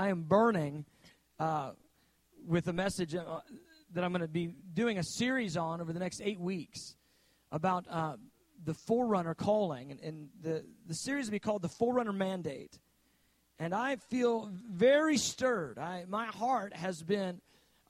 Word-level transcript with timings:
I 0.00 0.08
am 0.08 0.22
burning 0.22 0.86
uh, 1.38 1.72
with 2.46 2.68
a 2.68 2.72
message 2.72 3.14
uh, 3.14 3.40
that 3.92 4.02
I'm 4.02 4.12
going 4.12 4.22
to 4.22 4.28
be 4.28 4.54
doing 4.72 4.96
a 4.96 5.02
series 5.02 5.58
on 5.58 5.82
over 5.82 5.92
the 5.92 5.98
next 5.98 6.22
eight 6.24 6.40
weeks 6.40 6.96
about 7.52 7.84
uh, 7.90 8.16
the 8.64 8.72
Forerunner 8.72 9.34
calling. 9.34 9.90
And, 9.90 10.00
and, 10.00 10.28
the, 10.40 10.64
the 10.86 10.94
series 10.94 11.26
will 11.26 11.32
be 11.32 11.38
called 11.38 11.60
The 11.60 11.68
Forerunner 11.68 12.14
Mandate. 12.14 12.78
And 13.58 13.74
I 13.74 13.96
feel 13.96 14.50
very 14.72 15.18
stirred. 15.18 15.78
I, 15.78 16.06
my 16.08 16.24
heart 16.24 16.74
has 16.74 17.02
been 17.02 17.42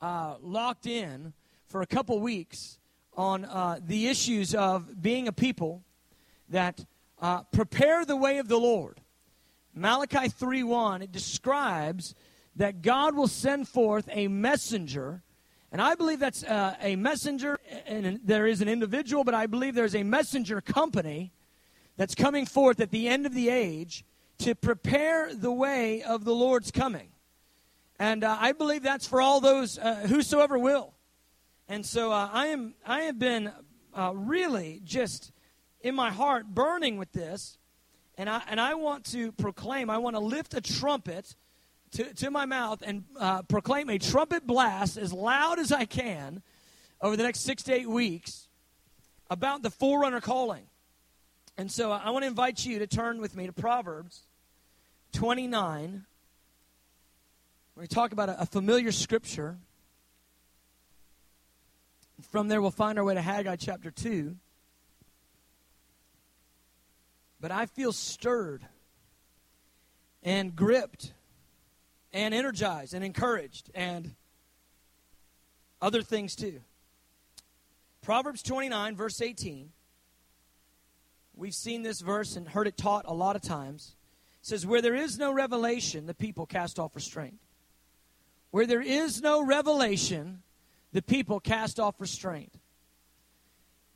uh, 0.03 0.35
locked 0.43 0.87
in 0.87 1.33
for 1.69 1.81
a 1.81 1.87
couple 1.87 2.19
weeks 2.19 2.81
on 3.17 3.45
uh, 3.45 3.79
the 3.87 4.09
issues 4.09 4.53
of 4.53 5.01
being 5.01 5.29
a 5.29 5.33
people 5.33 5.85
that 6.49 6.85
uh, 7.21 7.45
prepare 7.53 8.05
the 8.05 8.17
way 8.17 8.39
of 8.39 8.49
the 8.49 8.59
Lord. 8.59 9.01
Malachi 9.75 10.29
3:1 10.29 11.03
it 11.03 11.13
describes 11.13 12.15
that 12.57 12.83
God 12.83 13.15
will 13.15 13.29
send 13.29 13.69
forth 13.69 14.09
a 14.11 14.29
messenger 14.29 15.23
and 15.73 15.81
I 15.81 15.95
believe 15.95 16.19
that's 16.19 16.43
uh, 16.43 16.75
a 16.81 16.97
messenger, 16.97 17.59
and 17.87 18.21
there 18.25 18.47
is 18.47 18.61
an 18.61 18.69
individual, 18.69 19.23
but 19.23 19.35
I 19.35 19.47
believe 19.47 19.75
there's 19.75 19.95
a 19.95 20.03
messenger 20.03 20.61
company 20.61 21.33
that's 21.97 22.15
coming 22.15 22.45
forth 22.45 22.81
at 22.81 22.91
the 22.91 23.09
end 23.09 23.25
of 23.25 23.35
the 23.35 23.51
age 23.51 24.05
to 24.39 24.55
prepare 24.55 25.33
the 25.33 25.53
way 25.53 26.03
of 26.03 26.25
the 26.25 26.35
Lord's 26.35 26.73
coming. 26.73 27.11
And 28.01 28.25
uh, 28.25 28.37
I 28.41 28.53
believe 28.53 28.83
that's 28.83 29.07
for 29.07 29.21
all 29.21 29.41
those 29.41 29.79
uh, 29.79 30.07
whosoever 30.09 30.59
will. 30.59 30.95
And 31.69 31.87
so 31.87 32.11
uh, 32.11 32.29
I 32.33 32.47
am 32.47 32.75
I 32.85 33.03
have 33.03 33.19
been 33.19 33.53
uh, 33.95 34.13
really 34.15 34.81
just 34.83 35.31
in 35.83 35.95
my 35.95 36.11
heart 36.11 36.47
burning 36.47 36.97
with 36.97 37.13
this, 37.13 37.59
and 38.21 38.29
I 38.29 38.43
and 38.49 38.61
I 38.61 38.75
want 38.75 39.07
to 39.13 39.33
proclaim. 39.33 39.89
I 39.89 39.97
want 39.97 40.15
to 40.15 40.21
lift 40.21 40.53
a 40.53 40.61
trumpet 40.61 41.35
to, 41.93 42.05
to 42.15 42.31
my 42.31 42.45
mouth 42.45 42.83
and 42.85 43.05
uh, 43.19 43.41
proclaim 43.43 43.89
a 43.89 43.99
trumpet 43.99 44.47
blast 44.47 44.99
as 44.99 45.11
loud 45.11 45.59
as 45.59 45.73
I 45.73 45.87
can 45.87 46.43
over 47.01 47.17
the 47.17 47.23
next 47.23 47.41
six 47.41 47.63
to 47.63 47.73
eight 47.73 47.89
weeks 47.89 48.49
about 49.31 49.63
the 49.63 49.71
forerunner 49.71 50.21
calling. 50.21 50.67
And 51.57 51.73
so 51.73 51.93
I 51.93 52.11
want 52.11 52.25
to 52.25 52.27
invite 52.27 52.67
you 52.67 52.79
to 52.81 52.87
turn 52.87 53.23
with 53.23 53.35
me 53.35 53.47
to 53.47 53.55
Proverbs 53.55 54.27
29. 55.13 56.05
We're 57.75 57.81
going 57.81 57.89
to 57.89 57.95
talk 57.95 58.13
about 58.13 58.29
a, 58.29 58.43
a 58.43 58.47
familiar 58.47 58.93
scripture. 58.93 59.57
From 62.31 62.49
there, 62.49 62.61
we'll 62.61 62.71
find 62.71 62.99
our 62.99 63.05
way 63.05 63.15
to 63.15 63.23
Haggai 63.23 63.57
chapter 63.57 63.91
2. 63.91 64.37
But 67.41 67.51
I 67.51 67.67
feel 67.67 67.93
stirred 67.93 68.63
and 70.23 70.55
gripped 70.55 71.13
and 72.13 72.35
energized 72.35 72.95
and 72.95 73.05
encouraged 73.05 73.71
and 73.75 74.15
other 75.81 76.03
things 76.03 76.37
too. 76.37 76.61
Proverbs 78.03 78.43
29, 78.43 78.97
verse 78.97 79.21
18. 79.21 79.71
We've 81.35 81.55
seen 81.55 81.83
this 81.83 82.01
verse 82.01 82.37
and 82.37 82.49
heard 82.49 82.67
it 82.67 82.77
taught 82.77 83.07
a 83.07 83.15
lot 83.15 83.37
of 83.37 83.43
times. 83.43 83.95
It 84.43 84.47
says, 84.47 84.67
Where 84.67 84.83
there 84.83 84.95
is 84.95 85.19
no 85.19 85.33
revelation, 85.33 86.07
the 86.07 86.15
people 86.15 86.45
cast 86.45 86.79
off 86.79 86.95
restraint. 86.95 87.39
Where 88.51 88.67
there 88.67 88.83
is 88.83 89.23
no 89.23 89.43
revelation, 89.43 90.43
the 90.93 91.03
people 91.03 91.41
cast 91.41 91.79
off 91.79 91.95
restraint. 91.99 92.53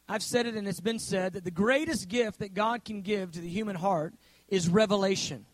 I've 0.09 0.23
said 0.23 0.47
it 0.47 0.55
and 0.55 0.69
it's 0.69 0.81
been 0.81 0.99
said 0.99 1.33
that 1.33 1.45
the 1.45 1.51
greatest 1.51 2.09
gift 2.09 2.41
that 2.41 2.55
God 2.55 2.85
can 2.85 3.01
give 3.01 3.33
to 3.33 3.41
the 3.41 3.49
human 3.49 3.77
heart 3.77 4.15
is 4.49 4.69
revelation. 4.69 5.47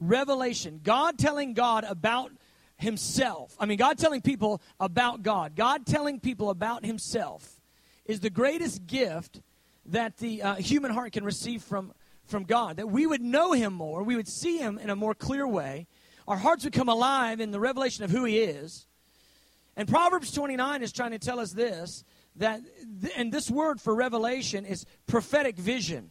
Revelation. 0.00 0.80
God 0.82 1.18
telling 1.18 1.54
God 1.54 1.84
about 1.84 2.32
Himself. 2.76 3.54
I 3.60 3.66
mean, 3.66 3.78
God 3.78 3.98
telling 3.98 4.20
people 4.20 4.60
about 4.80 5.22
God. 5.22 5.54
God 5.54 5.86
telling 5.86 6.18
people 6.18 6.50
about 6.50 6.84
Himself 6.84 7.60
is 8.04 8.20
the 8.20 8.30
greatest 8.30 8.86
gift 8.86 9.40
that 9.86 10.16
the 10.18 10.42
uh, 10.42 10.54
human 10.56 10.90
heart 10.90 11.12
can 11.12 11.24
receive 11.24 11.62
from, 11.62 11.92
from 12.24 12.42
God. 12.42 12.78
That 12.78 12.88
we 12.88 13.06
would 13.06 13.22
know 13.22 13.52
Him 13.52 13.72
more, 13.72 14.02
we 14.02 14.16
would 14.16 14.28
see 14.28 14.58
Him 14.58 14.78
in 14.78 14.90
a 14.90 14.96
more 14.96 15.14
clear 15.14 15.46
way. 15.46 15.86
Our 16.26 16.36
hearts 16.36 16.64
would 16.64 16.72
come 16.72 16.88
alive 16.88 17.40
in 17.40 17.52
the 17.52 17.60
revelation 17.60 18.02
of 18.02 18.10
who 18.10 18.24
He 18.24 18.38
is 18.38 18.86
and 19.76 19.86
Proverbs 19.86 20.32
29 20.32 20.82
is 20.82 20.90
trying 20.90 21.10
to 21.10 21.18
tell 21.18 21.38
us 21.38 21.52
this 21.52 22.02
that, 22.36 22.60
and 23.16 23.32
this 23.32 23.50
word 23.50 23.80
for 23.80 23.94
revelation 23.94 24.64
is 24.64 24.84
prophetic 25.06 25.56
vision. 25.56 26.10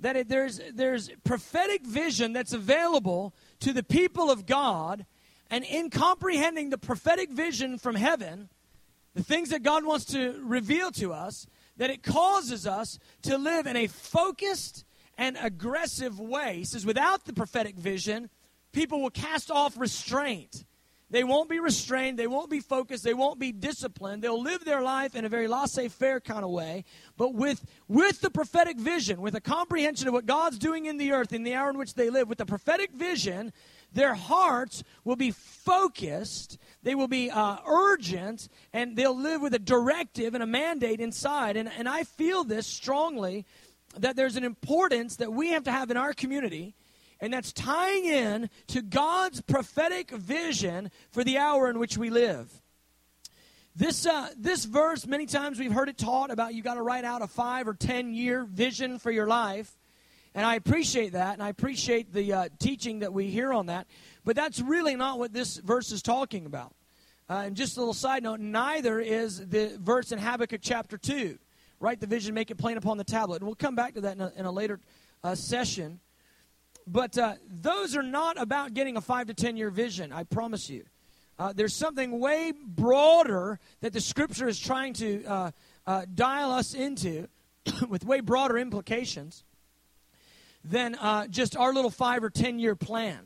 That 0.00 0.16
it, 0.16 0.28
there's, 0.28 0.60
there's 0.74 1.10
prophetic 1.24 1.86
vision 1.86 2.32
that's 2.32 2.52
available 2.52 3.34
to 3.60 3.72
the 3.72 3.82
people 3.82 4.30
of 4.30 4.46
God, 4.46 5.06
and 5.50 5.64
in 5.64 5.90
comprehending 5.90 6.70
the 6.70 6.78
prophetic 6.78 7.30
vision 7.30 7.78
from 7.78 7.94
heaven, 7.94 8.48
the 9.14 9.22
things 9.22 9.50
that 9.50 9.62
God 9.62 9.84
wants 9.84 10.06
to 10.06 10.40
reveal 10.42 10.90
to 10.92 11.12
us, 11.12 11.46
that 11.76 11.90
it 11.90 12.02
causes 12.02 12.66
us 12.66 12.98
to 13.22 13.38
live 13.38 13.66
in 13.66 13.76
a 13.76 13.86
focused 13.86 14.84
and 15.18 15.36
aggressive 15.40 16.18
way. 16.18 16.56
He 16.56 16.64
says, 16.64 16.86
without 16.86 17.24
the 17.26 17.32
prophetic 17.32 17.76
vision, 17.76 18.30
people 18.72 19.00
will 19.02 19.10
cast 19.10 19.50
off 19.50 19.76
restraint. 19.78 20.64
They 21.12 21.24
won't 21.24 21.50
be 21.50 21.60
restrained. 21.60 22.18
They 22.18 22.26
won't 22.26 22.48
be 22.48 22.60
focused. 22.60 23.04
They 23.04 23.12
won't 23.12 23.38
be 23.38 23.52
disciplined. 23.52 24.24
They'll 24.24 24.42
live 24.42 24.64
their 24.64 24.80
life 24.80 25.14
in 25.14 25.26
a 25.26 25.28
very 25.28 25.46
laissez 25.46 25.88
faire 25.88 26.20
kind 26.20 26.42
of 26.42 26.50
way, 26.50 26.84
but 27.18 27.34
with, 27.34 27.62
with 27.86 28.22
the 28.22 28.30
prophetic 28.30 28.78
vision, 28.78 29.20
with 29.20 29.34
a 29.34 29.40
comprehension 29.40 30.08
of 30.08 30.14
what 30.14 30.24
God's 30.24 30.58
doing 30.58 30.86
in 30.86 30.96
the 30.96 31.12
earth 31.12 31.34
in 31.34 31.42
the 31.42 31.54
hour 31.54 31.68
in 31.68 31.76
which 31.76 31.92
they 31.94 32.08
live, 32.08 32.30
with 32.30 32.38
the 32.38 32.46
prophetic 32.46 32.92
vision, 32.92 33.52
their 33.92 34.14
hearts 34.14 34.82
will 35.04 35.16
be 35.16 35.32
focused, 35.32 36.56
they 36.82 36.94
will 36.94 37.08
be 37.08 37.30
uh, 37.30 37.58
urgent, 37.66 38.48
and 38.72 38.96
they'll 38.96 39.16
live 39.16 39.42
with 39.42 39.52
a 39.52 39.58
directive 39.58 40.32
and 40.32 40.42
a 40.42 40.46
mandate 40.46 40.98
inside. 40.98 41.58
And, 41.58 41.70
and 41.76 41.90
I 41.90 42.04
feel 42.04 42.42
this 42.42 42.66
strongly 42.66 43.44
that 43.98 44.16
there's 44.16 44.36
an 44.36 44.44
importance 44.44 45.16
that 45.16 45.30
we 45.30 45.50
have 45.50 45.64
to 45.64 45.72
have 45.72 45.90
in 45.90 45.98
our 45.98 46.14
community 46.14 46.74
and 47.22 47.32
that's 47.32 47.52
tying 47.52 48.04
in 48.04 48.50
to 48.66 48.82
God's 48.82 49.40
prophetic 49.40 50.10
vision 50.10 50.90
for 51.12 51.22
the 51.22 51.38
hour 51.38 51.70
in 51.70 51.78
which 51.78 51.96
we 51.96 52.10
live. 52.10 52.52
This, 53.76 54.04
uh, 54.04 54.28
this 54.36 54.64
verse, 54.64 55.06
many 55.06 55.24
times 55.24 55.58
we've 55.58 55.72
heard 55.72 55.88
it 55.88 55.96
taught 55.96 56.32
about 56.32 56.52
you 56.52 56.62
got 56.62 56.74
to 56.74 56.82
write 56.82 57.04
out 57.04 57.22
a 57.22 57.28
five 57.28 57.68
or 57.68 57.74
ten 57.74 58.12
year 58.12 58.44
vision 58.44 58.98
for 58.98 59.12
your 59.12 59.28
life. 59.28 59.78
And 60.34 60.44
I 60.44 60.56
appreciate 60.56 61.12
that, 61.12 61.34
and 61.34 61.42
I 61.42 61.48
appreciate 61.48 62.12
the 62.12 62.32
uh, 62.32 62.48
teaching 62.58 63.00
that 63.00 63.12
we 63.12 63.28
hear 63.28 63.52
on 63.52 63.66
that. 63.66 63.86
But 64.24 64.34
that's 64.34 64.60
really 64.60 64.96
not 64.96 65.18
what 65.18 65.32
this 65.32 65.58
verse 65.58 65.92
is 65.92 66.02
talking 66.02 66.44
about. 66.44 66.74
Uh, 67.30 67.44
and 67.46 67.56
just 67.56 67.76
a 67.76 67.80
little 67.80 67.94
side 67.94 68.24
note 68.24 68.40
neither 68.40 68.98
is 68.98 69.46
the 69.46 69.78
verse 69.80 70.10
in 70.10 70.18
Habakkuk 70.18 70.60
chapter 70.60 70.98
2. 70.98 71.38
Write 71.78 72.00
the 72.00 72.06
vision, 72.06 72.34
make 72.34 72.50
it 72.50 72.58
plain 72.58 72.76
upon 72.78 72.98
the 72.98 73.04
tablet. 73.04 73.36
And 73.36 73.46
we'll 73.46 73.54
come 73.54 73.76
back 73.76 73.94
to 73.94 74.00
that 74.02 74.16
in 74.16 74.22
a, 74.22 74.32
in 74.36 74.44
a 74.44 74.50
later 74.50 74.80
uh, 75.22 75.34
session. 75.34 76.00
But 76.86 77.16
uh, 77.16 77.34
those 77.48 77.96
are 77.96 78.02
not 78.02 78.40
about 78.40 78.74
getting 78.74 78.96
a 78.96 79.00
five 79.00 79.28
to 79.28 79.34
ten 79.34 79.56
year 79.56 79.70
vision, 79.70 80.12
I 80.12 80.24
promise 80.24 80.68
you. 80.68 80.84
Uh, 81.38 81.52
there's 81.52 81.74
something 81.74 82.20
way 82.20 82.52
broader 82.52 83.58
that 83.80 83.92
the 83.92 84.00
scripture 84.00 84.48
is 84.48 84.58
trying 84.58 84.92
to 84.94 85.24
uh, 85.24 85.50
uh 85.86 86.04
dial 86.14 86.50
us 86.52 86.74
into 86.74 87.26
with 87.88 88.04
way 88.04 88.20
broader 88.20 88.58
implications 88.58 89.44
than 90.64 90.94
uh, 90.96 91.26
just 91.26 91.56
our 91.56 91.72
little 91.72 91.90
five 91.90 92.22
or 92.22 92.30
ten 92.30 92.58
year 92.58 92.74
plan. 92.74 93.18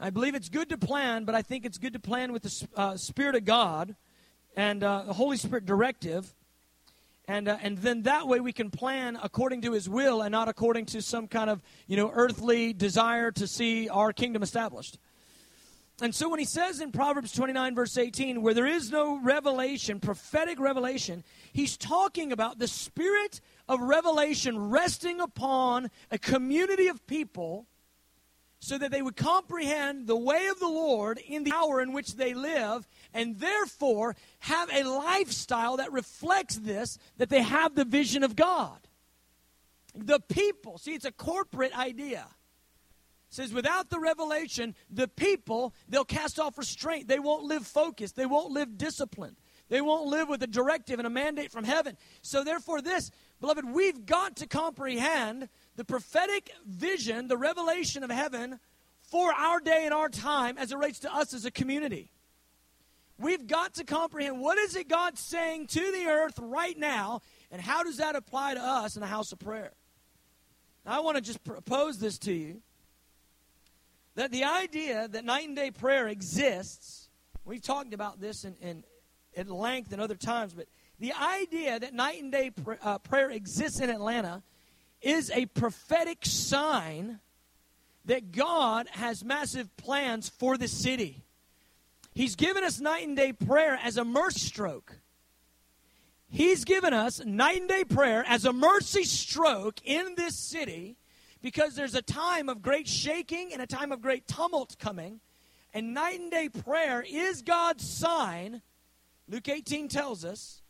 I 0.00 0.10
believe 0.10 0.34
it's 0.34 0.48
good 0.48 0.68
to 0.68 0.78
plan, 0.78 1.24
but 1.24 1.34
I 1.34 1.42
think 1.42 1.64
it's 1.64 1.78
good 1.78 1.94
to 1.94 1.98
plan 1.98 2.32
with 2.32 2.42
the 2.42 2.68
uh, 2.76 2.96
Spirit 2.96 3.34
of 3.34 3.44
God 3.44 3.96
and 4.56 4.82
the 4.82 5.12
Holy 5.12 5.36
Spirit 5.36 5.66
directive 5.66 6.32
and, 7.28 7.46
uh, 7.46 7.58
and 7.62 7.76
then 7.78 8.02
that 8.02 8.26
way 8.26 8.40
we 8.40 8.54
can 8.54 8.70
plan 8.70 9.18
according 9.22 9.60
to 9.62 9.72
his 9.72 9.88
will 9.88 10.22
and 10.22 10.32
not 10.32 10.48
according 10.48 10.86
to 10.86 11.02
some 11.02 11.28
kind 11.28 11.50
of 11.50 11.62
you 11.86 11.96
know 11.96 12.10
earthly 12.12 12.72
desire 12.72 13.30
to 13.32 13.46
see 13.46 13.88
our 13.88 14.12
kingdom 14.12 14.42
established. 14.42 14.98
And 16.00 16.14
so 16.14 16.28
when 16.28 16.38
he 16.38 16.44
says 16.44 16.80
in 16.80 16.90
proverbs 16.90 17.32
29 17.32 17.74
verse 17.74 17.98
18 17.98 18.40
where 18.40 18.54
there 18.54 18.66
is 18.66 18.90
no 18.90 19.20
revelation 19.20 20.00
prophetic 20.00 20.58
revelation 20.58 21.24
he's 21.52 21.76
talking 21.76 22.32
about 22.32 22.58
the 22.58 22.68
spirit 22.68 23.40
of 23.68 23.80
revelation 23.80 24.70
resting 24.70 25.20
upon 25.20 25.90
a 26.10 26.18
community 26.18 26.86
of 26.86 27.04
people 27.06 27.66
so 28.60 28.78
that 28.78 28.90
they 28.90 29.02
would 29.02 29.16
comprehend 29.16 30.06
the 30.06 30.16
way 30.16 30.46
of 30.48 30.58
the 30.58 30.68
Lord 30.68 31.18
in 31.18 31.44
the 31.44 31.52
hour 31.52 31.80
in 31.80 31.92
which 31.92 32.16
they 32.16 32.34
live, 32.34 32.88
and 33.14 33.38
therefore 33.38 34.16
have 34.40 34.70
a 34.72 34.84
lifestyle 34.84 35.76
that 35.78 35.92
reflects 35.92 36.56
this, 36.56 36.98
that 37.16 37.28
they 37.28 37.42
have 37.42 37.74
the 37.74 37.84
vision 37.84 38.22
of 38.22 38.36
God. 38.36 38.78
The 39.94 40.20
people, 40.20 40.78
see, 40.78 40.94
it's 40.94 41.04
a 41.04 41.12
corporate 41.12 41.76
idea. 41.76 42.26
It 43.30 43.34
says, 43.34 43.52
without 43.52 43.90
the 43.90 44.00
revelation, 44.00 44.74
the 44.88 45.08
people, 45.08 45.74
they'll 45.88 46.04
cast 46.04 46.38
off 46.38 46.56
restraint. 46.56 47.08
They 47.08 47.18
won't 47.18 47.44
live 47.44 47.66
focused. 47.66 48.16
They 48.16 48.26
won't 48.26 48.52
live 48.52 48.78
disciplined. 48.78 49.36
They 49.68 49.82
won't 49.82 50.06
live 50.06 50.28
with 50.28 50.42
a 50.42 50.46
directive 50.46 50.98
and 50.98 51.06
a 51.06 51.10
mandate 51.10 51.52
from 51.52 51.64
heaven. 51.64 51.98
So, 52.22 52.42
therefore, 52.42 52.80
this, 52.80 53.10
beloved, 53.40 53.70
we've 53.70 54.06
got 54.06 54.36
to 54.36 54.46
comprehend 54.46 55.50
the 55.76 55.84
prophetic 55.84 56.50
vision, 56.66 57.28
the 57.28 57.36
revelation 57.36 58.02
of 58.02 58.10
heaven 58.10 58.60
for 59.02 59.32
our 59.32 59.60
day 59.60 59.82
and 59.84 59.92
our 59.92 60.08
time 60.08 60.56
as 60.56 60.72
it 60.72 60.76
relates 60.76 61.00
to 61.00 61.14
us 61.14 61.34
as 61.34 61.44
a 61.44 61.50
community. 61.50 62.10
We've 63.18 63.46
got 63.46 63.74
to 63.74 63.84
comprehend 63.84 64.40
what 64.40 64.58
is 64.58 64.76
it 64.76 64.88
God's 64.88 65.20
saying 65.20 65.66
to 65.68 65.80
the 65.80 66.06
earth 66.06 66.38
right 66.38 66.78
now, 66.78 67.22
and 67.50 67.60
how 67.60 67.82
does 67.82 67.96
that 67.96 68.14
apply 68.14 68.54
to 68.54 68.60
us 68.60 68.94
in 68.94 69.00
the 69.00 69.08
house 69.08 69.32
of 69.32 69.40
prayer? 69.40 69.72
I 70.86 71.00
want 71.00 71.16
to 71.16 71.22
just 71.22 71.44
propose 71.44 71.98
this 71.98 72.18
to 72.20 72.32
you 72.32 72.62
that 74.14 74.30
the 74.32 74.44
idea 74.44 75.06
that 75.06 75.24
night 75.24 75.46
and 75.46 75.54
day 75.54 75.70
prayer 75.70 76.08
exists, 76.08 77.08
we've 77.44 77.62
talked 77.62 77.92
about 77.92 78.20
this 78.20 78.44
in, 78.44 78.54
in 78.62 78.84
at 79.36 79.48
length 79.48 79.92
and 79.92 80.00
other 80.00 80.16
times, 80.16 80.54
but 80.54 80.66
the 80.98 81.12
idea 81.12 81.78
that 81.78 81.94
night 81.94 82.22
and 82.22 82.32
day 82.32 82.50
pr- 82.50 82.72
uh, 82.82 82.98
prayer 82.98 83.30
exists 83.30 83.80
in 83.80 83.90
Atlanta 83.90 84.42
is 85.00 85.30
a 85.30 85.46
prophetic 85.46 86.24
sign 86.24 87.20
that 88.06 88.32
God 88.32 88.88
has 88.92 89.22
massive 89.22 89.76
plans 89.76 90.28
for 90.28 90.56
the 90.56 90.66
city. 90.66 91.22
He's 92.18 92.34
given 92.34 92.64
us 92.64 92.80
night 92.80 93.06
and 93.06 93.16
day 93.16 93.32
prayer 93.32 93.78
as 93.80 93.96
a 93.96 94.04
mercy 94.04 94.40
stroke. 94.40 94.98
He's 96.26 96.64
given 96.64 96.92
us 96.92 97.24
night 97.24 97.60
and 97.60 97.68
day 97.68 97.84
prayer 97.84 98.24
as 98.26 98.44
a 98.44 98.52
mercy 98.52 99.04
stroke 99.04 99.76
in 99.84 100.16
this 100.16 100.34
city 100.34 100.96
because 101.42 101.76
there's 101.76 101.94
a 101.94 102.02
time 102.02 102.48
of 102.48 102.60
great 102.60 102.88
shaking 102.88 103.52
and 103.52 103.62
a 103.62 103.68
time 103.68 103.92
of 103.92 104.02
great 104.02 104.26
tumult 104.26 104.80
coming. 104.80 105.20
And 105.72 105.94
night 105.94 106.18
and 106.18 106.28
day 106.28 106.48
prayer 106.48 107.04
is 107.08 107.42
God's 107.42 107.88
sign. 107.88 108.62
Luke 109.28 109.48
18 109.48 109.86
tells 109.86 110.24
us 110.24 110.60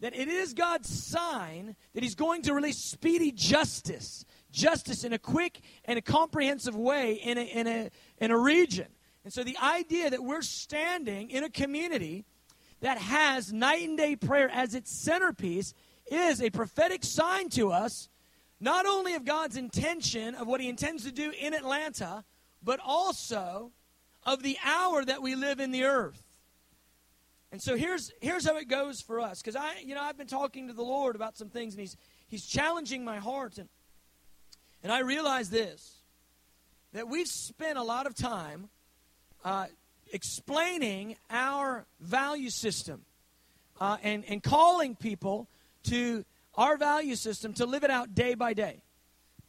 that 0.00 0.14
it 0.14 0.28
is 0.28 0.52
God's 0.52 0.90
sign 0.90 1.74
that 1.94 2.02
He's 2.02 2.16
going 2.16 2.42
to 2.42 2.52
release 2.52 2.76
speedy 2.76 3.32
justice. 3.32 4.26
Justice 4.52 5.04
in 5.04 5.14
a 5.14 5.18
quick 5.18 5.60
and 5.86 5.98
a 5.98 6.02
comprehensive 6.02 6.76
way 6.76 7.14
in 7.14 7.38
a, 7.38 7.44
in 7.44 7.66
a, 7.66 7.90
in 8.18 8.30
a 8.30 8.38
region. 8.38 8.88
And 9.28 9.32
so 9.34 9.44
the 9.44 9.58
idea 9.62 10.08
that 10.08 10.24
we're 10.24 10.40
standing 10.40 11.30
in 11.30 11.44
a 11.44 11.50
community 11.50 12.24
that 12.80 12.96
has 12.96 13.52
night 13.52 13.86
and 13.86 13.94
day 13.94 14.16
prayer 14.16 14.48
as 14.48 14.74
its 14.74 14.90
centerpiece 14.90 15.74
is 16.10 16.40
a 16.40 16.48
prophetic 16.48 17.04
sign 17.04 17.50
to 17.50 17.70
us, 17.70 18.08
not 18.58 18.86
only 18.86 19.12
of 19.12 19.26
God's 19.26 19.58
intention, 19.58 20.34
of 20.34 20.46
what 20.46 20.62
He 20.62 20.68
intends 20.70 21.04
to 21.04 21.12
do 21.12 21.30
in 21.38 21.52
Atlanta, 21.52 22.24
but 22.62 22.80
also 22.82 23.70
of 24.24 24.42
the 24.42 24.56
hour 24.64 25.04
that 25.04 25.20
we 25.20 25.34
live 25.34 25.60
in 25.60 25.72
the 25.72 25.84
earth. 25.84 26.22
And 27.52 27.60
so 27.60 27.76
here's 27.76 28.10
here's 28.22 28.46
how 28.46 28.56
it 28.56 28.66
goes 28.66 29.02
for 29.02 29.20
us. 29.20 29.42
Because 29.42 29.56
I, 29.56 29.74
you 29.84 29.94
know, 29.94 30.00
I've 30.00 30.16
been 30.16 30.26
talking 30.26 30.68
to 30.68 30.72
the 30.72 30.80
Lord 30.80 31.16
about 31.16 31.36
some 31.36 31.50
things, 31.50 31.74
and 31.74 31.80
He's 31.80 31.98
He's 32.28 32.46
challenging 32.46 33.04
my 33.04 33.18
heart, 33.18 33.58
and 33.58 33.68
and 34.82 34.90
I 34.90 35.00
realize 35.00 35.50
this 35.50 35.98
that 36.94 37.08
we've 37.08 37.28
spent 37.28 37.76
a 37.76 37.82
lot 37.82 38.06
of 38.06 38.14
time 38.14 38.70
uh, 39.44 39.66
explaining 40.12 41.16
our 41.30 41.86
value 42.00 42.50
system 42.50 43.04
uh, 43.80 43.96
and, 44.02 44.24
and 44.28 44.42
calling 44.42 44.96
people 44.96 45.48
to 45.84 46.24
our 46.54 46.76
value 46.76 47.14
system 47.14 47.52
to 47.54 47.66
live 47.66 47.84
it 47.84 47.90
out 47.90 48.14
day 48.14 48.34
by 48.34 48.52
day. 48.52 48.82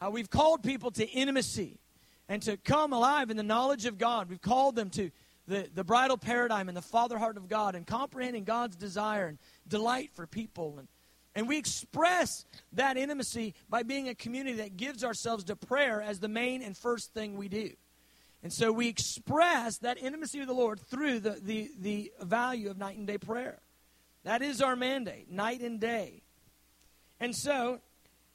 Uh, 0.01 0.09
we've 0.09 0.29
called 0.29 0.63
people 0.63 0.91
to 0.91 1.07
intimacy 1.09 1.79
and 2.27 2.41
to 2.43 2.55
come 2.57 2.93
alive 2.93 3.29
in 3.31 3.37
the 3.37 3.43
knowledge 3.43 3.85
of 3.85 3.97
God. 3.97 4.29
We've 4.29 4.41
called 4.41 4.75
them 4.75 4.89
to 4.91 5.09
the, 5.47 5.67
the 5.73 5.83
bridal 5.83 6.17
paradigm 6.17 6.69
and 6.69 6.77
the 6.77 6.81
father 6.81 7.17
heart 7.17 7.35
of 7.35 7.49
God 7.49 7.75
and 7.75 7.85
comprehending 7.85 8.43
God's 8.43 8.75
desire 8.75 9.27
and 9.27 9.39
delight 9.67 10.11
for 10.13 10.27
people. 10.27 10.75
And, 10.77 10.87
and 11.35 11.47
we 11.47 11.57
express 11.57 12.45
that 12.73 12.95
intimacy 12.95 13.55
by 13.67 13.83
being 13.83 14.07
a 14.07 14.15
community 14.15 14.57
that 14.57 14.77
gives 14.77 15.03
ourselves 15.03 15.45
to 15.45 15.55
prayer 15.55 16.01
as 16.01 16.19
the 16.19 16.27
main 16.27 16.61
and 16.61 16.77
first 16.77 17.13
thing 17.13 17.35
we 17.35 17.49
do. 17.49 17.71
And 18.41 18.53
so 18.53 18.71
we 18.71 18.87
express 18.87 19.77
that 19.79 20.01
intimacy 20.01 20.39
with 20.39 20.47
the 20.47 20.53
Lord 20.53 20.79
through 20.79 21.19
the, 21.19 21.39
the, 21.41 21.69
the 21.79 22.11
value 22.21 22.69
of 22.69 22.77
night 22.77 22.97
and 22.97 23.05
day 23.05 23.17
prayer. 23.17 23.59
That 24.23 24.41
is 24.41 24.61
our 24.61 24.75
mandate, 24.75 25.29
night 25.29 25.61
and 25.61 25.79
day. 25.79 26.21
And 27.19 27.35
so 27.35 27.79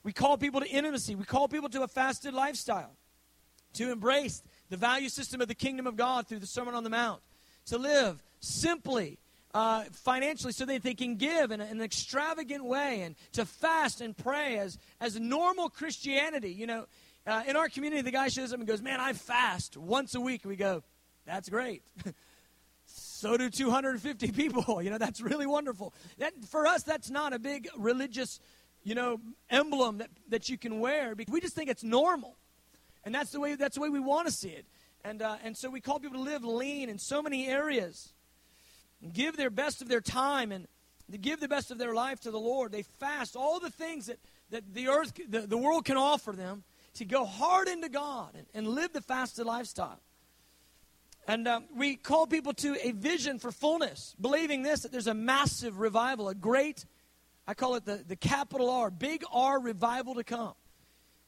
we 0.03 0.13
call 0.13 0.37
people 0.37 0.61
to 0.61 0.69
intimacy. 0.69 1.15
We 1.15 1.25
call 1.25 1.49
people 1.49 1.71
to 1.71 1.83
a 1.83 1.89
fasted 1.89 2.35
lifestyle, 2.35 2.93
to 3.75 3.91
embrace 3.91 4.43
the 4.69 4.77
value 4.77 5.09
system 5.09 5.41
of 5.41 5.49
the 5.49 5.55
kingdom 5.55 5.87
of 5.87 5.97
God 5.97 6.27
through 6.27 6.41
the 6.41 6.47
Sermon 6.47 6.75
on 6.75 6.85
the 6.85 6.91
Mount, 6.91 7.23
to 7.67 7.79
live 7.79 8.23
simply, 8.41 9.19
uh, 9.55 9.85
financially, 9.93 10.53
so 10.53 10.67
that 10.67 10.83
they 10.83 10.95
can 10.95 11.17
give 11.17 11.51
in, 11.51 11.61
an 11.63 11.81
extravagant 11.81 12.65
way, 12.65 13.03
and 13.03 13.15
to 13.33 13.47
fast 13.47 14.03
and 14.03 14.15
pray 14.17 14.59
as, 14.59 14.79
as 15.01 15.19
normal 15.19 15.71
Christianity. 15.71 16.53
You 16.53 16.67
know, 16.67 16.87
uh, 17.27 17.43
in 17.47 17.57
our 17.57 17.69
community, 17.69 18.03
the 18.03 18.11
guy 18.11 18.29
shows 18.29 18.53
up 18.53 18.59
and 18.59 18.69
goes, 18.69 18.83
Man, 18.83 19.01
I 19.01 19.13
fast 19.13 19.77
once 19.77 20.15
a 20.15 20.21
week. 20.21 20.45
We 20.45 20.57
go, 20.57 20.83
That's 21.27 21.49
great. 21.49 21.83
so 22.87 23.37
do 23.37 23.49
250 23.51 24.33
people. 24.33 24.65
You 24.83 24.91
know, 24.91 24.99
that's 24.99 25.21
really 25.21 25.47
wonderful. 25.47 25.95
That, 26.19 26.33
for 26.51 26.67
us, 26.67 26.83
that's 26.83 27.11
not 27.11 27.33
a 27.33 27.39
big 27.39 27.69
religious, 27.79 28.39
you 28.83 28.95
know, 28.95 29.19
emblem 29.49 29.99
that, 29.99 30.11
that 30.29 30.49
you 30.49 30.59
can 30.59 30.81
wear. 30.81 31.15
Because 31.15 31.33
we 31.33 31.41
just 31.41 31.55
think 31.55 31.71
it's 31.71 31.85
normal. 31.85 32.37
And 33.05 33.15
that's 33.15 33.31
the 33.31 33.41
way, 33.41 33.55
that's 33.55 33.77
the 33.77 33.81
way 33.81 33.89
we 33.89 34.01
want 34.01 34.27
to 34.27 34.33
see 34.33 34.51
it. 34.51 34.67
And, 35.05 35.23
uh, 35.23 35.37
and 35.43 35.57
so 35.57 35.71
we 35.71 35.81
call 35.81 36.01
people 36.01 36.19
to 36.19 36.23
live 36.23 36.45
lean 36.45 36.89
in 36.89 36.99
so 36.99 37.23
many 37.23 37.47
areas. 37.47 38.13
Give 39.13 39.37
their 39.37 39.51
best 39.51 39.81
of 39.81 39.89
their 39.89 40.01
time 40.01 40.53
and 40.53 40.67
to 41.11 41.19
give 41.19 41.41
the 41.41 41.49
best 41.49 41.71
of 41.71 41.79
their 41.79 41.95
life 41.95 42.21
to 42.21 42.31
the 42.31 42.41
Lord. 42.41 42.73
They 42.73 42.83
fast 42.83 43.37
all 43.37 43.61
the 43.61 43.71
things 43.71 44.07
that, 44.07 44.19
that 44.51 44.75
the 44.75 44.89
earth, 44.89 45.13
the, 45.29 45.41
the 45.41 45.59
world 45.59 45.85
can 45.85 45.97
offer 45.97 46.33
them 46.33 46.65
to 46.95 47.05
go 47.05 47.25
hard 47.25 47.69
into 47.69 47.89
God 47.89 48.35
and, 48.35 48.47
and 48.55 48.69
live 48.69 48.93
the 48.93 49.01
fasted 49.01 49.47
lifestyle. 49.47 50.01
And 51.27 51.49
um, 51.49 51.65
we 51.75 51.97
call 51.97 52.27
people 52.27 52.53
to 52.55 52.77
a 52.87 52.93
vision 52.93 53.39
for 53.39 53.51
fullness, 53.51 54.15
believing 54.21 54.63
this 54.63 54.83
that 54.83 54.93
there's 54.93 55.07
a 55.07 55.15
massive 55.15 55.79
revival, 55.79 56.29
a 56.29 56.35
great, 56.35 56.85
I 57.47 57.55
call 57.55 57.77
it 57.77 57.85
the, 57.85 58.05
the 58.07 58.17
capital 58.17 58.69
R, 58.71 58.91
big 58.91 59.25
R 59.33 59.59
revival 59.59 60.15
to 60.17 60.25
come. 60.25 60.55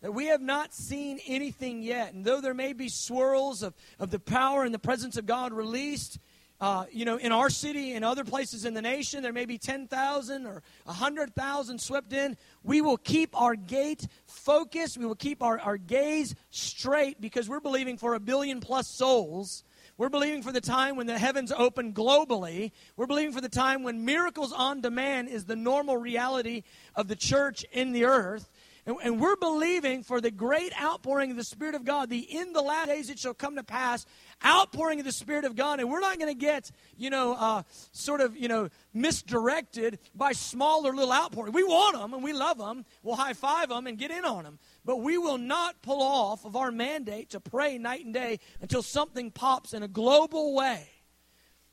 That 0.03 0.13
we 0.13 0.27
have 0.27 0.43
not 0.43 0.75
seen 0.75 1.19
anything 1.27 1.83
yet. 1.83 2.13
And 2.13 2.25
though 2.25 2.43
there 2.43 2.53
may 2.53 2.75
be 2.75 2.91
swirls 2.91 3.63
of, 3.63 3.75
of 3.99 4.11
the 4.11 4.19
power 4.19 4.65
and 4.65 4.75
the 4.75 4.79
presence 4.79 5.17
of 5.17 5.25
God 5.25 5.55
released, 5.55 6.19
uh, 6.61 6.87
you 6.91 7.05
know, 7.05 7.17
in 7.19 7.33
our 7.33 7.51
city 7.51 7.93
and 7.93 8.05
other 8.05 8.25
places 8.25 8.65
in 8.65 8.73
the 8.73 8.81
nation, 8.81 9.23
there 9.23 9.33
may 9.33 9.45
be 9.45 9.59
10,000 9.59 10.47
or 10.47 10.63
100,000 10.85 11.81
swept 11.81 12.13
in. 12.13 12.37
We 12.63 12.81
will 12.81 12.97
keep 12.97 13.39
our 13.39 13.55
gate 13.55 14.07
focused. 14.27 14.97
We 14.97 15.05
will 15.05 15.15
keep 15.15 15.43
our, 15.43 15.59
our 15.59 15.77
gaze 15.77 16.35
straight 16.51 17.21
because 17.21 17.49
we're 17.49 17.61
believing 17.61 17.99
for 17.99 18.15
a 18.15 18.21
billion 18.21 18.61
plus 18.61 18.89
souls. 18.89 19.65
We're 19.99 20.09
believing 20.11 20.43
for 20.43 20.53
the 20.53 20.61
time 20.61 20.97
when 20.97 21.07
the 21.07 21.19
heavens 21.19 21.53
open 21.53 21.95
globally. 21.95 22.73
We're 22.97 23.07
believing 23.07 23.33
for 23.33 23.41
the 23.41 23.49
time 23.49 23.83
when 23.83 24.05
miracles 24.05 24.53
on 24.53 24.83
demand 24.83 25.29
is 25.29 25.47
the 25.47 25.57
normal 25.57 25.97
reality 25.97 26.65
of 26.95 27.09
the 27.09 27.17
church 27.17 27.65
in 27.73 27.93
the 27.93 28.05
earth. 28.05 28.51
And, 28.87 28.97
and, 29.03 29.21
we're 29.21 29.35
believing 29.35 30.05
for 30.05 30.21
the 30.21 30.31
great 30.31 30.73
outpouring 30.81 31.33
of 31.33 31.37
the 31.37 31.43
Spirit 31.43 31.75
of 31.75 31.85
God, 31.85 32.09
the 32.09 32.21
in 32.21 32.53
the 32.53 32.63
last 32.63 32.87
days 32.87 33.11
it 33.11 33.19
shall 33.19 33.35
come 33.35 33.57
to 33.57 33.65
pass 33.65 34.07
outpouring 34.45 35.01
of 35.01 35.05
the 35.05 35.13
Spirit 35.13 35.45
of 35.45 35.57
God. 35.57 35.81
And 35.81 35.91
we're 35.91 36.01
not 36.01 36.19
going 36.19 36.33
to 36.33 36.39
get, 36.39 36.71
you 36.97 37.11
know, 37.11 37.35
uh, 37.35 37.63
sort 37.91 38.21
of, 38.21 38.37
you 38.37 38.47
know, 38.47 38.69
misdirected 38.95 39.99
by 40.15 40.33
smaller 40.33 40.95
little 40.95 41.13
outpouring. 41.13 41.53
We 41.53 41.65
want 41.65 41.97
them 41.97 42.15
and 42.15 42.23
we 42.23 42.33
love 42.33 42.59
them. 42.59 42.85
We'll 43.03 43.17
high 43.17 43.33
five 43.33 43.71
them 43.71 43.89
and 43.89 43.99
get 43.99 44.13
in 44.13 44.25
on 44.25 44.45
them. 44.45 44.61
But 44.85 44.99
we 44.99 45.19
will 45.19 45.39
not 45.39 45.83
pull 45.83 46.01
off 46.01 46.45
of 46.45 46.55
our 46.55 46.71
mandate 46.71 47.31
to 47.31 47.41
pray 47.41 47.79
night 47.79 48.05
and 48.05 48.15
day 48.15 48.39
until 48.61 48.83
something 48.83 49.33
pops 49.33 49.75
in 49.75 49.83
a 49.83 49.89
global 49.89 50.55
way. 50.55 50.89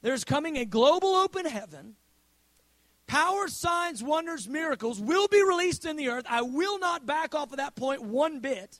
There's 0.02 0.24
coming 0.24 0.58
a 0.58 0.66
global 0.66 1.10
open 1.10 1.46
heaven. 1.46 1.96
Power, 3.08 3.48
signs, 3.48 4.02
wonders, 4.02 4.48
miracles 4.48 5.00
will 5.00 5.28
be 5.28 5.44
released 5.44 5.86
in 5.86 5.98
the 5.98 6.10
earth. 6.10 6.26
I 6.28 6.42
will 6.42 6.80
not 6.80 7.06
back 7.06 7.36
off 7.36 7.52
of 7.52 7.58
that 7.58 7.76
point 7.76 8.02
one 8.02 8.40
bit. 8.40 8.80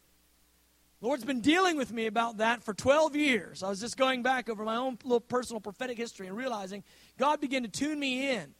Lord's 1.02 1.26
been 1.26 1.42
dealing 1.42 1.76
with 1.76 1.92
me 1.92 2.06
about 2.06 2.38
that 2.38 2.64
for 2.64 2.74
12 2.74 3.18
years. 3.18 3.62
I 3.62 3.68
was 3.68 3.82
just 3.82 3.98
going 3.98 4.24
back 4.24 4.50
over 4.50 4.64
my 4.64 4.78
own 4.78 4.98
little 5.04 5.20
personal 5.20 5.60
prophetic 5.60 5.98
history 5.98 6.28
and 6.28 6.38
realizing 6.38 6.84
God 7.18 7.42
began 7.42 7.64
to 7.64 7.70
tune 7.70 8.00
me 8.00 8.30
in 8.30 8.56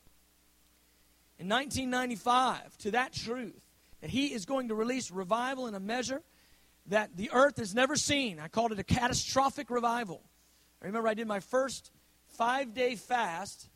in 1.40 1.50
1995 1.50 2.78
to 2.80 2.92
that 2.92 3.14
truth 3.14 3.62
that 4.02 4.10
He 4.10 4.34
is 4.34 4.46
going 4.46 4.68
to 4.68 4.76
release 4.76 5.10
revival 5.10 5.68
in 5.68 5.76
a 5.76 5.80
measure 5.80 6.22
that 6.88 7.16
the 7.16 7.32
earth 7.32 7.58
has 7.58 7.74
never 7.74 7.96
seen. 7.96 8.42
I 8.42 8.50
called 8.50 8.74
it 8.74 8.80
a 8.80 8.84
catastrophic 8.84 9.70
revival. 9.70 10.22
I 10.82 10.88
remember 10.88 11.08
I 11.08 11.14
did 11.14 11.28
my 11.28 11.40
first 11.40 11.92
five 12.28 12.74
day 12.74 12.96
fast. 12.98 13.70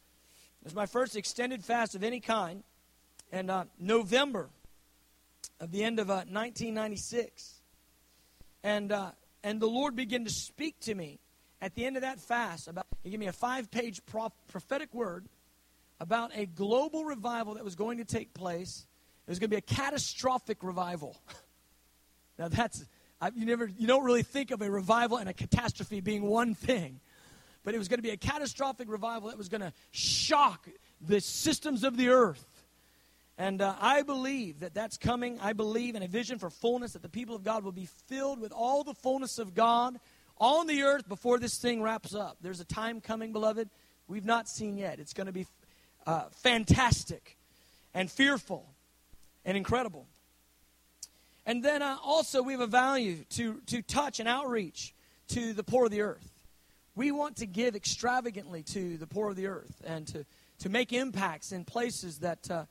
Was 0.67 0.75
my 0.75 0.85
first 0.85 1.15
extended 1.15 1.63
fast 1.63 1.95
of 1.95 2.03
any 2.03 2.19
kind. 2.19 2.61
And 3.31 3.49
uh, 3.49 3.63
November 3.79 4.49
of 5.61 5.71
the 5.71 5.81
end 5.81 5.97
of 5.97 6.09
uh, 6.09 6.25
1996. 6.27 7.61
And, 8.65 8.91
uh, 8.91 9.11
and 9.45 9.61
the 9.61 9.67
Lord 9.67 9.95
began 9.95 10.25
to 10.25 10.29
speak 10.29 10.77
to 10.81 10.93
me 10.93 11.19
at 11.61 11.73
the 11.73 11.85
end 11.85 11.95
of 11.95 12.01
that 12.01 12.19
fast 12.19 12.67
about, 12.67 12.85
he 13.01 13.11
gave 13.11 13.19
me 13.21 13.27
a 13.27 13.31
five 13.31 13.71
page 13.71 14.01
prophetic 14.49 14.93
word 14.93 15.29
about 16.01 16.31
a 16.35 16.45
global 16.45 17.05
revival 17.05 17.53
that 17.53 17.63
was 17.63 17.75
going 17.75 17.99
to 17.99 18.05
take 18.05 18.33
place. 18.33 18.85
It 19.25 19.31
was 19.31 19.39
going 19.39 19.49
to 19.49 19.53
be 19.53 19.59
a 19.59 19.61
catastrophic 19.61 20.63
revival. 20.63 21.15
now, 22.37 22.49
that's, 22.49 22.83
I, 23.21 23.31
you 23.33 23.45
never, 23.45 23.67
you 23.67 23.87
don't 23.87 24.03
really 24.03 24.23
think 24.23 24.51
of 24.51 24.61
a 24.61 24.69
revival 24.69 25.15
and 25.15 25.29
a 25.29 25.33
catastrophe 25.33 26.01
being 26.01 26.23
one 26.23 26.55
thing, 26.55 26.99
but 27.67 27.75
it 27.75 27.79
was 27.79 27.89
going 27.89 27.97
to 27.97 28.01
be 28.01 28.11
a 28.11 28.15
catastrophic 28.15 28.89
revival 28.89 29.27
that 29.27 29.37
was 29.37 29.49
going 29.49 29.59
to 29.59 29.73
shock 29.91 30.69
the 31.01 31.19
systems 31.19 31.83
of 31.83 31.97
the 31.97 32.07
earth. 32.07 32.63
And 33.37 33.61
uh, 33.61 33.75
I 33.81 34.03
believe 34.03 34.61
that 34.61 34.73
that's 34.73 34.95
coming. 34.95 35.37
I 35.41 35.51
believe 35.51 35.93
in 35.95 36.01
a 36.01 36.07
vision 36.07 36.39
for 36.39 36.49
fullness 36.49 36.93
that 36.93 37.01
the 37.01 37.09
people 37.09 37.35
of 37.35 37.43
God 37.43 37.65
will 37.65 37.73
be 37.73 37.89
filled 38.07 38.39
with 38.39 38.53
all 38.53 38.85
the 38.85 38.93
fullness 38.93 39.37
of 39.37 39.53
God 39.53 39.99
on 40.37 40.67
the 40.67 40.83
earth 40.83 41.09
before 41.09 41.39
this 41.39 41.57
thing 41.57 41.81
wraps 41.81 42.15
up. 42.15 42.37
There's 42.39 42.61
a 42.61 42.65
time 42.65 43.01
coming, 43.01 43.33
beloved, 43.33 43.69
we've 44.07 44.23
not 44.23 44.47
seen 44.47 44.77
yet. 44.77 44.97
It's 45.01 45.11
going 45.11 45.27
to 45.27 45.33
be 45.33 45.45
uh, 46.05 46.29
fantastic 46.31 47.35
and 47.93 48.09
fearful 48.09 48.65
and 49.43 49.57
incredible. 49.57 50.07
And 51.45 51.61
then 51.61 51.81
uh, 51.81 51.97
also, 52.01 52.41
we 52.41 52.53
have 52.53 52.61
a 52.61 52.65
value 52.65 53.25
to, 53.31 53.59
to 53.65 53.81
touch 53.81 54.21
and 54.21 54.29
outreach 54.29 54.93
to 55.31 55.51
the 55.51 55.63
poor 55.63 55.87
of 55.87 55.91
the 55.91 55.99
earth. 55.99 56.31
We 56.97 57.11
want 57.11 57.35
to 57.37 57.45
give 57.45 57.75
extravagantly 57.75 58.63
to 58.73 58.97
the 58.97 59.05
poor 59.05 59.29
of 59.29 59.35
the 59.35 59.45
earth 59.45 59.83
and 59.85 60.07
to, 60.07 60.25
to 60.61 60.69
make 60.69 60.91
impacts 60.91 61.51
in 61.51 61.63
places 61.63 62.17
that, 62.21 62.49
uh, 62.49 62.65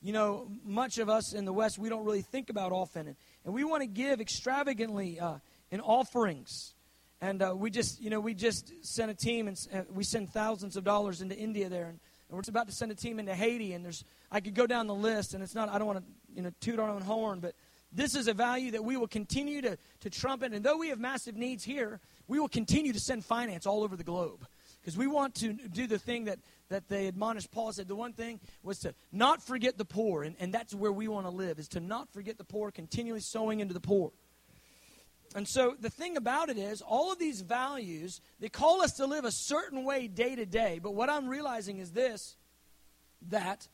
you 0.00 0.12
know, 0.12 0.46
much 0.64 0.98
of 0.98 1.08
us 1.08 1.32
in 1.32 1.44
the 1.44 1.52
West, 1.52 1.76
we 1.76 1.88
don't 1.88 2.04
really 2.04 2.22
think 2.22 2.50
about 2.50 2.70
often. 2.70 3.08
And, 3.08 3.16
and 3.44 3.52
we 3.52 3.64
want 3.64 3.82
to 3.82 3.88
give 3.88 4.20
extravagantly 4.20 5.18
uh, 5.18 5.38
in 5.72 5.80
offerings. 5.80 6.74
And 7.20 7.42
uh, 7.42 7.52
we 7.56 7.68
just, 7.68 8.00
you 8.00 8.10
know, 8.10 8.20
we 8.20 8.32
just 8.32 8.72
sent 8.82 9.10
a 9.10 9.14
team 9.14 9.48
and 9.48 9.68
uh, 9.74 9.80
we 9.92 10.04
send 10.04 10.30
thousands 10.30 10.76
of 10.76 10.84
dollars 10.84 11.20
into 11.20 11.36
India 11.36 11.68
there. 11.68 11.86
And, 11.86 11.98
and 12.28 12.36
we're 12.36 12.42
about 12.46 12.68
to 12.68 12.72
send 12.72 12.92
a 12.92 12.94
team 12.94 13.18
into 13.18 13.34
Haiti. 13.34 13.72
And 13.72 13.84
there's, 13.84 14.04
I 14.30 14.38
could 14.38 14.54
go 14.54 14.68
down 14.68 14.86
the 14.86 14.94
list, 14.94 15.34
and 15.34 15.42
it's 15.42 15.56
not, 15.56 15.68
I 15.68 15.78
don't 15.78 15.88
want 15.88 15.98
to, 15.98 16.04
you 16.36 16.42
know, 16.42 16.52
toot 16.60 16.78
our 16.78 16.90
own 16.90 17.02
horn, 17.02 17.40
but 17.40 17.56
this 17.90 18.14
is 18.14 18.28
a 18.28 18.34
value 18.34 18.70
that 18.72 18.84
we 18.84 18.96
will 18.96 19.08
continue 19.08 19.62
to, 19.62 19.78
to 20.00 20.10
trumpet. 20.10 20.52
And 20.52 20.64
though 20.64 20.76
we 20.76 20.90
have 20.90 21.00
massive 21.00 21.36
needs 21.36 21.64
here, 21.64 22.00
we 22.28 22.38
will 22.38 22.48
continue 22.48 22.92
to 22.92 23.00
send 23.00 23.24
finance 23.24 23.66
all 23.66 23.82
over 23.82 23.96
the 23.96 24.04
globe. 24.04 24.46
Because 24.80 24.98
we 24.98 25.06
want 25.06 25.34
to 25.36 25.54
do 25.54 25.86
the 25.86 25.98
thing 25.98 26.24
that, 26.24 26.38
that 26.68 26.88
they 26.88 27.06
admonished 27.06 27.50
Paul 27.50 27.72
said. 27.72 27.88
The 27.88 27.96
one 27.96 28.12
thing 28.12 28.38
was 28.62 28.80
to 28.80 28.94
not 29.12 29.42
forget 29.42 29.78
the 29.78 29.84
poor. 29.86 30.24
And, 30.24 30.36
and 30.38 30.52
that's 30.52 30.74
where 30.74 30.92
we 30.92 31.08
want 31.08 31.24
to 31.24 31.30
live, 31.30 31.58
is 31.58 31.68
to 31.68 31.80
not 31.80 32.12
forget 32.12 32.36
the 32.36 32.44
poor, 32.44 32.70
continually 32.70 33.20
sowing 33.20 33.60
into 33.60 33.72
the 33.72 33.80
poor. 33.80 34.12
And 35.34 35.48
so 35.48 35.74
the 35.80 35.88
thing 35.88 36.18
about 36.18 36.50
it 36.50 36.58
is, 36.58 36.82
all 36.82 37.10
of 37.10 37.18
these 37.18 37.40
values, 37.40 38.20
they 38.40 38.50
call 38.50 38.82
us 38.82 38.92
to 38.98 39.06
live 39.06 39.24
a 39.24 39.32
certain 39.32 39.84
way 39.84 40.06
day 40.06 40.36
to 40.36 40.44
day. 40.44 40.80
But 40.82 40.94
what 40.94 41.08
I'm 41.08 41.28
realizing 41.28 41.78
is 41.78 41.92
this 41.92 42.36
that 43.30 43.66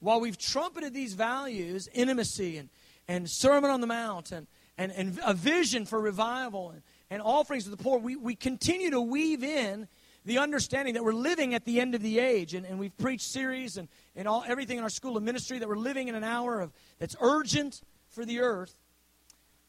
while 0.00 0.20
we've 0.20 0.36
trumpeted 0.36 0.92
these 0.92 1.14
values, 1.14 1.88
intimacy 1.94 2.58
and, 2.58 2.68
and 3.06 3.30
Sermon 3.30 3.70
on 3.70 3.80
the 3.80 3.86
Mount 3.86 4.32
and, 4.32 4.48
and, 4.76 4.92
and 4.92 5.20
a 5.24 5.32
vision 5.32 5.86
for 5.86 6.00
revival 6.00 6.70
and, 6.70 6.82
and 7.10 7.22
offerings 7.22 7.64
to 7.64 7.70
the 7.70 7.76
poor, 7.76 7.98
we, 7.98 8.16
we 8.16 8.34
continue 8.34 8.90
to 8.90 9.00
weave 9.00 9.42
in 9.42 9.88
the 10.24 10.38
understanding 10.38 10.94
that 10.94 11.04
we're 11.04 11.12
living 11.12 11.54
at 11.54 11.64
the 11.64 11.80
end 11.80 11.94
of 11.94 12.02
the 12.02 12.18
age. 12.18 12.54
And, 12.54 12.66
and 12.66 12.78
we've 12.78 12.96
preached 12.96 13.26
series 13.26 13.76
and, 13.76 13.88
and 14.16 14.26
all, 14.26 14.44
everything 14.46 14.78
in 14.78 14.82
our 14.82 14.90
school 14.90 15.16
of 15.16 15.22
ministry 15.22 15.58
that 15.58 15.68
we're 15.68 15.76
living 15.76 16.08
in 16.08 16.14
an 16.14 16.24
hour 16.24 16.60
of, 16.60 16.72
that's 16.98 17.16
urgent 17.20 17.80
for 18.08 18.24
the 18.24 18.40
earth. 18.40 18.76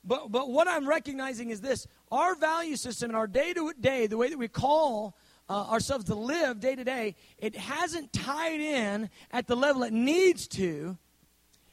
But, 0.04 0.32
but 0.32 0.50
what 0.50 0.68
I'm 0.68 0.88
recognizing 0.88 1.50
is 1.50 1.62
this 1.62 1.86
our 2.12 2.36
value 2.36 2.76
system 2.76 3.12
and 3.12 3.18
our 3.18 3.28
day 3.28 3.54
to 3.54 3.74
day, 3.80 4.08
the 4.08 4.18
way 4.18 4.30
that 4.30 4.38
we 4.38 4.48
call 4.48 5.16
uh, 5.50 5.66
ourselves 5.70 6.06
to 6.06 6.16
live 6.16 6.60
day 6.60 6.76
to 6.76 6.84
day, 6.84 7.16
it 7.38 7.56
hasn't 7.56 8.14
tied 8.14 8.60
in 8.60 9.10
at 9.32 9.48
the 9.48 9.56
level 9.56 9.84
it 9.84 9.94
needs 9.94 10.48
to 10.48 10.98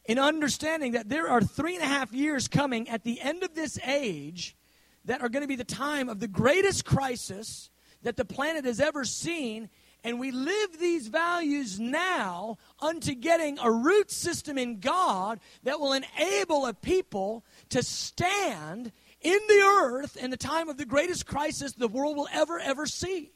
in 0.05 0.19
understanding 0.19 0.93
that 0.93 1.09
there 1.09 1.29
are 1.29 1.41
three 1.41 1.77
and 1.77 1.85
a 1.85 1.87
half 1.87 2.13
years 2.13 2.49
coming 2.49 2.89
at 2.89 3.05
the 3.05 3.21
end 3.21 3.43
of 3.43 3.55
this 3.55 3.79
age 3.87 4.57
that 5.05 5.23
are 5.23 5.29
going 5.29 5.43
to 5.43 5.49
be 5.49 5.57
the 5.57 5.65
time 5.65 6.09
of 6.09 6.21
the 6.21 6.29
greatest 6.29 6.85
crisis 6.85 7.71
that 8.03 8.17
the 8.17 8.25
planet 8.25 8.65
has 8.65 8.81
ever 8.81 9.05
seen. 9.05 9.69
And 10.03 10.21
we 10.21 10.31
live 10.31 10.79
these 10.79 11.09
values 11.09 11.81
now 11.81 12.59
unto 12.81 13.15
getting 13.15 13.59
a 13.59 13.71
root 13.71 14.11
system 14.11 14.59
in 14.59 14.81
God 14.81 15.41
that 15.63 15.81
will 15.81 15.95
enable 15.95 16.67
a 16.67 16.75
people 16.75 17.45
to 17.71 17.83
stand 17.83 18.93
in 19.23 19.39
the 19.49 19.63
earth 19.83 20.17
in 20.17 20.31
the 20.31 20.37
time 20.37 20.69
of 20.69 20.77
the 20.77 20.85
greatest 20.85 21.27
crisis 21.27 21.73
the 21.73 21.89
world 21.89 22.17
will 22.17 22.29
ever, 22.33 22.59
ever 22.59 22.87
see. 22.87 23.33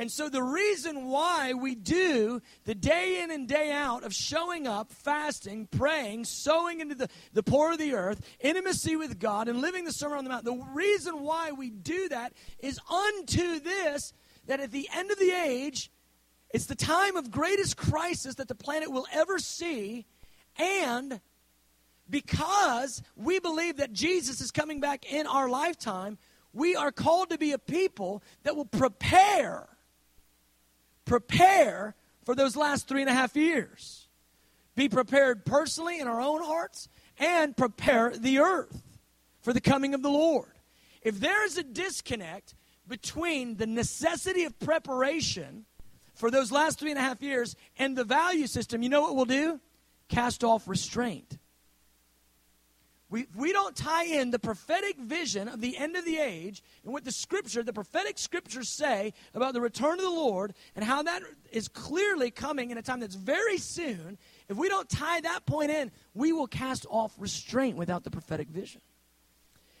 And 0.00 0.12
so, 0.12 0.28
the 0.28 0.44
reason 0.44 1.06
why 1.06 1.54
we 1.54 1.74
do 1.74 2.40
the 2.64 2.74
day 2.76 3.20
in 3.20 3.32
and 3.32 3.48
day 3.48 3.72
out 3.72 4.04
of 4.04 4.14
showing 4.14 4.68
up, 4.68 4.92
fasting, 4.92 5.66
praying, 5.66 6.24
sowing 6.24 6.78
into 6.78 6.94
the, 6.94 7.08
the 7.32 7.42
poor 7.42 7.72
of 7.72 7.78
the 7.78 7.94
earth, 7.94 8.20
intimacy 8.38 8.94
with 8.94 9.18
God, 9.18 9.48
and 9.48 9.60
living 9.60 9.84
the 9.84 9.92
Sermon 9.92 10.18
on 10.18 10.24
the 10.24 10.30
Mount, 10.30 10.44
the 10.44 10.64
reason 10.72 11.24
why 11.24 11.50
we 11.50 11.70
do 11.70 12.08
that 12.10 12.32
is 12.60 12.78
unto 12.88 13.58
this 13.58 14.12
that 14.46 14.60
at 14.60 14.70
the 14.70 14.88
end 14.94 15.10
of 15.10 15.18
the 15.18 15.32
age, 15.32 15.90
it's 16.50 16.66
the 16.66 16.76
time 16.76 17.16
of 17.16 17.32
greatest 17.32 17.76
crisis 17.76 18.36
that 18.36 18.46
the 18.46 18.54
planet 18.54 18.92
will 18.92 19.06
ever 19.12 19.40
see, 19.40 20.06
and 20.56 21.20
because 22.08 23.02
we 23.16 23.40
believe 23.40 23.78
that 23.78 23.92
Jesus 23.92 24.40
is 24.40 24.52
coming 24.52 24.78
back 24.78 25.12
in 25.12 25.26
our 25.26 25.48
lifetime, 25.48 26.18
we 26.52 26.76
are 26.76 26.92
called 26.92 27.30
to 27.30 27.36
be 27.36 27.50
a 27.50 27.58
people 27.58 28.22
that 28.44 28.54
will 28.54 28.64
prepare 28.64 29.68
prepare 31.08 31.96
for 32.24 32.36
those 32.36 32.54
last 32.54 32.86
three 32.86 33.00
and 33.00 33.10
a 33.10 33.14
half 33.14 33.34
years. 33.34 34.06
Be 34.76 34.88
prepared 34.88 35.44
personally 35.44 35.98
in 35.98 36.06
our 36.06 36.20
own 36.20 36.42
hearts 36.44 36.88
and 37.18 37.56
prepare 37.56 38.10
the 38.16 38.38
earth 38.38 38.82
for 39.40 39.52
the 39.52 39.60
coming 39.60 39.94
of 39.94 40.02
the 40.02 40.10
Lord. 40.10 40.52
If 41.02 41.18
there 41.18 41.44
is 41.44 41.58
a 41.58 41.64
disconnect 41.64 42.54
between 42.86 43.56
the 43.56 43.66
necessity 43.66 44.44
of 44.44 44.58
preparation 44.60 45.64
for 46.14 46.30
those 46.30 46.52
last 46.52 46.78
three 46.78 46.90
and 46.90 46.98
a 46.98 47.02
half 47.02 47.22
years 47.22 47.56
and 47.78 47.96
the 47.96 48.04
value 48.04 48.46
system, 48.46 48.82
you 48.82 48.88
know 48.88 49.00
what 49.00 49.16
we'll 49.16 49.24
do? 49.24 49.60
Cast 50.08 50.44
off 50.44 50.68
restraint. 50.68 51.38
We, 53.10 53.26
we 53.34 53.54
don't 53.54 53.74
tie 53.74 54.04
in 54.04 54.30
the 54.30 54.38
prophetic 54.38 54.98
vision 54.98 55.48
of 55.48 55.62
the 55.62 55.78
end 55.78 55.96
of 55.96 56.04
the 56.04 56.18
age 56.18 56.62
and 56.84 56.92
what 56.92 57.04
the 57.04 57.12
scripture, 57.12 57.62
the 57.62 57.72
prophetic 57.72 58.18
scriptures 58.18 58.68
say 58.68 59.14
about 59.34 59.54
the 59.54 59.62
return 59.62 59.94
of 59.94 60.04
the 60.04 60.10
Lord 60.10 60.52
and 60.76 60.84
how 60.84 61.02
that 61.02 61.22
is 61.50 61.68
clearly 61.68 62.30
coming 62.30 62.70
in 62.70 62.76
a 62.76 62.82
time 62.82 63.00
that's 63.00 63.14
very 63.14 63.56
soon, 63.56 64.18
if 64.48 64.58
we 64.58 64.68
don't 64.68 64.90
tie 64.90 65.22
that 65.22 65.46
point 65.46 65.70
in, 65.70 65.90
we 66.12 66.34
will 66.34 66.46
cast 66.46 66.84
off 66.90 67.14
restraint 67.18 67.78
without 67.78 68.04
the 68.04 68.10
prophetic 68.10 68.48
vision. 68.48 68.82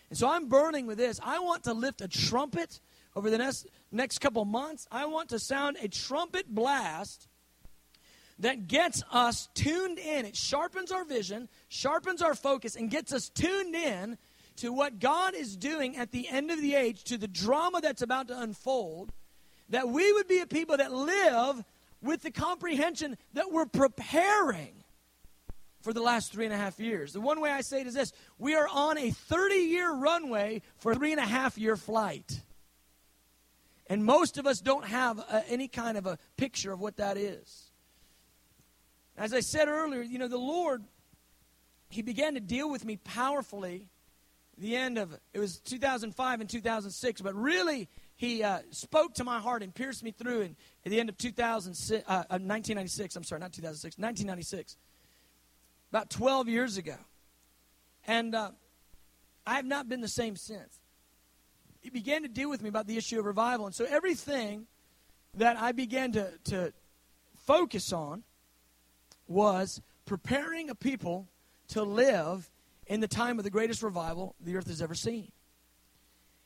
And 0.08 0.18
so 0.18 0.30
I'm 0.30 0.48
burning 0.48 0.86
with 0.86 0.96
this. 0.96 1.20
I 1.22 1.38
want 1.40 1.64
to 1.64 1.74
lift 1.74 2.00
a 2.00 2.08
trumpet 2.08 2.80
over 3.14 3.28
the 3.28 3.36
next, 3.36 3.66
next 3.92 4.20
couple 4.20 4.44
months. 4.46 4.86
I 4.90 5.04
want 5.04 5.28
to 5.30 5.38
sound 5.38 5.76
a 5.82 5.88
trumpet 5.88 6.48
blast 6.48 7.27
that 8.38 8.68
gets 8.68 9.02
us 9.12 9.48
tuned 9.54 9.98
in. 9.98 10.24
It 10.24 10.36
sharpens 10.36 10.92
our 10.92 11.04
vision, 11.04 11.48
sharpens 11.68 12.22
our 12.22 12.34
focus, 12.34 12.76
and 12.76 12.90
gets 12.90 13.12
us 13.12 13.28
tuned 13.28 13.74
in 13.74 14.18
to 14.56 14.72
what 14.72 14.98
God 14.98 15.34
is 15.34 15.56
doing 15.56 15.96
at 15.96 16.10
the 16.10 16.28
end 16.28 16.50
of 16.50 16.60
the 16.60 16.74
age, 16.74 17.04
to 17.04 17.16
the 17.16 17.28
drama 17.28 17.80
that's 17.80 18.02
about 18.02 18.28
to 18.28 18.40
unfold. 18.40 19.12
That 19.70 19.88
we 19.88 20.12
would 20.12 20.28
be 20.28 20.40
a 20.40 20.46
people 20.46 20.76
that 20.76 20.92
live 20.92 21.64
with 22.00 22.22
the 22.22 22.30
comprehension 22.30 23.16
that 23.34 23.52
we're 23.52 23.66
preparing 23.66 24.72
for 25.82 25.92
the 25.92 26.00
last 26.00 26.32
three 26.32 26.44
and 26.44 26.54
a 26.54 26.56
half 26.56 26.80
years. 26.80 27.12
The 27.12 27.20
one 27.20 27.40
way 27.40 27.50
I 27.50 27.60
say 27.60 27.80
it 27.80 27.86
is 27.86 27.94
this 27.94 28.12
we 28.38 28.54
are 28.54 28.68
on 28.68 28.98
a 28.98 29.10
30 29.10 29.54
year 29.54 29.92
runway 29.92 30.62
for 30.76 30.94
three 30.94 31.12
and 31.12 31.20
a 31.20 31.26
half 31.26 31.58
year 31.58 31.76
flight. 31.76 32.40
And 33.90 34.04
most 34.04 34.38
of 34.38 34.46
us 34.46 34.60
don't 34.60 34.84
have 34.84 35.18
a, 35.18 35.44
any 35.48 35.66
kind 35.66 35.96
of 35.96 36.06
a 36.06 36.18
picture 36.36 36.72
of 36.72 36.80
what 36.80 36.96
that 36.98 37.16
is. 37.16 37.67
As 39.18 39.34
I 39.34 39.40
said 39.40 39.66
earlier, 39.66 40.00
you 40.00 40.18
know, 40.18 40.28
the 40.28 40.38
Lord, 40.38 40.84
He 41.90 42.02
began 42.02 42.34
to 42.34 42.40
deal 42.40 42.70
with 42.70 42.84
me 42.84 42.96
powerfully 42.96 43.88
the 44.56 44.76
end 44.76 44.98
of 44.98 45.12
it 45.32 45.38
was 45.38 45.60
2005 45.60 46.40
and 46.40 46.50
2006, 46.50 47.20
but 47.20 47.34
really 47.34 47.88
He 48.16 48.42
uh, 48.42 48.60
spoke 48.70 49.14
to 49.14 49.24
my 49.24 49.40
heart 49.40 49.62
and 49.62 49.74
pierced 49.74 50.04
me 50.04 50.12
through 50.12 50.42
in, 50.42 50.56
at 50.84 50.90
the 50.90 51.00
end 51.00 51.08
of 51.08 51.18
2006, 51.18 52.04
uh, 52.08 52.12
1996. 52.12 53.16
Uh, 53.16 53.18
I'm 53.18 53.24
sorry, 53.24 53.40
not 53.40 53.52
2006, 53.52 53.98
1996. 53.98 54.76
About 55.90 56.10
12 56.10 56.48
years 56.48 56.76
ago. 56.76 56.96
And 58.06 58.34
uh, 58.34 58.50
I 59.46 59.56
have 59.56 59.64
not 59.64 59.88
been 59.88 60.00
the 60.00 60.08
same 60.08 60.36
since. 60.36 60.80
He 61.80 61.90
began 61.90 62.22
to 62.22 62.28
deal 62.28 62.50
with 62.50 62.62
me 62.62 62.68
about 62.68 62.86
the 62.86 62.96
issue 62.96 63.18
of 63.18 63.24
revival. 63.24 63.66
And 63.66 63.74
so 63.74 63.84
everything 63.84 64.66
that 65.34 65.56
I 65.56 65.72
began 65.72 66.12
to, 66.12 66.30
to 66.44 66.72
focus 67.46 67.92
on 67.92 68.24
was 69.28 69.80
preparing 70.06 70.70
a 70.70 70.74
people 70.74 71.28
to 71.68 71.82
live 71.82 72.50
in 72.86 73.00
the 73.00 73.08
time 73.08 73.38
of 73.38 73.44
the 73.44 73.50
greatest 73.50 73.82
revival 73.82 74.34
the 74.40 74.56
earth 74.56 74.68
has 74.68 74.82
ever 74.82 74.94
seen. 74.94 75.30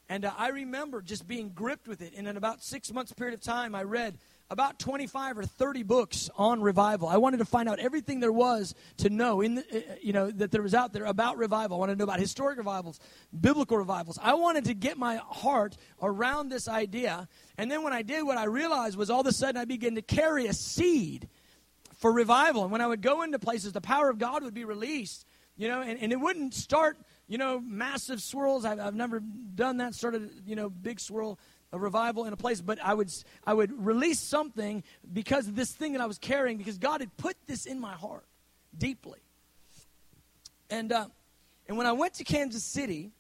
And 0.08 0.24
uh, 0.24 0.32
I 0.36 0.48
remember 0.48 1.00
just 1.00 1.26
being 1.26 1.50
gripped 1.50 1.88
with 1.88 2.02
it. 2.02 2.12
And 2.16 2.28
in 2.28 2.36
about 2.36 2.62
six 2.62 2.92
months 2.92 3.12
period 3.12 3.34
of 3.34 3.40
time, 3.40 3.74
I 3.74 3.84
read 3.84 4.18
about 4.50 4.78
25 4.78 5.38
or 5.38 5.44
30 5.44 5.82
books 5.84 6.28
on 6.36 6.60
revival. 6.60 7.08
I 7.08 7.16
wanted 7.16 7.38
to 7.38 7.46
find 7.46 7.66
out 7.66 7.78
everything 7.78 8.20
there 8.20 8.32
was 8.32 8.74
to 8.98 9.08
know 9.08 9.40
in 9.40 9.54
the, 9.54 9.62
uh, 9.62 9.94
you 10.02 10.12
know 10.12 10.30
that 10.30 10.50
there 10.50 10.60
was 10.60 10.74
out 10.74 10.92
there 10.92 11.06
about 11.06 11.38
revival. 11.38 11.78
I 11.78 11.80
wanted 11.80 11.94
to 11.94 11.98
know 12.00 12.04
about 12.04 12.20
historic 12.20 12.58
revivals, 12.58 13.00
biblical 13.40 13.78
revivals. 13.78 14.18
I 14.20 14.34
wanted 14.34 14.66
to 14.66 14.74
get 14.74 14.98
my 14.98 15.16
heart 15.16 15.78
around 16.02 16.50
this 16.50 16.68
idea. 16.68 17.26
And 17.56 17.70
then 17.70 17.82
when 17.82 17.94
I 17.94 18.02
did, 18.02 18.24
what 18.24 18.36
I 18.36 18.44
realized 18.44 18.98
was 18.98 19.08
all 19.08 19.22
of 19.22 19.26
a 19.26 19.32
sudden 19.32 19.58
I 19.58 19.64
began 19.64 19.94
to 19.94 20.02
carry 20.02 20.46
a 20.46 20.52
seed 20.52 21.28
for 22.02 22.12
revival. 22.12 22.64
And 22.64 22.72
when 22.72 22.80
I 22.80 22.86
would 22.88 23.00
go 23.00 23.22
into 23.22 23.38
places, 23.38 23.72
the 23.72 23.80
power 23.80 24.10
of 24.10 24.18
God 24.18 24.42
would 24.42 24.52
be 24.52 24.64
released. 24.64 25.24
You 25.56 25.68
know, 25.68 25.80
and, 25.80 25.98
and 26.00 26.12
it 26.12 26.16
wouldn't 26.16 26.54
start, 26.54 26.98
you 27.28 27.38
know, 27.38 27.60
massive 27.60 28.20
swirls. 28.20 28.64
I've, 28.64 28.80
I've 28.80 28.94
never 28.94 29.20
done 29.20 29.76
that 29.76 29.94
sort 29.94 30.14
of, 30.14 30.28
you 30.44 30.56
know, 30.56 30.68
big 30.68 30.98
swirl 30.98 31.38
a 31.74 31.78
revival 31.78 32.26
in 32.26 32.32
a 32.32 32.36
place, 32.36 32.60
but 32.60 32.78
I 32.82 32.92
would 32.92 33.10
I 33.46 33.54
would 33.54 33.72
release 33.86 34.20
something 34.20 34.82
because 35.10 35.48
of 35.48 35.56
this 35.56 35.72
thing 35.72 35.92
that 35.92 36.02
I 36.02 36.06
was 36.06 36.18
carrying 36.18 36.58
because 36.58 36.76
God 36.76 37.00
had 37.00 37.16
put 37.16 37.34
this 37.46 37.64
in 37.64 37.80
my 37.80 37.94
heart 37.94 38.26
deeply. 38.76 39.20
And 40.68 40.92
uh, 40.92 41.06
and 41.68 41.78
when 41.78 41.86
I 41.86 41.92
went 41.92 42.14
to 42.14 42.24
Kansas 42.24 42.64
City 42.64 43.12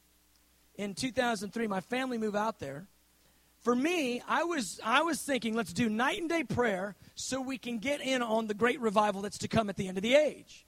in 0.74 0.94
2003, 0.94 1.66
my 1.66 1.80
family 1.80 2.18
moved 2.18 2.36
out 2.36 2.58
there. 2.58 2.86
For 3.62 3.74
me, 3.74 4.22
I 4.28 4.44
was 4.44 4.80
I 4.84 5.02
was 5.02 5.22
thinking, 5.22 5.54
let's 5.54 5.72
do 5.72 5.88
night 5.88 6.20
and 6.20 6.28
day 6.28 6.44
prayer 6.44 6.96
so 7.14 7.40
we 7.40 7.58
can 7.58 7.78
get 7.78 8.00
in 8.00 8.20
on 8.20 8.48
the 8.48 8.54
great 8.54 8.80
revival 8.80 9.22
that's 9.22 9.38
to 9.38 9.48
come 9.48 9.68
at 9.70 9.76
the 9.76 9.88
end 9.88 9.96
of 9.96 10.02
the 10.02 10.14
age. 10.14 10.66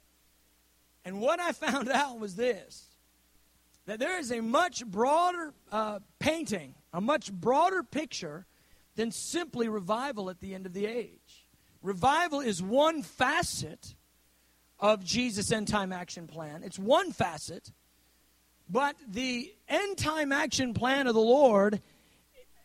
And 1.03 1.19
what 1.19 1.39
I 1.39 1.51
found 1.51 1.89
out 1.91 2.19
was 2.19 2.35
this 2.35 2.87
that 3.85 3.99
there 3.99 4.17
is 4.17 4.31
a 4.31 4.41
much 4.41 4.85
broader 4.85 5.53
uh, 5.71 5.99
painting 6.19 6.73
a 6.95 7.01
much 7.01 7.31
broader 7.31 7.83
picture 7.83 8.45
than 8.95 9.11
simply 9.11 9.67
revival 9.67 10.29
at 10.29 10.39
the 10.39 10.55
end 10.55 10.65
of 10.65 10.71
the 10.71 10.85
age. 10.85 11.45
Revival 11.81 12.39
is 12.39 12.63
one 12.63 13.01
facet 13.01 13.95
of 14.79 15.03
Jesus' 15.03 15.51
end 15.51 15.67
time 15.67 15.91
action 15.91 16.25
plan. 16.25 16.63
It's 16.63 16.79
one 16.79 17.11
facet, 17.11 17.73
but 18.69 18.95
the 19.05 19.53
end 19.67 19.97
time 19.97 20.31
action 20.31 20.73
plan 20.73 21.07
of 21.07 21.13
the 21.13 21.19
Lord 21.19 21.81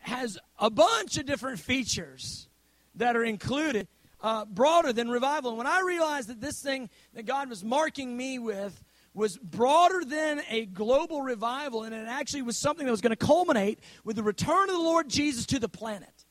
has 0.01 0.39
a 0.59 0.71
bunch 0.71 1.19
of 1.19 1.27
different 1.27 1.59
features 1.59 2.49
that 2.95 3.17
are 3.17 3.25
included, 3.25 3.89
uh, 4.21 4.45
broader 4.45 4.93
than 4.93 5.09
revival. 5.09 5.51
And 5.51 5.59
when 5.59 5.67
I 5.67 5.81
realized 5.81 6.29
that 6.29 6.41
this 6.41 6.61
thing 6.61 6.91
that 7.15 7.27
God 7.27 7.49
was 7.49 7.65
marking 7.65 8.17
me 8.17 8.39
with 8.39 8.83
was 9.13 9.37
broader 9.39 10.05
than 10.05 10.43
a 10.49 10.67
global 10.67 11.23
revival, 11.23 11.83
and 11.83 11.95
it 11.95 12.07
actually 12.09 12.43
was 12.43 12.57
something 12.57 12.87
that 12.87 12.93
was 12.93 13.01
going 13.01 13.17
to 13.17 13.27
culminate 13.27 13.81
with 14.05 14.17
the 14.17 14.23
return 14.23 14.69
of 14.69 14.77
the 14.77 14.83
Lord 14.83 15.09
Jesus 15.09 15.47
to 15.47 15.59
the 15.59 15.69
planet. 15.69 16.25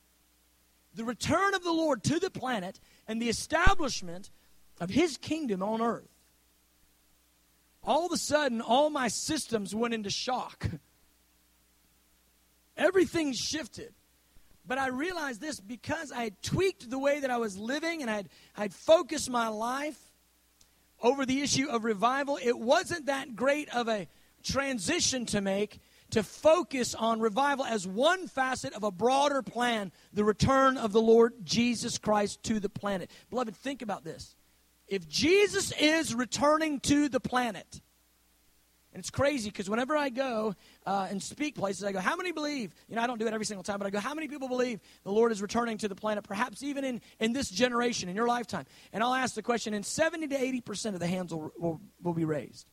The 0.95 1.03
return 1.03 1.53
of 1.53 1.63
the 1.63 1.71
Lord 1.71 2.03
to 2.05 2.19
the 2.19 2.29
planet 2.29 2.79
and 3.07 3.21
the 3.21 3.29
establishment 3.29 4.29
of 4.79 4.89
his 4.89 5.17
kingdom 5.17 5.61
on 5.61 5.81
earth. 5.81 6.09
All 7.83 8.05
of 8.05 8.11
a 8.11 8.17
sudden, 8.17 8.61
all 8.61 8.89
my 8.89 9.07
systems 9.07 9.73
went 9.75 9.93
into 9.93 10.09
shock. 10.09 10.69
Everything 12.89 13.33
shifted. 13.33 13.93
But 14.65 14.79
I 14.79 14.87
realized 14.87 15.39
this 15.39 15.59
because 15.59 16.11
I 16.11 16.23
had 16.23 16.41
tweaked 16.41 16.89
the 16.89 16.97
way 16.97 17.19
that 17.19 17.29
I 17.29 17.37
was 17.37 17.55
living 17.55 18.01
and 18.01 18.09
I'd, 18.09 18.29
I'd 18.57 18.73
focused 18.73 19.29
my 19.29 19.47
life 19.47 19.99
over 21.01 21.23
the 21.25 21.41
issue 21.41 21.69
of 21.69 21.83
revival, 21.83 22.39
it 22.41 22.57
wasn't 22.57 23.05
that 23.05 23.35
great 23.35 23.69
of 23.69 23.87
a 23.87 24.07
transition 24.43 25.25
to 25.27 25.39
make 25.39 25.79
to 26.11 26.23
focus 26.23 26.95
on 26.95 27.19
revival 27.19 27.63
as 27.63 27.85
one 27.85 28.27
facet 28.27 28.73
of 28.73 28.83
a 28.83 28.91
broader 28.91 29.43
plan 29.43 29.91
the 30.11 30.23
return 30.23 30.77
of 30.77 30.91
the 30.91 31.01
Lord 31.01 31.33
Jesus 31.43 31.99
Christ 31.99 32.41
to 32.43 32.59
the 32.59 32.69
planet. 32.69 33.11
Beloved, 33.29 33.55
think 33.55 33.83
about 33.83 34.03
this. 34.03 34.35
If 34.87 35.07
Jesus 35.07 35.71
is 35.79 36.15
returning 36.15 36.79
to 36.81 37.09
the 37.09 37.19
planet, 37.19 37.81
and 38.93 38.99
it's 38.99 39.11
crazy 39.11 39.49
because 39.49 39.69
whenever 39.69 39.95
I 39.95 40.09
go 40.09 40.55
uh, 40.85 41.07
and 41.09 41.21
speak 41.21 41.55
places, 41.55 41.83
I 41.83 41.91
go, 41.91 41.99
How 41.99 42.15
many 42.15 42.31
believe? 42.31 42.73
You 42.87 42.95
know, 42.95 43.03
I 43.03 43.07
don't 43.07 43.19
do 43.19 43.27
it 43.27 43.33
every 43.33 43.45
single 43.45 43.63
time, 43.63 43.77
but 43.77 43.85
I 43.85 43.91
go, 43.91 43.99
How 43.99 44.15
many 44.15 44.27
people 44.27 44.47
believe 44.47 44.79
the 45.03 45.11
Lord 45.11 45.31
is 45.31 45.41
returning 45.41 45.77
to 45.79 45.87
the 45.87 45.95
planet, 45.95 46.23
perhaps 46.23 46.63
even 46.63 46.83
in, 46.83 47.01
in 47.19 47.33
this 47.33 47.49
generation, 47.51 48.09
in 48.09 48.15
your 48.15 48.27
lifetime? 48.27 48.65
And 48.91 49.03
I'll 49.03 49.13
ask 49.13 49.35
the 49.35 49.43
question, 49.43 49.75
and 49.75 49.85
70 49.85 50.29
to 50.29 50.35
80% 50.35 50.95
of 50.95 50.99
the 50.99 51.07
hands 51.07 51.33
will, 51.33 51.51
will, 51.57 51.81
will 52.01 52.13
be 52.13 52.25
raised. 52.25 52.67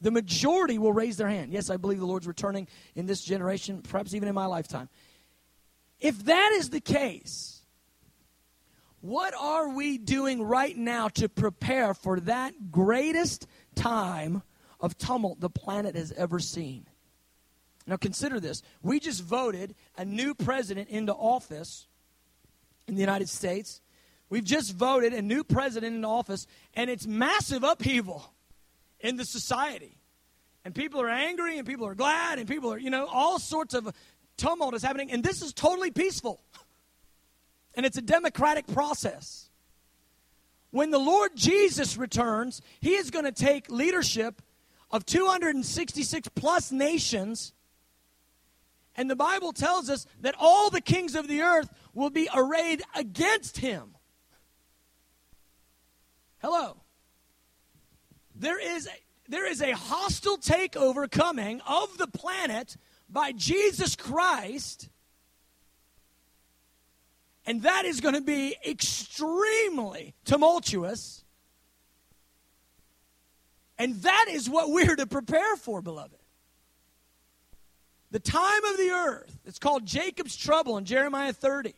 The 0.00 0.10
majority 0.10 0.78
will 0.78 0.92
raise 0.92 1.16
their 1.16 1.28
hand. 1.28 1.52
Yes, 1.52 1.68
I 1.68 1.76
believe 1.76 2.00
the 2.00 2.06
Lord's 2.06 2.26
returning 2.26 2.66
in 2.94 3.06
this 3.06 3.22
generation, 3.22 3.82
perhaps 3.82 4.14
even 4.14 4.28
in 4.28 4.34
my 4.34 4.46
lifetime. 4.46 4.88
If 6.00 6.24
that 6.24 6.52
is 6.54 6.70
the 6.70 6.80
case, 6.80 7.62
what 9.02 9.34
are 9.38 9.68
we 9.68 9.98
doing 9.98 10.42
right 10.42 10.76
now 10.76 11.08
to 11.08 11.28
prepare 11.28 11.92
for 11.92 12.20
that 12.20 12.72
greatest 12.72 13.46
time 13.74 14.42
of 14.82 14.98
tumult 14.98 15.40
the 15.40 15.48
planet 15.48 15.94
has 15.94 16.12
ever 16.12 16.40
seen. 16.40 16.86
Now, 17.86 17.96
consider 17.96 18.38
this. 18.38 18.62
We 18.82 19.00
just 19.00 19.22
voted 19.22 19.74
a 19.96 20.04
new 20.04 20.34
president 20.34 20.88
into 20.88 21.12
office 21.14 21.86
in 22.86 22.94
the 22.94 23.00
United 23.00 23.28
States. 23.28 23.80
We've 24.28 24.44
just 24.44 24.74
voted 24.74 25.12
a 25.12 25.22
new 25.22 25.44
president 25.44 25.94
into 25.96 26.08
office, 26.08 26.46
and 26.74 26.90
it's 26.90 27.06
massive 27.06 27.64
upheaval 27.64 28.32
in 29.00 29.16
the 29.16 29.24
society. 29.24 29.96
And 30.64 30.74
people 30.74 31.00
are 31.00 31.08
angry, 31.08 31.58
and 31.58 31.66
people 31.66 31.86
are 31.86 31.94
glad, 31.94 32.38
and 32.38 32.48
people 32.48 32.72
are, 32.72 32.78
you 32.78 32.90
know, 32.90 33.06
all 33.06 33.38
sorts 33.38 33.74
of 33.74 33.92
tumult 34.36 34.74
is 34.74 34.82
happening. 34.82 35.10
And 35.10 35.24
this 35.24 35.42
is 35.42 35.52
totally 35.52 35.90
peaceful. 35.90 36.40
And 37.74 37.84
it's 37.84 37.96
a 37.96 38.02
democratic 38.02 38.66
process. 38.68 39.48
When 40.70 40.90
the 40.90 40.98
Lord 40.98 41.32
Jesus 41.34 41.96
returns, 41.96 42.62
he 42.80 42.94
is 42.94 43.10
going 43.10 43.24
to 43.24 43.32
take 43.32 43.70
leadership 43.70 44.40
of 44.92 45.06
266 45.06 46.28
plus 46.34 46.70
nations. 46.70 47.52
And 48.94 49.10
the 49.10 49.16
Bible 49.16 49.52
tells 49.52 49.88
us 49.88 50.06
that 50.20 50.34
all 50.38 50.68
the 50.68 50.82
kings 50.82 51.14
of 51.14 51.26
the 51.26 51.40
earth 51.40 51.70
will 51.94 52.10
be 52.10 52.28
arrayed 52.34 52.82
against 52.94 53.58
him. 53.58 53.96
Hello. 56.40 56.82
There 58.34 58.60
is 58.60 58.88
there 59.28 59.48
is 59.48 59.62
a 59.62 59.72
hostile 59.72 60.36
takeover 60.36 61.10
coming 61.10 61.60
of 61.66 61.96
the 61.96 62.08
planet 62.08 62.76
by 63.08 63.32
Jesus 63.32 63.96
Christ. 63.96 64.90
And 67.46 67.62
that 67.62 67.84
is 67.84 68.00
going 68.00 68.14
to 68.14 68.20
be 68.20 68.56
extremely 68.66 70.14
tumultuous. 70.24 71.21
And 73.82 73.96
that 74.02 74.26
is 74.30 74.48
what 74.48 74.70
we're 74.70 74.94
to 74.94 75.08
prepare 75.08 75.56
for, 75.56 75.82
beloved. 75.82 76.16
The 78.12 78.20
time 78.20 78.64
of 78.66 78.76
the 78.76 78.90
earth, 78.90 79.40
it's 79.44 79.58
called 79.58 79.86
Jacob's 79.86 80.36
trouble 80.36 80.76
in 80.78 80.84
Jeremiah 80.84 81.32
30. 81.32 81.74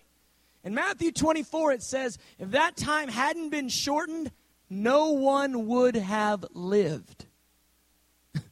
In 0.65 0.75
Matthew 0.75 1.13
24, 1.13 1.73
it 1.73 1.83
says, 1.83 2.19
if 2.39 2.51
that 2.51 2.77
time 2.77 3.09
hadn't 3.09 3.49
been 3.49 3.71
shortened, 3.71 4.33
no 4.69 5.13
one 5.13 5.67
would 5.67 5.97
have 5.97 6.45
lived. 6.53 7.25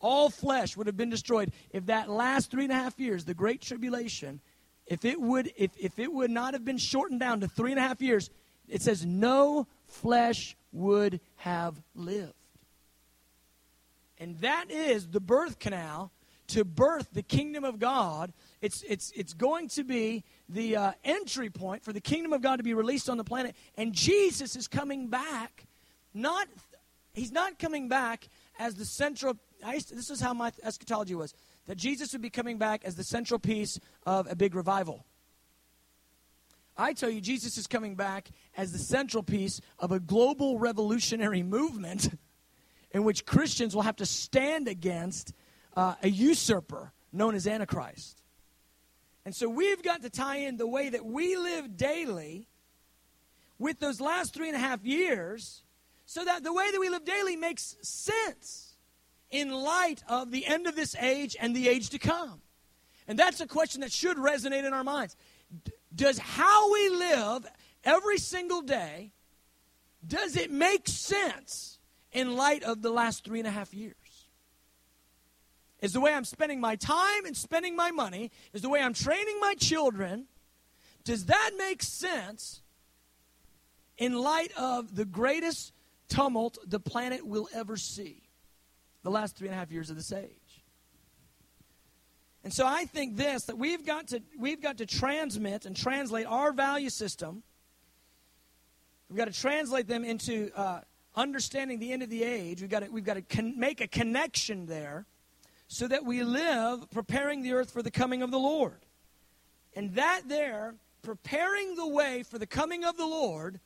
All 0.00 0.28
flesh 0.28 0.76
would 0.76 0.86
have 0.86 0.98
been 0.98 1.08
destroyed 1.08 1.50
if 1.70 1.86
that 1.86 2.10
last 2.10 2.50
three 2.50 2.64
and 2.64 2.72
a 2.72 2.76
half 2.76 3.00
years, 3.00 3.24
the 3.24 3.32
Great 3.32 3.62
Tribulation, 3.62 4.42
if 4.86 5.06
it 5.06 5.18
would, 5.18 5.50
if, 5.56 5.70
if 5.78 5.98
it 5.98 6.12
would 6.12 6.30
not 6.30 6.52
have 6.52 6.66
been 6.66 6.76
shortened 6.76 7.20
down 7.20 7.40
to 7.40 7.48
three 7.48 7.70
and 7.70 7.80
a 7.80 7.82
half 7.82 8.02
years, 8.02 8.28
it 8.68 8.82
says 8.82 9.06
no 9.06 9.66
flesh 9.86 10.56
would 10.72 11.20
have 11.36 11.80
lived. 11.94 12.34
And 14.18 14.38
that 14.38 14.70
is 14.70 15.08
the 15.08 15.20
birth 15.20 15.58
canal 15.58 16.12
to 16.48 16.64
birth 16.64 17.08
the 17.12 17.22
kingdom 17.22 17.64
of 17.64 17.78
God. 17.78 18.32
It's, 18.60 18.82
it's, 18.82 19.10
it's 19.16 19.32
going 19.32 19.68
to 19.70 19.84
be 19.84 20.22
the 20.48 20.76
uh, 20.76 20.92
entry 21.04 21.50
point 21.50 21.82
for 21.82 21.92
the 21.92 22.00
kingdom 22.00 22.32
of 22.32 22.42
God 22.42 22.56
to 22.56 22.62
be 22.62 22.74
released 22.74 23.08
on 23.08 23.16
the 23.16 23.24
planet. 23.24 23.56
And 23.76 23.92
Jesus 23.92 24.54
is 24.54 24.68
coming 24.68 25.08
back. 25.08 25.64
Not, 26.14 26.46
he's 27.14 27.32
not 27.32 27.58
coming 27.58 27.88
back 27.88 28.28
as 28.58 28.74
the 28.74 28.84
central. 28.84 29.34
To, 29.34 29.94
this 29.94 30.10
is 30.10 30.20
how 30.20 30.34
my 30.34 30.52
eschatology 30.62 31.14
was 31.14 31.34
that 31.66 31.76
Jesus 31.76 32.12
would 32.12 32.22
be 32.22 32.30
coming 32.30 32.58
back 32.58 32.84
as 32.84 32.96
the 32.96 33.04
central 33.04 33.38
piece 33.38 33.78
of 34.04 34.30
a 34.30 34.36
big 34.36 34.54
revival. 34.54 35.06
I 36.76 36.92
tell 36.94 37.10
you, 37.10 37.20
Jesus 37.20 37.58
is 37.58 37.66
coming 37.66 37.94
back 37.94 38.30
as 38.56 38.72
the 38.72 38.78
central 38.78 39.22
piece 39.22 39.60
of 39.78 39.92
a 39.92 40.00
global 40.00 40.58
revolutionary 40.58 41.42
movement 41.42 42.08
in 42.92 43.04
which 43.04 43.26
Christians 43.26 43.74
will 43.74 43.82
have 43.82 43.96
to 43.96 44.06
stand 44.06 44.68
against 44.68 45.32
uh, 45.76 45.94
a 46.02 46.08
usurper 46.08 46.92
known 47.12 47.34
as 47.34 47.46
Antichrist. 47.46 48.22
And 49.24 49.34
so 49.34 49.48
we've 49.48 49.82
got 49.82 50.02
to 50.02 50.10
tie 50.10 50.38
in 50.38 50.56
the 50.56 50.66
way 50.66 50.88
that 50.88 51.04
we 51.04 51.36
live 51.36 51.76
daily 51.76 52.48
with 53.58 53.78
those 53.78 54.00
last 54.00 54.34
three 54.34 54.48
and 54.48 54.56
a 54.56 54.60
half 54.60 54.84
years 54.84 55.62
so 56.06 56.24
that 56.24 56.42
the 56.42 56.52
way 56.52 56.70
that 56.70 56.80
we 56.80 56.88
live 56.88 57.04
daily 57.04 57.36
makes 57.36 57.76
sense. 57.82 58.68
in 59.30 59.50
light 59.50 60.04
of 60.08 60.30
the 60.30 60.46
end 60.46 60.66
of 60.66 60.76
this 60.76 60.94
age 60.96 61.36
and 61.40 61.56
the 61.56 61.68
age 61.68 61.88
to 61.90 61.98
come? 61.98 62.42
And 63.08 63.18
that's 63.18 63.40
a 63.40 63.46
question 63.46 63.80
that 63.80 63.90
should 63.90 64.16
resonate 64.16 64.64
in 64.64 64.72
our 64.72 64.84
minds. 64.84 65.16
Does 65.94 66.18
how 66.18 66.72
we 66.72 66.88
live 66.88 67.46
every 67.84 68.18
single 68.18 68.62
day, 68.62 69.12
does 70.06 70.36
it 70.36 70.50
make 70.50 70.88
sense 70.88 71.78
in 72.12 72.36
light 72.36 72.62
of 72.62 72.82
the 72.82 72.90
last 72.90 73.24
three 73.24 73.38
and 73.38 73.48
a 73.48 73.50
half 73.50 73.74
years? 73.74 73.96
Is 75.80 75.92
the 75.92 76.00
way 76.00 76.14
I'm 76.14 76.24
spending 76.24 76.60
my 76.60 76.76
time 76.76 77.26
and 77.26 77.36
spending 77.36 77.74
my 77.74 77.90
money, 77.90 78.30
is 78.52 78.62
the 78.62 78.68
way 78.68 78.80
I'm 78.80 78.94
training 78.94 79.38
my 79.40 79.54
children, 79.54 80.26
does 81.04 81.26
that 81.26 81.50
make 81.58 81.82
sense 81.82 82.62
in 83.98 84.14
light 84.14 84.52
of 84.56 84.94
the 84.94 85.04
greatest 85.04 85.72
tumult 86.08 86.58
the 86.64 86.78
planet 86.78 87.26
will 87.26 87.48
ever 87.52 87.76
see? 87.76 88.22
The 89.02 89.10
last 89.10 89.36
three 89.36 89.48
and 89.48 89.56
a 89.56 89.58
half 89.58 89.72
years 89.72 89.90
of 89.90 89.96
this 89.96 90.12
age. 90.12 90.41
And 92.44 92.52
so 92.52 92.66
I 92.66 92.84
think 92.86 93.16
this 93.16 93.44
that 93.44 93.56
we've 93.56 93.86
got 93.86 94.08
to 94.08 94.22
we've 94.38 94.60
got 94.60 94.78
to 94.78 94.86
transmit 94.86 95.64
and 95.64 95.76
translate 95.76 96.26
our 96.26 96.52
value 96.52 96.90
system. 96.90 97.42
We've 99.08 99.18
got 99.18 99.32
to 99.32 99.38
translate 99.38 99.86
them 99.86 100.04
into 100.04 100.50
uh, 100.56 100.80
understanding 101.14 101.78
the 101.78 101.92
end 101.92 102.02
of 102.02 102.10
the 102.10 102.24
age. 102.24 102.60
We've 102.62 102.70
got 102.70 102.80
to, 102.80 102.90
we've 102.90 103.04
got 103.04 103.14
to 103.14 103.22
con- 103.22 103.58
make 103.58 103.80
a 103.80 103.86
connection 103.86 104.66
there, 104.66 105.04
so 105.68 105.86
that 105.88 106.04
we 106.04 106.24
live 106.24 106.90
preparing 106.90 107.42
the 107.42 107.52
earth 107.52 107.70
for 107.70 107.82
the 107.82 107.90
coming 107.90 108.22
of 108.22 108.30
the 108.30 108.38
Lord. 108.38 108.80
And 109.76 109.94
that 109.94 110.22
there, 110.26 110.74
preparing 111.02 111.76
the 111.76 111.86
way 111.86 112.22
for 112.22 112.38
the 112.38 112.46
coming 112.46 112.84
of 112.84 112.96
the 112.96 113.06
Lord, 113.06 113.60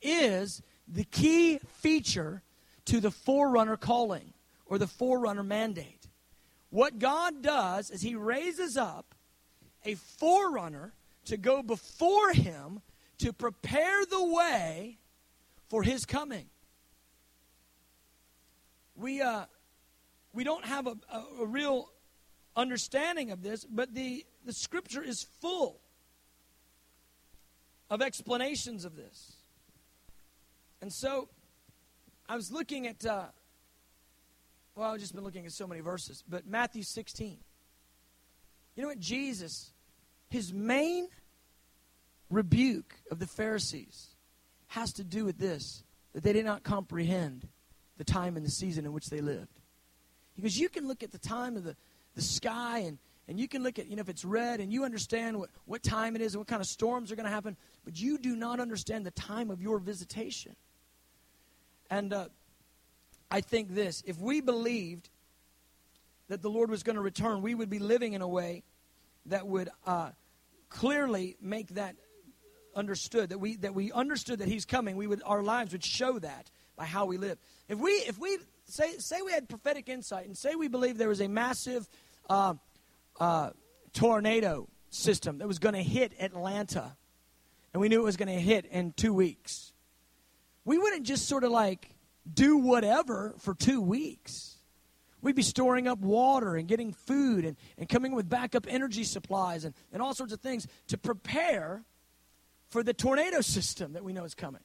is 0.00 0.62
the 0.86 1.04
key 1.04 1.58
feature 1.80 2.42
to 2.86 3.00
the 3.00 3.10
forerunner 3.10 3.76
calling 3.76 4.32
or 4.66 4.78
the 4.78 4.86
forerunner 4.86 5.42
mandate. 5.42 6.03
What 6.74 6.98
God 6.98 7.40
does 7.40 7.88
is 7.92 8.02
He 8.02 8.16
raises 8.16 8.76
up 8.76 9.14
a 9.84 9.94
forerunner 9.94 10.92
to 11.26 11.36
go 11.36 11.62
before 11.62 12.32
Him 12.32 12.82
to 13.18 13.32
prepare 13.32 14.04
the 14.04 14.24
way 14.24 14.98
for 15.68 15.84
His 15.84 16.04
coming. 16.04 16.46
We, 18.96 19.22
uh, 19.22 19.44
we 20.32 20.42
don't 20.42 20.64
have 20.64 20.88
a, 20.88 20.96
a, 21.12 21.42
a 21.42 21.46
real 21.46 21.92
understanding 22.56 23.30
of 23.30 23.40
this, 23.40 23.64
but 23.64 23.94
the, 23.94 24.26
the 24.44 24.52
scripture 24.52 25.04
is 25.04 25.22
full 25.40 25.78
of 27.88 28.02
explanations 28.02 28.84
of 28.84 28.96
this. 28.96 29.36
And 30.82 30.92
so 30.92 31.28
I 32.28 32.34
was 32.34 32.50
looking 32.50 32.88
at 32.88 33.06
uh, 33.06 33.26
well, 34.74 34.92
I've 34.92 35.00
just 35.00 35.14
been 35.14 35.24
looking 35.24 35.46
at 35.46 35.52
so 35.52 35.66
many 35.66 35.80
verses, 35.80 36.24
but 36.28 36.46
Matthew 36.46 36.82
16. 36.82 37.38
You 38.76 38.82
know 38.82 38.88
what? 38.88 38.98
Jesus, 38.98 39.72
his 40.30 40.52
main 40.52 41.08
rebuke 42.30 42.94
of 43.10 43.18
the 43.18 43.26
Pharisees 43.26 44.08
has 44.68 44.92
to 44.94 45.04
do 45.04 45.24
with 45.24 45.38
this 45.38 45.84
that 46.12 46.22
they 46.22 46.32
did 46.32 46.44
not 46.44 46.62
comprehend 46.64 47.46
the 47.96 48.04
time 48.04 48.36
and 48.36 48.44
the 48.44 48.50
season 48.50 48.84
in 48.84 48.92
which 48.92 49.10
they 49.10 49.20
lived. 49.20 49.60
Because 50.34 50.58
you 50.58 50.68
can 50.68 50.88
look 50.88 51.02
at 51.02 51.12
the 51.12 51.18
time 51.18 51.56
of 51.56 51.62
the, 51.62 51.76
the 52.16 52.22
sky 52.22 52.80
and, 52.80 52.98
and 53.28 53.38
you 53.38 53.46
can 53.46 53.62
look 53.62 53.78
at, 53.78 53.86
you 53.86 53.94
know, 53.94 54.00
if 54.00 54.08
it's 54.08 54.24
red 54.24 54.58
and 54.58 54.72
you 54.72 54.84
understand 54.84 55.38
what, 55.38 55.50
what 55.66 55.82
time 55.84 56.16
it 56.16 56.22
is 56.22 56.34
and 56.34 56.40
what 56.40 56.48
kind 56.48 56.60
of 56.60 56.66
storms 56.66 57.12
are 57.12 57.16
going 57.16 57.26
to 57.26 57.32
happen, 57.32 57.56
but 57.84 57.98
you 57.98 58.18
do 58.18 58.34
not 58.34 58.58
understand 58.58 59.06
the 59.06 59.12
time 59.12 59.50
of 59.50 59.62
your 59.62 59.78
visitation. 59.78 60.56
And 61.90 62.12
uh, 62.12 62.26
I 63.34 63.40
think 63.40 63.74
this. 63.74 64.04
If 64.06 64.16
we 64.20 64.40
believed 64.40 65.08
that 66.28 66.40
the 66.40 66.48
Lord 66.48 66.70
was 66.70 66.84
going 66.84 66.94
to 66.94 67.02
return, 67.02 67.42
we 67.42 67.52
would 67.52 67.68
be 67.68 67.80
living 67.80 68.12
in 68.12 68.22
a 68.22 68.28
way 68.28 68.62
that 69.26 69.44
would 69.44 69.70
uh, 69.84 70.10
clearly 70.68 71.36
make 71.40 71.66
that 71.70 71.96
understood 72.76 73.30
that 73.30 73.38
we 73.38 73.56
that 73.56 73.74
we 73.74 73.90
understood 73.90 74.38
that 74.38 74.46
he's 74.46 74.64
coming. 74.64 74.96
We 74.96 75.08
would 75.08 75.20
our 75.26 75.42
lives 75.42 75.72
would 75.72 75.82
show 75.82 76.20
that 76.20 76.48
by 76.76 76.84
how 76.84 77.06
we 77.06 77.18
live. 77.18 77.38
If 77.68 77.80
we 77.80 77.90
if 77.90 78.20
we 78.20 78.38
say 78.66 78.98
say 78.98 79.20
we 79.20 79.32
had 79.32 79.48
prophetic 79.48 79.88
insight 79.88 80.26
and 80.26 80.38
say 80.38 80.54
we 80.54 80.68
believe 80.68 80.96
there 80.96 81.08
was 81.08 81.20
a 81.20 81.26
massive 81.26 81.88
uh, 82.30 82.54
uh, 83.18 83.50
tornado 83.92 84.68
system 84.90 85.38
that 85.38 85.48
was 85.48 85.58
going 85.58 85.74
to 85.74 85.82
hit 85.82 86.12
atlanta 86.20 86.96
and 87.72 87.80
we 87.80 87.88
knew 87.88 88.00
it 88.00 88.04
was 88.04 88.16
going 88.16 88.28
to 88.28 88.40
hit 88.40 88.64
in 88.66 88.92
two 88.92 89.12
weeks 89.12 89.72
we 90.64 90.78
wouldn't 90.78 91.04
just 91.04 91.26
sort 91.26 91.42
of 91.42 91.50
like 91.50 91.93
do 92.32 92.56
whatever 92.56 93.34
for 93.38 93.54
two 93.54 93.80
weeks. 93.80 94.56
We'd 95.20 95.36
be 95.36 95.42
storing 95.42 95.88
up 95.88 96.00
water 96.00 96.54
and 96.56 96.68
getting 96.68 96.92
food 96.92 97.44
and, 97.44 97.56
and 97.78 97.88
coming 97.88 98.14
with 98.14 98.28
backup 98.28 98.66
energy 98.68 99.04
supplies 99.04 99.64
and, 99.64 99.74
and 99.92 100.02
all 100.02 100.14
sorts 100.14 100.32
of 100.32 100.40
things 100.40 100.66
to 100.88 100.98
prepare 100.98 101.82
for 102.68 102.82
the 102.82 102.92
tornado 102.92 103.40
system 103.40 103.94
that 103.94 104.04
we 104.04 104.12
know 104.12 104.24
is 104.24 104.34
coming. 104.34 104.60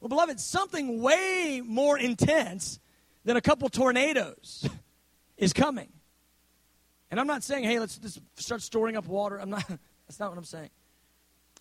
Well, 0.00 0.08
beloved, 0.08 0.38
something 0.38 1.02
way 1.02 1.60
more 1.64 1.98
intense 1.98 2.78
than 3.24 3.36
a 3.36 3.40
couple 3.40 3.68
tornadoes 3.68 4.68
is 5.36 5.52
coming. 5.52 5.92
And 7.10 7.18
I'm 7.18 7.26
not 7.26 7.42
saying, 7.42 7.64
hey, 7.64 7.80
let's 7.80 7.98
just 7.98 8.20
start 8.36 8.62
storing 8.62 8.96
up 8.96 9.06
water. 9.06 9.40
I'm 9.40 9.50
not, 9.50 9.66
that's 10.06 10.20
not 10.20 10.30
what 10.30 10.38
I'm 10.38 10.44
saying. 10.44 10.70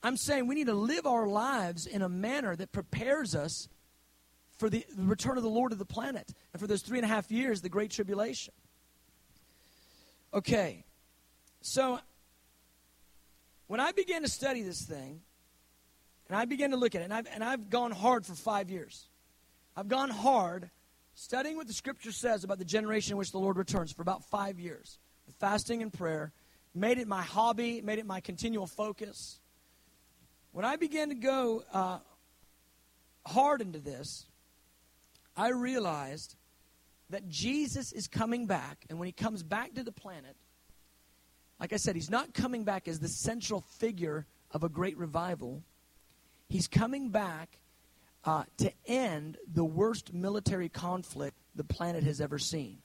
I'm 0.04 0.18
saying 0.18 0.46
we 0.48 0.56
need 0.56 0.68
to 0.68 0.74
live 0.74 1.08
our 1.08 1.28
lives 1.28 1.88
in 1.88 2.02
a 2.02 2.10
manner 2.10 2.56
that 2.56 2.72
prepares 2.72 3.34
us 3.34 3.68
for 4.58 4.70
the 4.70 4.86
return 4.98 5.38
of 5.38 5.44
the 5.44 5.50
Lord 5.50 5.72
of 5.72 5.78
the 5.78 5.86
planet, 5.86 6.34
and 6.54 6.60
for 6.60 6.68
those 6.68 6.82
three 6.82 6.98
and 6.98 7.06
a 7.06 7.08
half 7.08 7.32
years, 7.32 7.62
the 7.62 7.70
Great 7.70 7.92
Tribulation. 7.92 8.54
Okay, 10.34 10.84
so 11.62 12.00
when 13.68 13.80
I 13.80 13.92
began 13.92 14.24
to 14.24 14.28
study 14.28 14.62
this 14.62 14.82
thing, 14.82 15.22
and 16.28 16.38
I 16.38 16.46
began 16.46 16.72
to 16.72 16.78
look 16.78 16.96
at 16.96 17.02
it, 17.02 17.06
and 17.06 17.14
I've, 17.14 17.28
and 17.34 17.44
I've 17.44 17.70
gone 17.70 17.92
hard 17.92 18.26
for 18.26 18.34
five 18.34 18.70
years. 18.70 19.08
I've 19.76 19.88
gone 19.88 20.10
hard 20.10 20.70
studying 21.14 21.56
what 21.56 21.68
the 21.68 21.74
Scripture 21.74 22.12
says 22.12 22.44
about 22.44 22.60
the 22.60 22.66
generation 22.66 23.14
in 23.14 23.18
which 23.18 23.32
the 23.32 23.40
Lord 23.40 23.58
returns 23.58 23.92
for 23.92 24.02
about 24.02 24.26
five 24.26 24.60
years, 24.60 25.00
fasting 25.40 25.82
and 25.82 25.92
prayer. 25.92 26.32
Made 26.76 26.98
it 26.98 27.08
my 27.08 27.24
hobby, 27.24 27.82
made 27.82 27.98
it 28.00 28.06
my 28.06 28.20
continual 28.20 28.68
focus. 28.68 29.40
When 30.52 30.66
I 30.66 30.76
began 30.76 31.10
to 31.10 31.16
go 31.16 31.64
uh, 31.74 32.00
hard 33.26 33.62
into 33.62 33.80
this, 33.80 34.26
I 35.38 35.50
realized 35.50 36.36
that 37.12 37.30
Jesus 37.30 37.94
is 37.94 38.08
coming 38.08 38.48
back, 38.48 38.86
and 38.90 39.00
when 39.00 39.06
he 39.06 39.12
comes 39.12 39.44
back 39.44 39.76
to 39.76 39.84
the 39.84 39.92
planet, 39.92 40.36
like 41.60 41.74
I 41.74 41.78
said, 41.78 41.96
he's 41.96 42.10
not 42.10 42.34
coming 42.34 42.64
back 42.64 42.88
as 42.88 43.00
the 43.00 43.08
central 43.08 43.62
figure 43.62 44.26
of 44.52 44.64
a 44.64 44.70
great 44.70 44.98
revival. 44.98 45.62
He's 46.50 46.68
coming 46.68 47.10
back 47.10 47.60
uh, 48.26 48.44
to 48.58 48.72
end 48.88 49.38
the 49.52 49.64
worst 49.64 50.14
military 50.14 50.70
conflict 50.70 51.38
the 51.56 51.64
planet 51.64 52.04
has 52.04 52.20
ever 52.20 52.40
seen. 52.40 52.80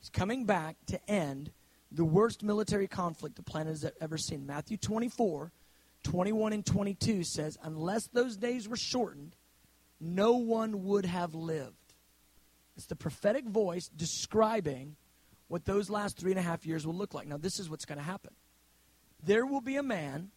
He's 0.00 0.10
coming 0.10 0.46
back 0.46 0.76
to 0.86 1.10
end 1.10 1.50
the 1.92 2.04
worst 2.04 2.42
military 2.42 2.88
conflict 2.88 3.36
the 3.36 3.42
planet 3.42 3.72
has 3.72 3.92
ever 4.00 4.16
seen. 4.16 4.46
Matthew 4.46 4.76
24, 4.76 5.52
21 6.02 6.52
and 6.52 6.64
22 6.64 7.24
says, 7.24 7.58
Unless 7.62 8.08
those 8.08 8.36
days 8.36 8.68
were 8.68 8.76
shortened, 8.76 9.36
no 10.00 10.32
one 10.32 10.84
would 10.84 11.04
have 11.04 11.34
lived. 11.34 11.74
It's 12.76 12.86
the 12.86 12.96
prophetic 12.96 13.44
voice 13.46 13.88
describing 13.88 14.96
what 15.48 15.64
those 15.64 15.90
last 15.90 16.16
three 16.16 16.30
and 16.30 16.38
a 16.38 16.42
half 16.42 16.64
years 16.64 16.86
will 16.86 16.94
look 16.94 17.12
like. 17.12 17.26
Now, 17.26 17.36
this 17.36 17.58
is 17.58 17.68
what's 17.68 17.84
going 17.84 17.98
to 17.98 18.04
happen. 18.04 18.32
There 19.22 19.44
will 19.44 19.60
be 19.60 19.76
a 19.76 19.82
man 19.82 20.30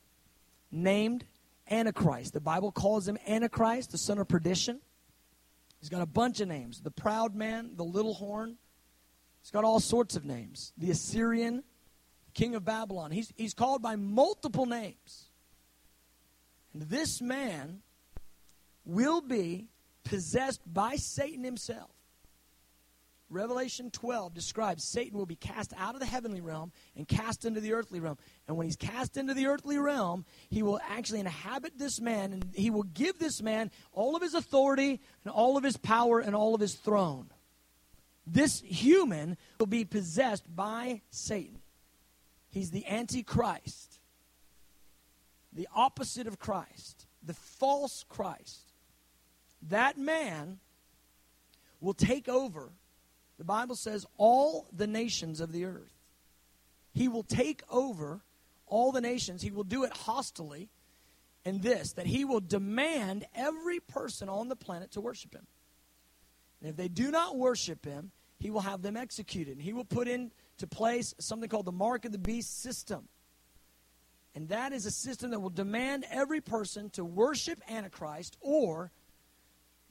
named 0.71 1.23
Antichrist. 1.69 2.33
The 2.33 2.41
Bible 2.41 2.71
calls 2.71 3.07
him 3.07 3.17
Antichrist, 3.27 3.91
the 3.91 3.97
son 3.97 4.17
of 4.17 4.27
perdition. 4.27 4.81
He's 5.79 5.89
got 5.89 6.01
a 6.01 6.07
bunch 6.07 6.39
of 6.39 6.47
names 6.47 6.81
the 6.81 6.91
proud 6.91 7.35
man, 7.35 7.71
the 7.75 7.83
little 7.83 8.13
horn. 8.13 8.57
He's 9.41 9.51
got 9.51 9.65
all 9.65 9.79
sorts 9.79 10.15
of 10.15 10.23
names. 10.23 10.71
The 10.77 10.91
Assyrian, 10.91 11.63
king 12.33 12.55
of 12.55 12.63
Babylon. 12.63 13.11
He's, 13.11 13.33
he's 13.35 13.53
called 13.53 13.81
by 13.81 13.97
multiple 13.97 14.65
names. 14.65 15.29
And 16.73 16.83
this 16.83 17.21
man 17.21 17.81
will 18.85 19.21
be 19.21 19.67
possessed 20.03 20.61
by 20.71 20.95
Satan 20.95 21.43
himself. 21.43 21.89
Revelation 23.29 23.89
12 23.89 24.33
describes 24.33 24.83
Satan 24.83 25.17
will 25.17 25.25
be 25.25 25.35
cast 25.35 25.73
out 25.77 25.95
of 25.95 25.99
the 25.99 26.05
heavenly 26.05 26.39
realm 26.39 26.71
and 26.95 27.07
cast 27.07 27.45
into 27.45 27.59
the 27.59 27.73
earthly 27.73 27.99
realm. 27.99 28.17
And 28.47 28.55
when 28.55 28.65
he's 28.65 28.75
cast 28.75 29.17
into 29.17 29.33
the 29.33 29.47
earthly 29.47 29.79
realm, 29.79 30.25
he 30.49 30.61
will 30.61 30.79
actually 30.87 31.19
inhabit 31.19 31.77
this 31.77 31.99
man 31.99 32.33
and 32.33 32.45
he 32.53 32.69
will 32.69 32.83
give 32.83 33.17
this 33.17 33.41
man 33.41 33.71
all 33.91 34.15
of 34.15 34.21
his 34.21 34.35
authority 34.35 35.01
and 35.23 35.33
all 35.33 35.57
of 35.57 35.63
his 35.63 35.77
power 35.77 36.19
and 36.19 36.35
all 36.35 36.53
of 36.53 36.61
his 36.61 36.75
throne. 36.75 37.27
This 38.27 38.61
human 38.61 39.37
will 39.59 39.65
be 39.65 39.83
possessed 39.83 40.43
by 40.55 41.01
Satan. 41.09 41.59
He's 42.51 42.69
the 42.69 42.85
Antichrist, 42.85 43.99
the 45.51 45.67
opposite 45.75 46.27
of 46.27 46.37
Christ, 46.37 47.07
the 47.23 47.33
false 47.33 48.05
Christ 48.07 48.62
that 49.69 49.97
man 49.97 50.59
will 51.79 51.93
take 51.93 52.27
over 52.29 52.71
the 53.37 53.43
Bible 53.43 53.75
says 53.75 54.05
all 54.17 54.67
the 54.71 54.87
nations 54.87 55.39
of 55.41 55.51
the 55.51 55.65
earth. 55.65 55.91
He 56.93 57.07
will 57.07 57.23
take 57.23 57.61
over 57.69 58.21
all 58.67 58.91
the 58.91 59.01
nations. 59.01 59.41
He 59.41 59.51
will 59.51 59.63
do 59.63 59.83
it 59.83 59.91
hostilely. 59.91 60.69
And 61.45 61.61
this, 61.61 61.93
that 61.93 62.05
he 62.05 62.23
will 62.23 62.39
demand 62.39 63.25
every 63.35 63.79
person 63.79 64.29
on 64.29 64.47
the 64.47 64.55
planet 64.55 64.91
to 64.91 65.01
worship 65.01 65.33
him. 65.33 65.45
And 66.61 66.69
if 66.69 66.77
they 66.77 66.87
do 66.87 67.11
not 67.11 67.35
worship 67.35 67.83
him, 67.83 68.11
he 68.39 68.49
will 68.49 68.61
have 68.61 68.81
them 68.81 68.95
executed. 68.95 69.55
And 69.57 69.61
he 69.61 69.73
will 69.73 69.83
put 69.83 70.07
into 70.07 70.67
place 70.69 71.13
something 71.19 71.49
called 71.49 71.65
the 71.65 71.73
mark 71.73 72.05
of 72.05 72.13
the 72.13 72.17
beast 72.17 72.61
system. 72.61 73.09
And 74.35 74.47
that 74.49 74.71
is 74.71 74.85
a 74.85 74.91
system 74.91 75.31
that 75.31 75.41
will 75.41 75.49
demand 75.49 76.05
every 76.09 76.39
person 76.39 76.89
to 76.91 77.03
worship 77.03 77.61
Antichrist, 77.69 78.37
or 78.39 78.91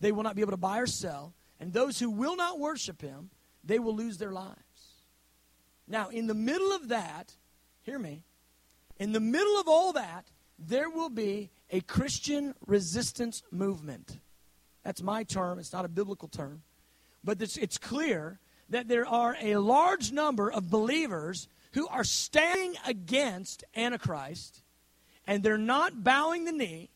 they 0.02 0.12
will 0.12 0.24
not 0.24 0.34
be 0.34 0.42
able 0.42 0.50
to 0.50 0.58
buy 0.58 0.78
or 0.78 0.86
sell. 0.86 1.32
And 1.58 1.72
those 1.72 1.98
who 1.98 2.10
will 2.10 2.36
not 2.36 2.58
worship 2.58 3.00
him, 3.00 3.30
they 3.64 3.78
will 3.78 3.94
lose 3.94 4.18
their 4.18 4.32
lives. 4.32 4.58
Now, 5.86 6.08
in 6.08 6.26
the 6.26 6.34
middle 6.34 6.72
of 6.72 6.88
that, 6.88 7.36
hear 7.82 7.98
me, 7.98 8.24
in 8.98 9.12
the 9.12 9.20
middle 9.20 9.58
of 9.58 9.68
all 9.68 9.92
that, 9.94 10.26
there 10.58 10.90
will 10.90 11.08
be 11.08 11.50
a 11.70 11.80
Christian 11.80 12.54
resistance 12.66 13.42
movement. 13.50 14.18
That's 14.82 15.02
my 15.02 15.22
term, 15.22 15.58
it's 15.58 15.72
not 15.72 15.84
a 15.84 15.88
biblical 15.88 16.28
term. 16.28 16.62
But 17.22 17.40
it's, 17.40 17.56
it's 17.56 17.78
clear 17.78 18.40
that 18.68 18.88
there 18.88 19.06
are 19.06 19.36
a 19.40 19.56
large 19.56 20.10
number 20.10 20.50
of 20.50 20.68
believers 20.68 21.46
who 21.74 21.86
are 21.88 22.04
standing 22.04 22.74
against 22.86 23.62
Antichrist, 23.76 24.62
and 25.26 25.42
they're 25.42 25.56
not 25.56 26.02
bowing 26.02 26.44
the 26.44 26.52
knee, 26.52 26.90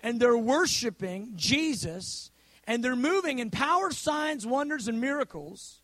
and 0.00 0.18
they're 0.18 0.36
worshiping 0.36 1.32
Jesus, 1.36 2.29
and 2.70 2.84
they're 2.84 2.94
moving 2.94 3.40
in 3.40 3.50
power, 3.50 3.90
signs, 3.90 4.46
wonders, 4.46 4.86
and 4.86 5.00
miracles. 5.00 5.80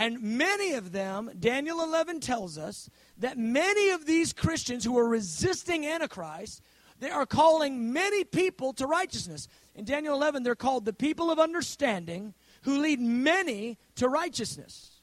And 0.00 0.20
many 0.20 0.72
of 0.72 0.90
them, 0.90 1.30
Daniel 1.38 1.80
11 1.80 2.18
tells 2.18 2.58
us, 2.58 2.90
that 3.18 3.38
many 3.38 3.90
of 3.90 4.04
these 4.04 4.32
Christians 4.32 4.84
who 4.84 4.98
are 4.98 5.06
resisting 5.06 5.86
Antichrist, 5.86 6.60
they 6.98 7.10
are 7.10 7.24
calling 7.24 7.92
many 7.92 8.24
people 8.24 8.72
to 8.72 8.86
righteousness. 8.88 9.46
In 9.76 9.84
Daniel 9.84 10.16
11, 10.16 10.42
they're 10.42 10.56
called 10.56 10.86
the 10.86 10.92
people 10.92 11.30
of 11.30 11.38
understanding 11.38 12.34
who 12.62 12.80
lead 12.80 12.98
many 12.98 13.78
to 13.94 14.08
righteousness. 14.08 15.02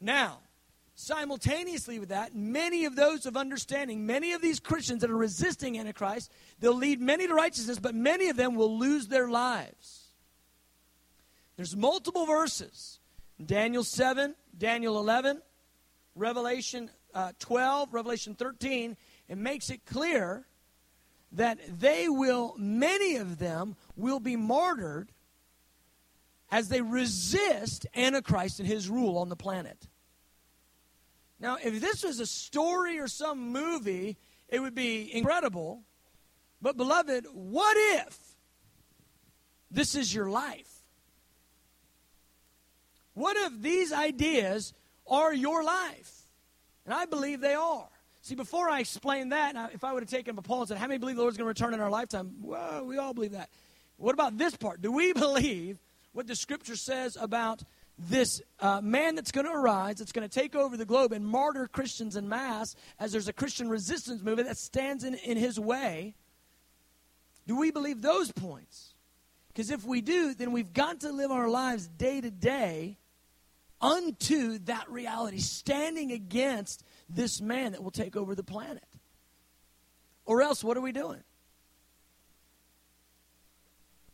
Now, 0.00 0.38
simultaneously 0.96 1.98
with 1.98 2.08
that, 2.08 2.34
many 2.34 2.86
of 2.86 2.96
those 2.96 3.26
of 3.26 3.36
understanding, 3.36 4.06
many 4.06 4.32
of 4.32 4.40
these 4.40 4.58
Christians 4.58 5.02
that 5.02 5.10
are 5.10 5.16
resisting 5.16 5.78
Antichrist, 5.78 6.32
they'll 6.58 6.74
lead 6.74 7.00
many 7.00 7.26
to 7.26 7.34
righteousness, 7.34 7.78
but 7.78 7.94
many 7.94 8.28
of 8.28 8.36
them 8.36 8.54
will 8.54 8.78
lose 8.78 9.06
their 9.06 9.28
lives. 9.28 9.95
There's 11.56 11.76
multiple 11.76 12.26
verses. 12.26 13.00
Daniel 13.44 13.84
7, 13.84 14.34
Daniel 14.56 14.98
11, 14.98 15.42
Revelation 16.14 16.90
uh, 17.14 17.32
12, 17.38 17.92
Revelation 17.92 18.34
13, 18.34 18.96
it 19.28 19.38
makes 19.38 19.70
it 19.70 19.84
clear 19.84 20.46
that 21.32 21.58
they 21.80 22.08
will, 22.08 22.54
many 22.58 23.16
of 23.16 23.38
them, 23.38 23.76
will 23.96 24.20
be 24.20 24.36
martyred 24.36 25.10
as 26.50 26.68
they 26.68 26.80
resist 26.80 27.86
Antichrist 27.94 28.60
and 28.60 28.68
his 28.68 28.88
rule 28.88 29.18
on 29.18 29.28
the 29.28 29.36
planet. 29.36 29.88
Now, 31.40 31.58
if 31.62 31.80
this 31.80 32.02
was 32.02 32.20
a 32.20 32.26
story 32.26 32.98
or 32.98 33.08
some 33.08 33.52
movie, 33.52 34.16
it 34.48 34.60
would 34.60 34.74
be 34.74 35.12
incredible. 35.12 35.82
But, 36.62 36.76
beloved, 36.76 37.26
what 37.32 37.76
if 37.76 38.18
this 39.70 39.94
is 39.94 40.14
your 40.14 40.30
life? 40.30 40.75
What 43.16 43.34
if 43.38 43.62
these 43.62 43.94
ideas 43.94 44.74
are 45.06 45.32
your 45.32 45.64
life? 45.64 46.12
And 46.84 46.92
I 46.92 47.06
believe 47.06 47.40
they 47.40 47.54
are. 47.54 47.88
See, 48.20 48.34
before 48.34 48.68
I 48.68 48.80
explain 48.80 49.30
that, 49.30 49.72
if 49.72 49.84
I 49.84 49.94
would 49.94 50.02
have 50.02 50.10
taken 50.10 50.36
Paul 50.36 50.60
and 50.60 50.68
said, 50.68 50.76
How 50.76 50.86
many 50.86 50.98
believe 50.98 51.16
the 51.16 51.22
Lord's 51.22 51.38
going 51.38 51.46
to 51.46 51.48
return 51.48 51.72
in 51.72 51.80
our 51.80 51.88
lifetime? 51.88 52.34
Well, 52.42 52.84
we 52.84 52.98
all 52.98 53.14
believe 53.14 53.32
that. 53.32 53.48
What 53.96 54.12
about 54.12 54.36
this 54.36 54.54
part? 54.54 54.82
Do 54.82 54.92
we 54.92 55.12
believe 55.14 55.78
what 56.12 56.26
the 56.26 56.36
scripture 56.36 56.76
says 56.76 57.16
about 57.18 57.62
this 57.98 58.42
uh, 58.60 58.82
man 58.82 59.14
that's 59.14 59.32
going 59.32 59.46
to 59.46 59.52
arise, 59.52 59.96
that's 59.96 60.12
going 60.12 60.28
to 60.28 60.40
take 60.40 60.54
over 60.54 60.76
the 60.76 60.84
globe 60.84 61.12
and 61.12 61.26
martyr 61.26 61.66
Christians 61.68 62.16
in 62.16 62.28
mass, 62.28 62.74
as 63.00 63.12
there's 63.12 63.28
a 63.28 63.32
Christian 63.32 63.70
resistance 63.70 64.22
movement 64.22 64.46
that 64.46 64.58
stands 64.58 65.04
in, 65.04 65.14
in 65.14 65.38
his 65.38 65.58
way. 65.58 66.14
Do 67.46 67.56
we 67.58 67.70
believe 67.70 68.02
those 68.02 68.30
points? 68.30 68.92
Because 69.48 69.70
if 69.70 69.86
we 69.86 70.02
do, 70.02 70.34
then 70.34 70.52
we've 70.52 70.74
got 70.74 71.00
to 71.00 71.12
live 71.12 71.30
our 71.30 71.48
lives 71.48 71.88
day 71.88 72.20
to 72.20 72.30
day 72.30 72.98
unto 73.86 74.58
that 74.58 74.90
reality, 74.90 75.38
standing 75.38 76.10
against 76.10 76.82
this 77.08 77.40
man 77.40 77.72
that 77.72 77.82
will 77.82 77.92
take 77.92 78.16
over 78.16 78.34
the 78.34 78.42
planet. 78.42 78.84
Or 80.24 80.42
else, 80.42 80.64
what 80.64 80.76
are 80.76 80.80
we 80.80 80.90
doing? 80.92 81.22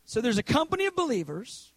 So 0.04 0.20
there's 0.20 0.37
a 0.37 0.42
company 0.42 0.85
of 0.85 0.94
believers. 0.94 1.72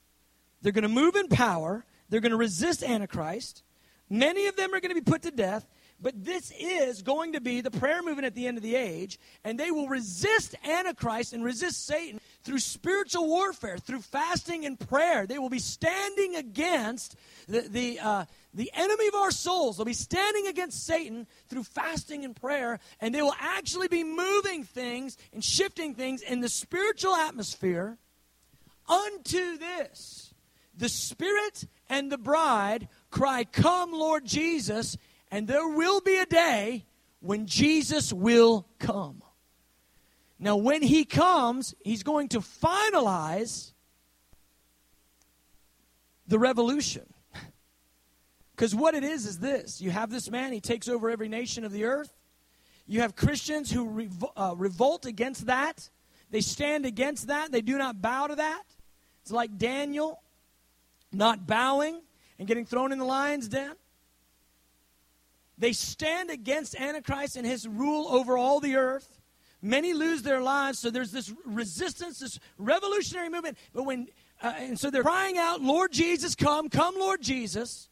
They're 0.62 0.73
going 0.73 0.84
to 0.84 0.89
move 0.89 1.15
in 1.15 1.29
power. 1.29 1.86
They're 2.10 2.19
going 2.19 2.31
to 2.31 2.38
resist 2.38 2.84
Antichrist. 2.84 3.63
Many 4.10 4.47
of 4.47 4.58
them 4.58 4.73
are 4.73 4.81
going 4.81 4.93
to 4.93 5.01
be 5.01 5.10
put 5.10 5.21
to 5.21 5.31
death. 5.31 5.65
But 6.01 6.25
this 6.25 6.51
is 6.60 7.01
going 7.01 7.34
to 7.34 7.41
be 7.41 7.62
the 7.62 7.71
prayer 7.71 8.03
movement 8.03 8.25
at 8.25 8.36
the 8.36 8.47
end 8.47 8.58
of 8.58 8.63
the 8.63 8.75
age, 8.75 9.17
and 9.43 9.58
they 9.58 9.71
will 9.71 9.88
resist 9.88 10.53
Antichrist 10.65 11.31
and 11.31 11.43
resist 11.43 11.86
Satan 11.86 12.19
through 12.43 12.60
spiritual 12.60 13.27
warfare, 13.27 13.77
through 13.77 14.01
fasting 14.01 14.65
and 14.65 14.77
prayer. 14.77 15.25
They 15.25 15.39
will 15.39 15.49
be 15.49 15.60
standing 15.60 16.36
against 16.36 17.15
the, 17.47 17.62
the, 17.62 17.99
uh, 17.99 18.25
the 18.53 18.71
enemy 18.75 19.08
of 19.08 19.15
our 19.15 19.31
souls. 19.31 19.77
They'll 19.77 19.86
be 19.86 19.93
standing 19.93 20.47
against 20.47 20.86
Satan 20.86 21.27
through 21.47 21.63
fasting 21.63 22.25
and 22.25 22.36
prayer, 22.36 22.79
and 22.99 23.15
they 23.15 23.21
will 23.21 23.36
actually 23.39 23.88
be 23.88 24.03
moving 24.03 24.65
things 24.65 25.17
and 25.34 25.43
shifting 25.43 25.95
things 25.95 26.21
in 26.21 26.41
the 26.41 26.49
spiritual 26.49 27.15
atmosphere 27.15 27.97
unto 28.89 29.58
this. 29.58 30.34
The 30.77 30.89
Spirit 30.89 31.63
and 31.89 32.12
the 32.12 32.17
bride 32.17 32.89
cry, 33.12 33.45
Come, 33.45 33.93
Lord 33.93 34.25
Jesus 34.25 34.97
and 35.31 35.47
there 35.47 35.67
will 35.67 36.01
be 36.01 36.17
a 36.17 36.25
day 36.25 36.85
when 37.19 37.47
Jesus 37.47 38.13
will 38.13 38.67
come. 38.79 39.21
Now, 40.38 40.57
when 40.57 40.81
he 40.81 41.05
comes, 41.05 41.73
he's 41.83 42.03
going 42.03 42.29
to 42.29 42.39
finalize 42.39 43.71
the 46.27 46.39
revolution. 46.39 47.05
Because 48.55 48.73
what 48.73 48.95
it 48.95 49.03
is 49.03 49.25
is 49.25 49.39
this 49.39 49.81
you 49.81 49.91
have 49.91 50.09
this 50.09 50.31
man, 50.31 50.53
he 50.53 50.61
takes 50.61 50.88
over 50.88 51.09
every 51.09 51.27
nation 51.27 51.65
of 51.65 51.73
the 51.73 51.83
earth. 51.83 52.13
You 52.88 53.01
have 53.01 53.13
Christians 53.13 53.69
who 53.69 53.85
revo- 53.85 54.31
uh, 54.38 54.55
revolt 54.55 55.05
against 55.05 55.47
that, 55.47 55.89
they 56.31 56.39
stand 56.39 56.85
against 56.85 57.27
that, 57.27 57.51
they 57.51 57.61
do 57.61 57.77
not 57.77 58.01
bow 58.01 58.27
to 58.27 58.35
that. 58.35 58.63
It's 59.23 59.31
like 59.31 59.57
Daniel 59.57 60.21
not 61.11 61.45
bowing 61.45 62.01
and 62.39 62.47
getting 62.47 62.65
thrown 62.65 62.91
in 62.93 62.97
the 62.97 63.05
lion's 63.05 63.49
den. 63.49 63.73
They 65.58 65.74
stand 65.74 66.30
against 66.30 66.76
Antichrist 66.76 67.38
and 67.38 67.46
his 67.46 67.68
rule 67.68 68.08
over 68.10 68.38
all 68.38 68.60
the 68.60 68.76
earth. 68.76 69.22
Many 69.62 69.94
lose 69.94 70.22
their 70.22 70.41
lives, 70.41 70.80
so 70.80 70.89
there's 70.91 71.12
this 71.12 71.34
resistance, 71.46 72.20
this 72.20 72.39
revolutionary 72.58 73.30
movement. 73.30 73.58
But 73.74 73.84
when 73.84 74.08
uh, 74.44 74.54
and 74.58 74.80
so 74.80 74.89
they're 74.89 75.02
crying 75.02 75.38
out, 75.38 75.62
"Lord 75.62 75.91
Jesus, 75.91 76.36
come, 76.36 76.70
come, 76.70 76.96
Lord 77.00 77.22
Jesus." 77.22 77.89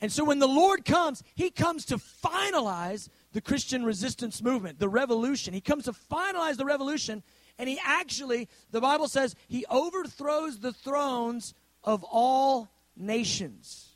And 0.00 0.12
so 0.12 0.24
when 0.24 0.38
the 0.38 0.48
Lord 0.48 0.84
comes, 0.84 1.22
he 1.34 1.50
comes 1.50 1.84
to 1.86 1.98
finalize 1.98 3.08
the 3.32 3.40
Christian 3.40 3.84
resistance 3.84 4.42
movement, 4.42 4.78
the 4.78 4.88
revolution. 4.88 5.52
He 5.52 5.60
comes 5.60 5.84
to 5.84 5.92
finalize 5.92 6.56
the 6.56 6.64
revolution, 6.64 7.22
and 7.58 7.68
he 7.68 7.80
actually, 7.84 8.48
the 8.70 8.80
Bible 8.80 9.08
says, 9.08 9.34
he 9.48 9.66
overthrows 9.66 10.60
the 10.60 10.72
thrones 10.72 11.52
of 11.82 12.04
all 12.04 12.68
nations. 12.96 13.87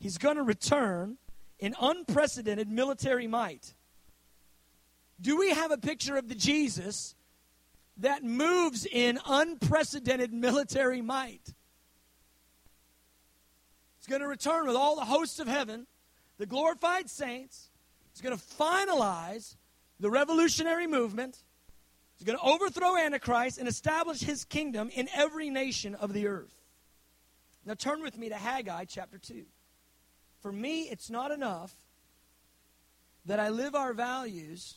He's 0.00 0.16
going 0.16 0.36
to 0.36 0.42
return 0.42 1.18
in 1.58 1.76
unprecedented 1.80 2.70
military 2.70 3.26
might. 3.26 3.74
Do 5.20 5.36
we 5.36 5.50
have 5.50 5.70
a 5.70 5.76
picture 5.76 6.16
of 6.16 6.28
the 6.28 6.34
Jesus 6.34 7.14
that 7.98 8.24
moves 8.24 8.86
in 8.86 9.20
unprecedented 9.26 10.32
military 10.32 11.02
might? 11.02 11.42
He's 13.98 14.06
going 14.08 14.22
to 14.22 14.26
return 14.26 14.66
with 14.66 14.74
all 14.74 14.96
the 14.96 15.04
hosts 15.04 15.38
of 15.38 15.46
heaven, 15.46 15.86
the 16.38 16.46
glorified 16.46 17.10
saints. 17.10 17.68
He's 18.14 18.22
going 18.22 18.36
to 18.36 18.42
finalize 18.42 19.56
the 20.00 20.10
revolutionary 20.10 20.86
movement. 20.86 21.42
He's 22.16 22.24
going 22.24 22.38
to 22.38 22.44
overthrow 22.44 22.96
Antichrist 22.96 23.58
and 23.58 23.68
establish 23.68 24.20
his 24.20 24.46
kingdom 24.46 24.88
in 24.94 25.10
every 25.14 25.50
nation 25.50 25.94
of 25.94 26.14
the 26.14 26.26
earth. 26.26 26.54
Now 27.66 27.74
turn 27.74 28.00
with 28.00 28.16
me 28.16 28.30
to 28.30 28.36
Haggai 28.36 28.86
chapter 28.86 29.18
2. 29.18 29.44
For 30.42 30.52
me, 30.52 30.82
it's 30.82 31.10
not 31.10 31.30
enough 31.30 31.74
that 33.26 33.38
I 33.38 33.50
live 33.50 33.74
our 33.74 33.92
values 33.92 34.76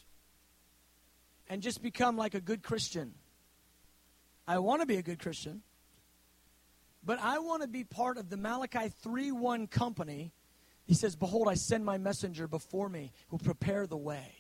and 1.49 1.62
just 1.62 1.82
become 1.82 2.17
like 2.17 2.34
a 2.34 2.41
good 2.41 2.62
Christian. 2.63 3.13
I 4.47 4.60
want 4.60 4.82
to 4.82 4.86
be 4.86 4.97
a 4.97 5.02
good 5.04 5.19
Christian. 5.19 5.62
but 7.06 7.19
I 7.19 7.39
want 7.39 7.62
to 7.62 7.67
be 7.67 7.84
part 7.84 8.17
of 8.17 8.30
the 8.30 8.38
Malachi 8.38 8.89
3 9.02 9.32
1 9.32 9.67
company. 9.67 10.32
He 10.86 10.93
says, 10.93 11.15
Behold, 11.15 11.47
I 11.47 11.54
send 11.54 11.86
my 11.86 11.97
messenger 11.97 12.47
before 12.47 12.89
me 12.89 13.12
who 13.30 13.38
prepare 13.38 13.88
the 13.88 13.97
way. 13.97 14.36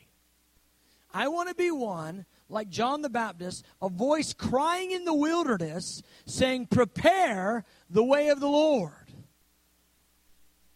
I 1.13 1.27
want 1.27 1.49
to 1.49 1.55
be 1.55 1.71
one, 1.71 2.25
like 2.49 2.69
John 2.69 3.01
the 3.01 3.09
Baptist, 3.09 3.65
a 3.81 3.87
voice 3.87 4.33
crying 4.33 4.91
in 4.91 5.05
the 5.05 5.13
wilderness, 5.13 6.01
saying, 6.25 6.67
Prepare 6.67 7.65
the 7.89 8.03
way 8.03 8.29
of 8.29 8.39
the 8.39 8.47
Lord. 8.47 9.02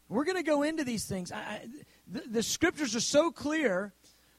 We're 0.10 0.24
going 0.24 0.38
to 0.38 0.44
go 0.44 0.64
into 0.64 0.84
these 0.84 1.06
things. 1.06 1.32
I, 1.32 1.68
the, 2.08 2.24
the 2.30 2.44
scriptures 2.44 2.96
are 2.96 3.02
so 3.02 3.32
clear. 3.32 3.94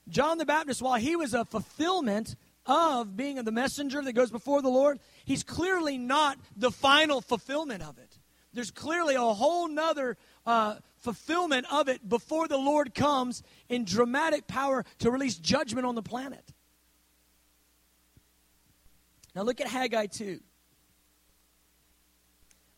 John 0.08 0.38
the 0.38 0.46
Baptist, 0.46 0.80
while 0.80 0.98
he 0.98 1.16
was 1.16 1.34
a 1.34 1.44
fulfillment 1.44 2.36
of 2.64 3.16
being 3.16 3.36
the 3.36 3.52
messenger 3.52 4.02
that 4.02 4.12
goes 4.12 4.30
before 4.30 4.62
the 4.62 4.68
Lord, 4.68 4.98
he's 5.24 5.42
clearly 5.42 5.98
not 5.98 6.38
the 6.56 6.70
final 6.70 7.20
fulfillment 7.20 7.82
of 7.82 7.98
it. 7.98 8.18
There's 8.52 8.70
clearly 8.70 9.14
a 9.14 9.20
whole 9.20 9.68
nother 9.68 10.16
uh, 10.46 10.76
fulfillment 10.96 11.66
of 11.70 11.88
it 11.88 12.08
before 12.08 12.48
the 12.48 12.56
Lord 12.56 12.94
comes 12.94 13.42
in 13.68 13.84
dramatic 13.84 14.46
power 14.46 14.84
to 15.00 15.10
release 15.10 15.36
judgment 15.36 15.86
on 15.86 15.94
the 15.94 16.02
planet. 16.02 16.52
Now 19.34 19.42
look 19.42 19.60
at 19.60 19.68
Haggai 19.68 20.06
2. 20.06 20.40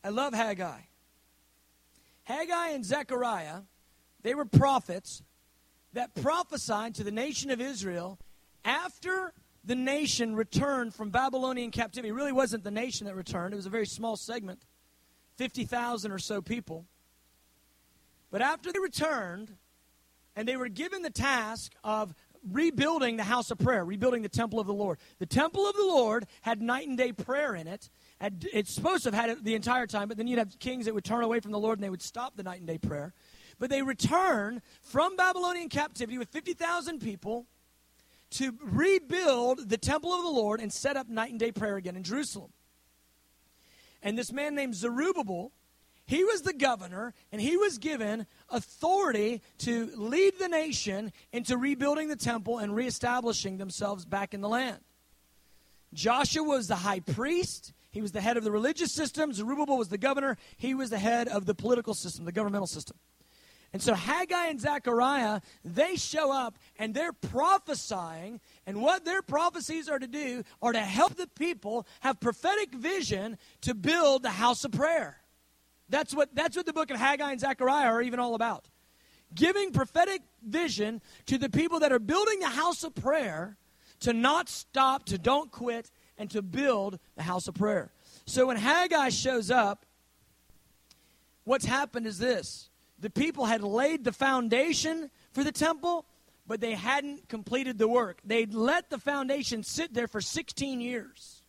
I 0.03 0.09
love 0.09 0.35
Haggai. 0.35 0.81
Haggai 2.31 2.69
and 2.69 2.85
Zechariah, 2.85 3.63
they 4.23 4.35
were 4.35 4.45
prophets 4.45 5.23
that 5.95 6.15
prophesied 6.15 6.95
to 6.95 7.05
the 7.05 7.11
nation 7.11 7.51
of 7.51 7.61
Israel 7.61 8.21
after 8.65 9.33
the 9.65 9.75
nation 9.75 10.37
returned 10.37 10.95
from 10.95 11.11
Babylonian 11.11 11.73
captivity. 11.73 12.11
It 12.11 12.15
really 12.15 12.33
wasn't 12.33 12.63
the 12.63 12.71
nation 12.71 13.07
that 13.09 13.17
returned, 13.17 13.53
it 13.53 13.57
was 13.57 13.67
a 13.67 13.71
very 13.71 13.87
small 13.87 14.17
segment 14.17 14.63
50,000 15.39 16.13
or 16.13 16.19
so 16.19 16.41
people. 16.41 16.85
But 18.31 18.43
after 18.43 18.71
they 18.73 18.79
returned, 18.79 19.57
and 20.37 20.47
they 20.47 20.57
were 20.57 20.69
given 20.69 21.03
the 21.03 21.11
task 21.11 21.73
of 21.83 22.15
rebuilding 22.49 23.17
the 23.17 23.25
house 23.25 23.51
of 23.51 23.59
prayer, 23.59 23.85
rebuilding 23.85 24.23
the 24.23 24.29
temple 24.29 24.61
of 24.61 24.67
the 24.67 24.73
Lord. 24.75 24.99
The 25.19 25.27
temple 25.27 25.67
of 25.67 25.75
the 25.75 25.85
Lord 25.85 26.27
had 26.43 26.63
night 26.63 26.89
and 26.89 26.97
day 26.97 27.13
prayer 27.13 27.55
in 27.55 27.67
it. 27.67 27.91
It's 28.21 28.73
supposed 28.73 29.05
to 29.05 29.11
have 29.11 29.15
had 29.15 29.31
it 29.31 29.45
the 29.45 29.55
entire 29.55 29.87
time, 29.87 30.09
but 30.09 30.17
then 30.17 30.27
you'd 30.27 30.39
have 30.39 30.59
kings 30.59 30.85
that 30.85 30.95
would 30.95 31.05
turn 31.05 31.25
away 31.25 31.41
from 31.41 31.53
the 31.53 31.59
Lord 31.59 31.79
and 31.79 31.85
they 31.85 31.91
would 31.91 32.03
stop 32.03 32.37
the 32.37 32.43
night 32.43 32.59
and 32.59 32.67
day 32.67 32.79
prayer. 32.79 33.15
But 33.59 33.71
they 33.71 33.83
return 33.83 34.63
from 34.83 35.17
Babylonian 35.17 35.69
captivity 35.69 36.19
with 36.19 36.29
50,000 36.29 37.01
people 37.01 37.47
to 38.33 38.57
rebuild 38.63 39.69
the 39.69 39.79
temple 39.79 40.13
of 40.13 40.23
the 40.23 40.31
Lord 40.31 40.61
and 40.61 40.73
set 40.73 40.97
up 40.97 41.09
night 41.09 41.31
and 41.31 41.41
day 41.41 41.51
prayer 41.51 41.77
again 41.77 41.97
in 41.97 42.03
Jerusalem. 42.03 42.53
And 44.03 44.19
this 44.19 44.33
man 44.33 44.55
named 44.55 44.75
Zerubbabel, 44.75 45.53
he 46.07 46.25
was 46.25 46.43
the 46.43 46.53
governor, 46.53 47.15
and 47.33 47.41
he 47.41 47.57
was 47.57 47.79
given 47.79 48.27
authority 48.49 49.43
to 49.59 49.91
lead 49.95 50.39
the 50.39 50.49
nation 50.49 51.13
into 51.33 51.57
rebuilding 51.57 52.09
the 52.09 52.17
temple 52.17 52.59
and 52.59 52.75
reestablishing 52.75 53.59
themselves 53.59 54.05
back 54.05 54.35
in 54.35 54.41
the 54.41 54.49
land. 54.49 54.79
Joshua 55.93 56.43
was 56.43 56.69
the 56.69 56.77
high 56.77 57.01
priest. 57.01 57.73
He 57.91 58.01
was 58.01 58.13
the 58.13 58.21
head 58.21 58.37
of 58.37 58.45
the 58.45 58.53
religious 58.53 58.93
system. 58.93 59.33
Zerubbabel 59.33 59.77
was 59.77 59.89
the 59.89 59.99
governor. 59.99 60.37
He 60.57 60.75
was 60.75 60.91
the 60.91 60.99
head 60.99 61.29
of 61.29 61.47
the 61.47 61.55
political 61.55 61.95
system, 61.95 62.25
the 62.25 62.33
governmental 62.33 62.67
system. 62.67 62.97
And 63.73 63.81
so 63.81 63.95
Haggai 63.95 64.47
and 64.47 64.61
Zechariah, 64.61 65.41
they 65.65 65.95
show 65.95 66.33
up 66.33 66.59
and 66.79 66.93
they're 66.93 67.13
prophesying. 67.13 68.41
And 68.67 68.83
what 68.83 69.05
their 69.05 69.23
prophecies 69.23 69.89
are 69.89 69.99
to 69.99 70.09
do 70.09 70.43
are 70.61 70.73
to 70.73 70.81
help 70.81 71.15
the 71.15 71.29
people 71.29 71.87
have 72.01 72.19
prophetic 72.19 72.75
vision 72.75 73.39
to 73.63 73.75
build 73.75 74.23
the 74.23 74.31
house 74.31 74.65
of 74.65 74.73
prayer. 74.73 75.21
That's 75.89 76.15
what, 76.15 76.35
that's 76.35 76.57
what 76.57 76.67
the 76.67 76.73
book 76.73 76.91
of 76.91 76.97
Haggai 76.97 77.31
and 77.31 77.41
Zechariah 77.41 77.87
are 77.87 78.03
even 78.03 78.19
all 78.19 78.35
about. 78.35 78.67
Giving 79.35 79.73
prophetic 79.73 80.23
vision 80.43 81.01
to 81.27 81.39
the 81.39 81.49
people 81.49 81.81
that 81.81 81.93
are 81.93 82.01
building 82.01 82.41
the 82.41 82.49
house 82.49 82.83
of 82.83 82.95
prayer 82.95 83.57
to 84.01 84.13
not 84.13 84.49
stop, 84.49 85.05
to 85.07 85.19
don't 85.19 85.53
quit, 85.53 85.91
and 86.21 86.31
to 86.31 86.43
build 86.43 86.99
the 87.17 87.23
house 87.23 87.49
of 87.49 87.55
prayer. 87.55 87.91
So 88.27 88.47
when 88.47 88.59
Haggai 88.59 89.09
shows 89.09 89.51
up, 89.51 89.87
what's 91.45 91.65
happened 91.65 92.07
is 92.07 92.19
this 92.19 92.69
the 92.99 93.09
people 93.09 93.47
had 93.47 93.63
laid 93.63 94.05
the 94.05 94.13
foundation 94.13 95.11
for 95.33 95.43
the 95.43 95.51
temple, 95.51 96.05
but 96.47 96.61
they 96.61 96.75
hadn't 96.75 97.31
completed 97.31 97.79
the 97.79 97.89
work. 97.89 98.21
They'd 98.23 98.53
let 98.53 98.91
the 98.91 98.99
foundation 98.99 99.63
sit 99.63 99.95
there 99.95 100.07
for 100.07 100.21
16 100.21 100.83
years. 100.83 101.40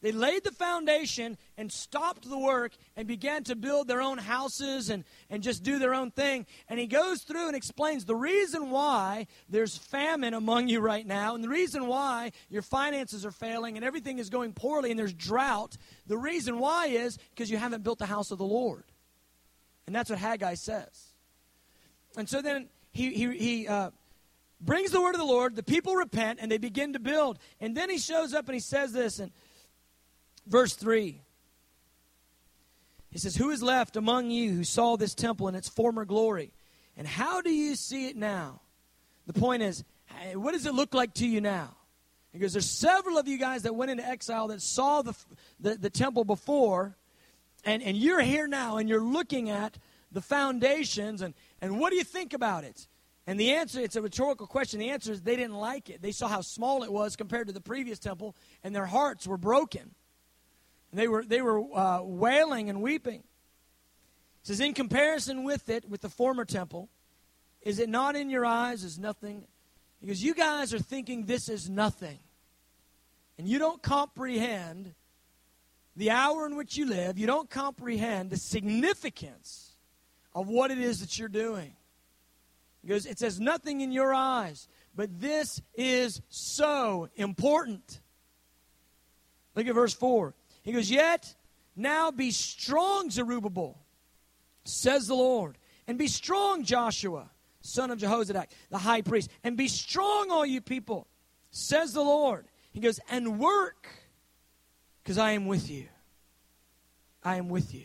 They 0.00 0.12
laid 0.12 0.44
the 0.44 0.52
foundation 0.52 1.36
and 1.56 1.72
stopped 1.72 2.28
the 2.28 2.38
work 2.38 2.72
and 2.96 3.08
began 3.08 3.42
to 3.44 3.56
build 3.56 3.88
their 3.88 4.00
own 4.00 4.18
houses 4.18 4.90
and, 4.90 5.04
and 5.28 5.42
just 5.42 5.64
do 5.64 5.80
their 5.80 5.92
own 5.92 6.12
thing. 6.12 6.46
And 6.68 6.78
he 6.78 6.86
goes 6.86 7.22
through 7.22 7.48
and 7.48 7.56
explains 7.56 8.04
the 8.04 8.14
reason 8.14 8.70
why 8.70 9.26
there's 9.48 9.76
famine 9.76 10.34
among 10.34 10.68
you 10.68 10.78
right 10.78 11.06
now, 11.06 11.34
and 11.34 11.42
the 11.42 11.48
reason 11.48 11.88
why 11.88 12.30
your 12.48 12.62
finances 12.62 13.26
are 13.26 13.32
failing 13.32 13.76
and 13.76 13.84
everything 13.84 14.18
is 14.18 14.30
going 14.30 14.52
poorly 14.52 14.90
and 14.90 14.98
there's 14.98 15.14
drought. 15.14 15.76
The 16.06 16.18
reason 16.18 16.60
why 16.60 16.86
is 16.86 17.18
because 17.30 17.50
you 17.50 17.56
haven't 17.56 17.82
built 17.82 17.98
the 17.98 18.06
house 18.06 18.30
of 18.30 18.38
the 18.38 18.44
Lord. 18.44 18.84
And 19.86 19.94
that's 19.94 20.10
what 20.10 20.18
Haggai 20.18 20.54
says. 20.54 21.14
And 22.16 22.28
so 22.28 22.40
then 22.40 22.68
he, 22.92 23.14
he, 23.14 23.36
he 23.36 23.68
uh, 23.68 23.90
brings 24.60 24.90
the 24.90 25.00
word 25.00 25.14
of 25.14 25.20
the 25.20 25.26
Lord, 25.26 25.56
the 25.56 25.62
people 25.62 25.96
repent, 25.96 26.38
and 26.40 26.50
they 26.50 26.58
begin 26.58 26.92
to 26.92 26.98
build. 26.98 27.38
And 27.60 27.76
then 27.76 27.90
he 27.90 27.98
shows 27.98 28.34
up 28.34 28.46
and 28.46 28.54
he 28.54 28.60
says 28.60 28.92
this 28.92 29.18
in 29.18 29.32
verse 30.48 30.74
3. 30.74 31.20
He 33.10 33.18
says, 33.18 33.36
Who 33.36 33.50
is 33.50 33.62
left 33.62 33.96
among 33.96 34.30
you 34.30 34.52
who 34.52 34.64
saw 34.64 34.96
this 34.96 35.14
temple 35.14 35.48
in 35.48 35.54
its 35.54 35.68
former 35.68 36.04
glory? 36.04 36.52
And 36.96 37.06
how 37.06 37.40
do 37.40 37.50
you 37.50 37.76
see 37.76 38.08
it 38.08 38.16
now? 38.16 38.60
The 39.26 39.32
point 39.32 39.62
is, 39.62 39.84
what 40.34 40.52
does 40.52 40.66
it 40.66 40.74
look 40.74 40.94
like 40.94 41.14
to 41.14 41.26
you 41.26 41.40
now? 41.40 41.76
Because 42.32 42.52
there's 42.52 42.68
several 42.68 43.18
of 43.18 43.28
you 43.28 43.38
guys 43.38 43.62
that 43.62 43.74
went 43.74 43.90
into 43.90 44.06
exile 44.06 44.48
that 44.48 44.60
saw 44.60 45.02
the, 45.02 45.14
the, 45.60 45.76
the 45.76 45.90
temple 45.90 46.24
before, 46.24 46.96
and, 47.64 47.82
and 47.82 47.96
you're 47.96 48.20
here 48.20 48.46
now 48.46 48.76
and 48.76 48.88
you're 48.88 49.02
looking 49.02 49.50
at 49.50 49.78
the 50.12 50.20
foundations 50.20 51.22
and, 51.22 51.34
and 51.60 51.78
what 51.78 51.90
do 51.90 51.96
you 51.96 52.04
think 52.04 52.32
about 52.32 52.64
it? 52.64 52.86
And 53.26 53.38
the 53.38 53.52
answer, 53.52 53.80
it's 53.80 53.96
a 53.96 54.00
rhetorical 54.00 54.46
question. 54.46 54.80
The 54.80 54.90
answer 54.90 55.12
is 55.12 55.20
they 55.20 55.36
didn't 55.36 55.56
like 55.56 55.90
it. 55.90 56.00
They 56.00 56.12
saw 56.12 56.28
how 56.28 56.40
small 56.40 56.82
it 56.82 56.90
was 56.90 57.14
compared 57.14 57.46
to 57.48 57.52
the 57.52 57.60
previous 57.60 57.98
temple, 57.98 58.34
and 58.64 58.74
their 58.74 58.86
hearts 58.86 59.26
were 59.26 59.36
broken. 59.36 59.94
They 60.92 61.08
were, 61.08 61.24
they 61.24 61.42
were 61.42 61.62
uh, 61.76 62.02
wailing 62.02 62.70
and 62.70 62.82
weeping. 62.82 63.20
It 63.20 64.46
says, 64.46 64.60
In 64.60 64.74
comparison 64.74 65.44
with 65.44 65.68
it, 65.68 65.88
with 65.88 66.00
the 66.00 66.08
former 66.08 66.44
temple, 66.44 66.88
is 67.62 67.78
it 67.78 67.88
not 67.88 68.16
in 68.16 68.30
your 68.30 68.46
eyes 68.46 68.84
as 68.84 68.98
nothing? 68.98 69.46
Because 70.00 70.22
you 70.22 70.34
guys 70.34 70.72
are 70.72 70.78
thinking 70.78 71.24
this 71.24 71.48
is 71.48 71.68
nothing. 71.68 72.18
And 73.36 73.46
you 73.46 73.58
don't 73.58 73.82
comprehend 73.82 74.94
the 75.96 76.10
hour 76.10 76.46
in 76.46 76.54
which 76.54 76.76
you 76.76 76.86
live, 76.86 77.18
you 77.18 77.26
don't 77.26 77.50
comprehend 77.50 78.30
the 78.30 78.36
significance 78.36 79.72
of 80.32 80.48
what 80.48 80.70
it 80.70 80.78
is 80.78 81.00
that 81.00 81.18
you're 81.18 81.28
doing. 81.28 81.74
Because 82.82 83.04
it 83.04 83.18
says 83.18 83.40
nothing 83.40 83.80
in 83.80 83.90
your 83.90 84.14
eyes, 84.14 84.68
but 84.94 85.20
this 85.20 85.60
is 85.74 86.22
so 86.28 87.08
important. 87.16 88.00
Look 89.56 89.66
at 89.66 89.74
verse 89.74 89.92
4. 89.92 90.34
He 90.68 90.74
goes, 90.74 90.90
Yet 90.90 91.34
now 91.74 92.10
be 92.10 92.30
strong, 92.30 93.08
Zerubbabel, 93.08 93.78
says 94.66 95.06
the 95.06 95.14
Lord, 95.14 95.56
and 95.86 95.96
be 95.96 96.08
strong, 96.08 96.62
Joshua, 96.62 97.30
son 97.62 97.90
of 97.90 97.98
Jehozadak, 97.98 98.48
the 98.68 98.76
high 98.76 99.00
priest, 99.00 99.30
and 99.42 99.56
be 99.56 99.66
strong, 99.66 100.30
all 100.30 100.44
you 100.44 100.60
people, 100.60 101.06
says 101.50 101.94
the 101.94 102.02
Lord. 102.02 102.48
He 102.70 102.80
goes, 102.80 103.00
and 103.10 103.38
work 103.38 103.88
because 105.02 105.16
I 105.16 105.30
am 105.30 105.46
with 105.46 105.70
you. 105.70 105.86
I 107.24 107.36
am 107.36 107.48
with 107.48 107.72
you. 107.72 107.84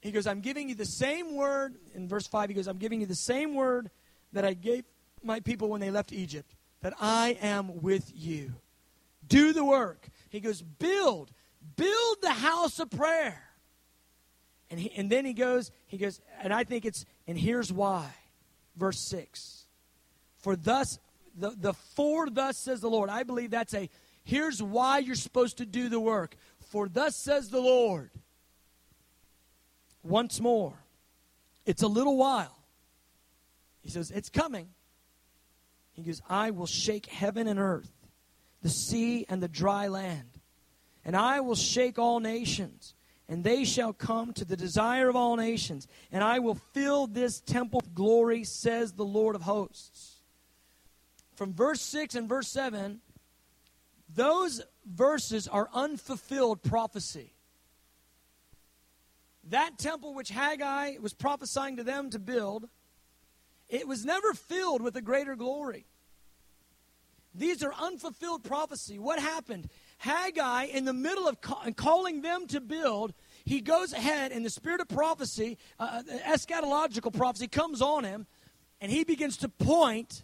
He 0.00 0.10
goes, 0.10 0.26
I'm 0.26 0.40
giving 0.40 0.68
you 0.68 0.74
the 0.74 0.84
same 0.84 1.36
word. 1.36 1.76
In 1.94 2.08
verse 2.08 2.26
5, 2.26 2.48
he 2.48 2.54
goes, 2.56 2.66
I'm 2.66 2.78
giving 2.78 3.00
you 3.00 3.06
the 3.06 3.14
same 3.14 3.54
word 3.54 3.92
that 4.32 4.44
I 4.44 4.54
gave 4.54 4.82
my 5.22 5.38
people 5.38 5.68
when 5.68 5.80
they 5.80 5.92
left 5.92 6.12
Egypt, 6.12 6.56
that 6.80 6.94
I 7.00 7.38
am 7.40 7.80
with 7.80 8.10
you. 8.12 8.54
Do 9.28 9.52
the 9.52 9.64
work. 9.64 10.08
He 10.28 10.40
goes, 10.40 10.62
build, 10.62 11.30
build 11.76 12.16
the 12.22 12.32
house 12.32 12.78
of 12.78 12.90
prayer. 12.90 13.42
And, 14.70 14.80
he, 14.80 14.90
and 14.96 15.10
then 15.10 15.24
he 15.24 15.32
goes, 15.32 15.70
he 15.86 15.96
goes, 15.96 16.20
and 16.42 16.52
I 16.52 16.64
think 16.64 16.84
it's, 16.84 17.04
and 17.26 17.38
here's 17.38 17.72
why. 17.72 18.10
Verse 18.76 18.98
6. 19.00 19.66
For 20.38 20.56
thus, 20.56 20.98
the, 21.36 21.50
the 21.50 21.72
for 21.72 22.28
thus 22.28 22.58
says 22.58 22.80
the 22.80 22.90
Lord. 22.90 23.10
I 23.10 23.22
believe 23.22 23.50
that's 23.50 23.74
a 23.74 23.88
Here's 24.26 24.60
why 24.60 24.98
you're 24.98 25.14
supposed 25.14 25.58
to 25.58 25.66
do 25.66 25.88
the 25.88 26.00
work. 26.00 26.34
For 26.58 26.88
thus 26.88 27.14
says 27.14 27.48
the 27.48 27.60
Lord. 27.60 28.10
Once 30.02 30.40
more, 30.40 30.74
it's 31.64 31.82
a 31.82 31.86
little 31.86 32.16
while. 32.16 32.58
He 33.82 33.88
says, 33.88 34.10
It's 34.10 34.28
coming. 34.28 34.70
He 35.92 36.02
goes, 36.02 36.20
I 36.28 36.50
will 36.50 36.66
shake 36.66 37.06
heaven 37.06 37.46
and 37.46 37.60
earth, 37.60 37.92
the 38.66 38.70
sea 38.70 39.24
and 39.28 39.40
the 39.40 39.46
dry 39.46 39.86
land. 39.86 40.40
and 41.04 41.16
I 41.16 41.38
will 41.38 41.54
shake 41.54 42.00
all 42.00 42.18
nations, 42.18 42.96
and 43.28 43.44
they 43.44 43.64
shall 43.64 43.92
come 43.92 44.32
to 44.32 44.44
the 44.44 44.56
desire 44.56 45.08
of 45.08 45.14
all 45.14 45.36
nations, 45.36 45.86
and 46.10 46.24
I 46.24 46.40
will 46.40 46.56
fill 46.56 47.06
this 47.06 47.38
temple 47.38 47.78
with 47.84 47.94
glory, 47.94 48.42
says 48.42 48.90
the 48.90 49.04
Lord 49.04 49.36
of 49.36 49.42
hosts. 49.42 50.16
From 51.36 51.54
verse 51.54 51.80
6 51.80 52.16
and 52.16 52.28
verse 52.28 52.48
7, 52.48 53.00
those 54.12 54.60
verses 54.84 55.46
are 55.46 55.70
unfulfilled 55.72 56.64
prophecy. 56.64 57.34
That 59.44 59.78
temple 59.78 60.12
which 60.12 60.30
Haggai 60.30 60.96
was 61.00 61.14
prophesying 61.14 61.76
to 61.76 61.84
them 61.84 62.10
to 62.10 62.18
build, 62.18 62.68
it 63.68 63.86
was 63.86 64.04
never 64.04 64.34
filled 64.34 64.82
with 64.82 64.96
a 64.96 65.02
greater 65.02 65.36
glory. 65.36 65.86
These 67.38 67.62
are 67.62 67.72
unfulfilled 67.72 68.44
prophecy. 68.44 68.98
What 68.98 69.18
happened? 69.18 69.68
Haggai, 69.98 70.64
in 70.64 70.84
the 70.84 70.92
middle 70.92 71.28
of 71.28 71.38
calling 71.76 72.22
them 72.22 72.46
to 72.48 72.60
build, 72.60 73.14
he 73.44 73.60
goes 73.60 73.92
ahead, 73.92 74.32
and 74.32 74.44
the 74.44 74.50
spirit 74.50 74.80
of 74.80 74.88
prophecy, 74.88 75.58
uh, 75.78 76.02
uh 76.08 76.18
eschatological 76.28 77.12
prophecy, 77.12 77.48
comes 77.48 77.80
on 77.80 78.04
him, 78.04 78.26
and 78.80 78.90
he 78.90 79.04
begins 79.04 79.36
to 79.38 79.48
point 79.48 80.22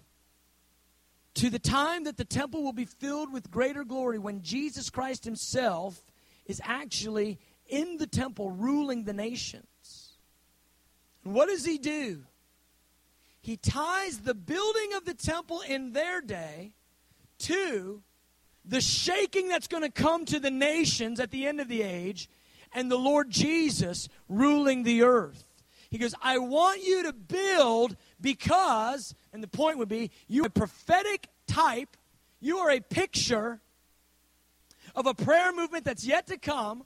to 1.35 1.49
the 1.49 1.59
time 1.59 2.05
that 2.05 2.17
the 2.17 2.25
temple 2.25 2.63
will 2.63 2.73
be 2.73 2.85
filled 2.85 3.33
with 3.33 3.51
greater 3.51 3.85
glory 3.85 4.19
when 4.19 4.43
Jesus 4.43 4.91
Christ 4.91 5.25
himself 5.25 6.03
is 6.47 6.61
actually 6.65 7.39
in 7.67 7.97
the 7.97 8.07
temple 8.07 8.51
ruling 8.51 9.05
the 9.05 9.15
nations. 9.15 10.13
And 11.25 11.35
what 11.35 11.49
does 11.49 11.65
he 11.65 11.79
do? 11.79 12.25
He 13.41 13.57
ties 13.57 14.19
the 14.19 14.35
building 14.35 14.93
of 14.95 15.05
the 15.05 15.15
temple 15.15 15.63
in 15.63 15.93
their 15.93 16.21
day 16.21 16.75
to 17.43 18.03
the 18.65 18.81
shaking 18.81 19.49
that's 19.49 19.69
going 19.69 19.83
to 19.83 19.91
come 19.91 20.25
to 20.27 20.39
the 20.39 20.51
nations 20.51 21.21
at 21.21 21.31
the 21.31 21.47
end 21.47 21.61
of 21.61 21.69
the 21.69 21.83
age 21.83 22.29
and 22.73 22.91
the 22.91 22.99
Lord 22.99 23.31
Jesus 23.31 24.09
ruling 24.29 24.83
the 24.83 25.03
earth. 25.03 25.45
He 25.91 25.99
goes, 25.99 26.15
I 26.23 26.39
want 26.39 26.83
you 26.83 27.03
to 27.05 27.13
build 27.13 27.97
because, 28.21 29.15
and 29.33 29.43
the 29.43 29.49
point 29.49 29.79
would 29.79 29.89
be, 29.89 30.11
you 30.27 30.45
are 30.45 30.47
a 30.47 30.51
prophetic 30.51 31.29
type, 31.47 31.97
you 32.41 32.59
are 32.59 32.71
a 32.71 32.81
picture 32.81 33.61
of 34.95 35.07
a 35.07 35.15
prayer 35.15 35.53
movement 35.53 35.85
that's 35.85 36.05
yet 36.05 36.27
to 36.29 36.39
come 36.39 36.85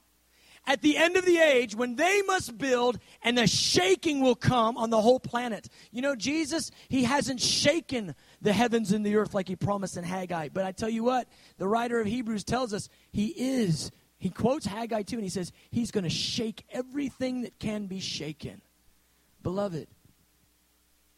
at 0.65 0.81
the 0.81 0.97
end 0.97 1.15
of 1.15 1.25
the 1.25 1.37
age 1.37 1.73
when 1.75 1.95
they 1.95 2.21
must 2.23 2.57
build 2.57 2.99
and 3.23 3.37
the 3.37 3.47
shaking 3.47 4.19
will 4.19 4.35
come 4.35 4.77
on 4.77 4.89
the 4.89 5.01
whole 5.01 5.19
planet. 5.19 5.69
You 5.91 6.01
know, 6.01 6.15
Jesus, 6.15 6.71
he 6.89 7.05
hasn't 7.05 7.39
shaken 7.39 8.13
the 8.41 8.53
heavens 8.53 8.91
and 8.91 9.05
the 9.05 9.15
earth 9.15 9.33
like 9.33 9.47
he 9.47 9.55
promised 9.55 9.97
in 9.97 10.03
Haggai. 10.03 10.49
But 10.49 10.65
I 10.65 10.71
tell 10.71 10.89
you 10.89 11.03
what, 11.03 11.27
the 11.57 11.67
writer 11.67 11.99
of 11.99 12.07
Hebrews 12.07 12.43
tells 12.43 12.73
us 12.73 12.89
he 13.11 13.27
is. 13.27 13.91
He 14.19 14.29
quotes 14.29 14.65
Haggai 14.65 15.03
too, 15.03 15.17
and 15.17 15.23
he 15.23 15.29
says 15.29 15.51
he's 15.71 15.91
going 15.91 16.03
to 16.03 16.09
shake 16.09 16.63
everything 16.71 17.41
that 17.41 17.59
can 17.59 17.87
be 17.87 17.99
shaken. 17.99 18.61
Beloved, 19.43 19.87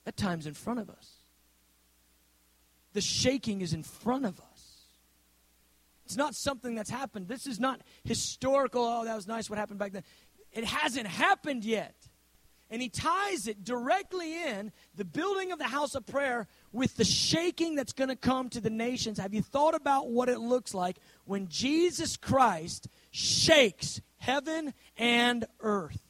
that 0.05 0.17
time's 0.17 0.45
in 0.45 0.53
front 0.53 0.79
of 0.79 0.89
us. 0.89 1.11
The 2.93 3.01
shaking 3.01 3.61
is 3.61 3.73
in 3.73 3.83
front 3.83 4.25
of 4.25 4.39
us. 4.39 4.45
It's 6.05 6.17
not 6.17 6.33
something 6.33 6.73
that's 6.73 6.89
happened. 6.89 7.27
This 7.27 7.45
is 7.45 7.59
not 7.59 7.81
historical, 8.03 8.83
oh, 8.83 9.05
that 9.05 9.15
was 9.15 9.27
nice 9.27 9.49
what 9.49 9.59
happened 9.59 9.77
back 9.77 9.91
then. 9.91 10.03
It 10.51 10.63
hasn't 10.63 11.05
happened 11.05 11.63
yet. 11.63 11.95
And 12.71 12.81
he 12.81 12.89
ties 12.89 13.47
it 13.47 13.63
directly 13.63 14.43
in 14.43 14.71
the 14.95 15.05
building 15.05 15.51
of 15.51 15.57
the 15.57 15.65
house 15.65 15.95
of 15.95 16.05
prayer 16.05 16.47
with 16.71 16.95
the 16.97 17.03
shaking 17.03 17.75
that's 17.75 17.93
going 17.93 18.09
to 18.09 18.15
come 18.15 18.49
to 18.49 18.61
the 18.61 18.69
nations. 18.69 19.17
Have 19.17 19.33
you 19.33 19.41
thought 19.41 19.73
about 19.73 20.09
what 20.09 20.29
it 20.29 20.39
looks 20.39 20.73
like 20.73 20.97
when 21.25 21.47
Jesus 21.47 22.15
Christ 22.15 22.87
shakes 23.09 24.01
heaven 24.17 24.73
and 24.97 25.45
earth? 25.61 26.01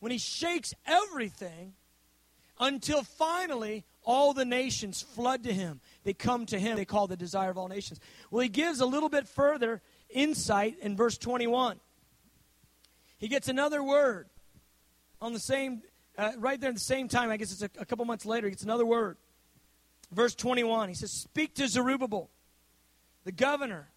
When 0.00 0.10
he 0.10 0.18
shakes 0.18 0.74
everything 0.84 1.74
until 2.58 3.02
finally 3.02 3.84
all 4.02 4.32
the 4.32 4.44
nations 4.44 5.02
flood 5.02 5.44
to 5.44 5.52
him. 5.52 5.80
They 6.02 6.14
come 6.14 6.46
to 6.46 6.58
him. 6.58 6.76
They 6.76 6.84
call 6.84 7.06
the 7.06 7.16
desire 7.16 7.50
of 7.50 7.58
all 7.58 7.68
nations. 7.68 8.00
Well, 8.30 8.40
he 8.40 8.48
gives 8.48 8.80
a 8.80 8.86
little 8.86 9.08
bit 9.08 9.28
further 9.28 9.82
insight 10.08 10.78
in 10.80 10.96
verse 10.96 11.18
21. 11.18 11.78
He 13.18 13.28
gets 13.28 13.48
another 13.48 13.82
word 13.82 14.28
on 15.20 15.32
the 15.32 15.40
same, 15.40 15.82
uh, 16.16 16.32
right 16.38 16.60
there 16.60 16.70
at 16.70 16.76
the 16.76 16.80
same 16.80 17.08
time. 17.08 17.30
I 17.30 17.36
guess 17.36 17.52
it's 17.52 17.62
a, 17.62 17.70
a 17.80 17.84
couple 17.84 18.04
months 18.04 18.24
later. 18.24 18.46
He 18.46 18.52
gets 18.52 18.62
another 18.62 18.86
word. 18.86 19.16
Verse 20.12 20.34
21. 20.34 20.88
He 20.88 20.94
says, 20.94 21.12
Speak 21.12 21.54
to 21.54 21.68
Zerubbabel, 21.68 22.30
the 23.24 23.32
governor. 23.32 23.90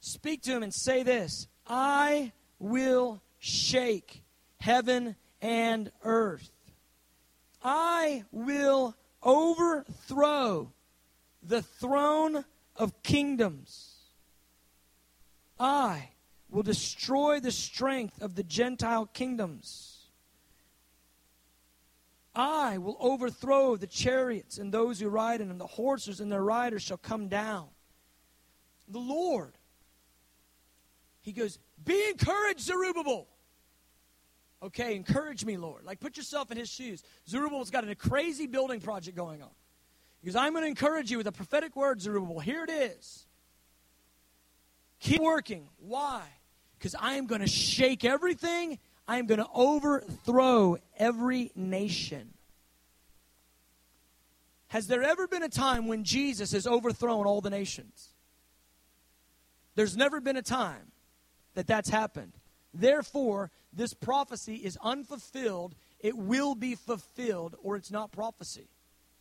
Speak 0.00 0.42
to 0.42 0.50
him 0.50 0.62
and 0.62 0.74
say 0.74 1.02
this 1.02 1.46
I 1.66 2.32
will 2.58 3.22
shake 3.38 4.22
heaven 4.58 5.16
and 5.40 5.92
earth. 6.02 6.50
I 7.62 8.24
will 8.32 8.96
overthrow 9.22 10.72
the 11.42 11.62
throne 11.62 12.44
of 12.76 13.02
kingdoms. 13.02 13.96
I 15.58 16.08
will 16.52 16.62
destroy 16.62 17.40
the 17.40 17.50
strength 17.50 18.20
of 18.20 18.34
the 18.34 18.42
Gentile 18.42 19.06
kingdoms. 19.06 19.88
I 22.34 22.78
will 22.78 22.96
overthrow 23.00 23.76
the 23.76 23.86
chariots 23.86 24.58
and 24.58 24.72
those 24.72 25.00
who 25.00 25.08
ride 25.08 25.40
in 25.40 25.48
them. 25.48 25.58
The 25.58 25.66
horses 25.66 26.20
and 26.20 26.30
their 26.30 26.42
riders 26.42 26.82
shall 26.82 26.98
come 26.98 27.28
down. 27.28 27.68
The 28.88 28.98
Lord, 28.98 29.52
He 31.22 31.32
goes, 31.32 31.58
Be 31.82 32.08
encouraged, 32.10 32.60
Zerubbabel. 32.60 33.28
Okay, 34.62 34.94
encourage 34.94 35.44
me, 35.44 35.56
Lord. 35.56 35.84
Like, 35.84 35.98
put 35.98 36.16
yourself 36.16 36.52
in 36.52 36.56
his 36.56 36.68
shoes. 36.68 37.02
Zerubbabel's 37.28 37.70
got 37.70 37.88
a 37.88 37.94
crazy 37.96 38.46
building 38.46 38.80
project 38.80 39.16
going 39.16 39.42
on. 39.42 39.50
Because 40.20 40.36
I'm 40.36 40.52
going 40.52 40.62
to 40.62 40.68
encourage 40.68 41.10
you 41.10 41.18
with 41.18 41.26
a 41.26 41.32
prophetic 41.32 41.74
word, 41.74 42.00
Zerubbabel. 42.00 42.38
Here 42.38 42.62
it 42.62 42.70
is. 42.70 43.26
Keep 45.00 45.20
working. 45.20 45.68
Why? 45.78 46.22
Because 46.82 46.96
I 46.98 47.14
am 47.14 47.26
going 47.26 47.42
to 47.42 47.46
shake 47.46 48.04
everything. 48.04 48.76
I 49.06 49.18
am 49.18 49.26
going 49.26 49.38
to 49.38 49.46
overthrow 49.54 50.78
every 50.98 51.52
nation. 51.54 52.34
Has 54.66 54.88
there 54.88 55.04
ever 55.04 55.28
been 55.28 55.44
a 55.44 55.48
time 55.48 55.86
when 55.86 56.02
Jesus 56.02 56.50
has 56.50 56.66
overthrown 56.66 57.24
all 57.24 57.40
the 57.40 57.50
nations? 57.50 58.08
There's 59.76 59.96
never 59.96 60.20
been 60.20 60.36
a 60.36 60.42
time 60.42 60.90
that 61.54 61.68
that's 61.68 61.88
happened. 61.88 62.32
Therefore, 62.74 63.52
this 63.72 63.94
prophecy 63.94 64.56
is 64.56 64.76
unfulfilled. 64.82 65.76
It 66.00 66.16
will 66.16 66.56
be 66.56 66.74
fulfilled, 66.74 67.54
or 67.62 67.76
it's 67.76 67.92
not 67.92 68.10
prophecy. 68.10 68.66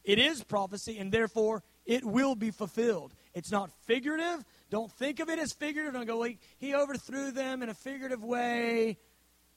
It 0.03 0.17
is 0.17 0.43
prophecy, 0.43 0.97
and 0.97 1.11
therefore 1.11 1.61
it 1.85 2.03
will 2.03 2.33
be 2.33 2.49
fulfilled. 2.49 3.13
It's 3.35 3.51
not 3.51 3.69
figurative. 3.85 4.43
Don't 4.71 4.91
think 4.91 5.19
of 5.19 5.29
it 5.29 5.37
as 5.37 5.51
figurative. 5.51 5.93
Don't 5.93 6.07
go, 6.07 6.17
like, 6.17 6.39
he 6.57 6.73
overthrew 6.73 7.31
them 7.31 7.61
in 7.61 7.67
a 7.67 7.73
figurative 7.73 8.23
way 8.23 8.97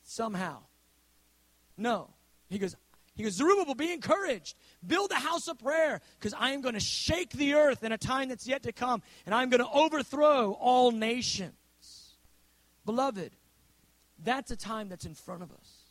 somehow. 0.03 0.59
No. 1.79 2.11
He 2.51 2.59
goes, 2.59 2.77
he 3.15 3.23
goes, 3.23 3.35
Zerubbabel, 3.35 3.77
be 3.77 3.93
encouraged. 3.93 4.57
Build 4.85 5.13
a 5.13 5.15
house 5.15 5.47
of 5.47 5.59
prayer 5.61 6.01
because 6.19 6.35
I 6.37 6.51
am 6.51 6.63
going 6.63 6.75
to 6.75 6.81
shake 6.81 7.31
the 7.31 7.55
earth 7.55 7.85
in 7.85 7.93
a 7.93 7.97
time 7.97 8.29
that's 8.29 8.47
yet 8.47 8.65
to 8.65 8.73
come, 8.73 9.03
and 9.25 9.33
I'm 9.33 9.51
going 9.51 9.63
to 9.63 9.71
overthrow 9.71 10.53
all 10.53 10.91
nations. 10.91 11.55
Beloved, 12.85 13.31
that's 14.23 14.51
a 14.51 14.57
time 14.57 14.89
that's 14.89 15.07
in 15.07 15.15
front 15.15 15.45
of 15.45 15.53
us. 15.53 15.85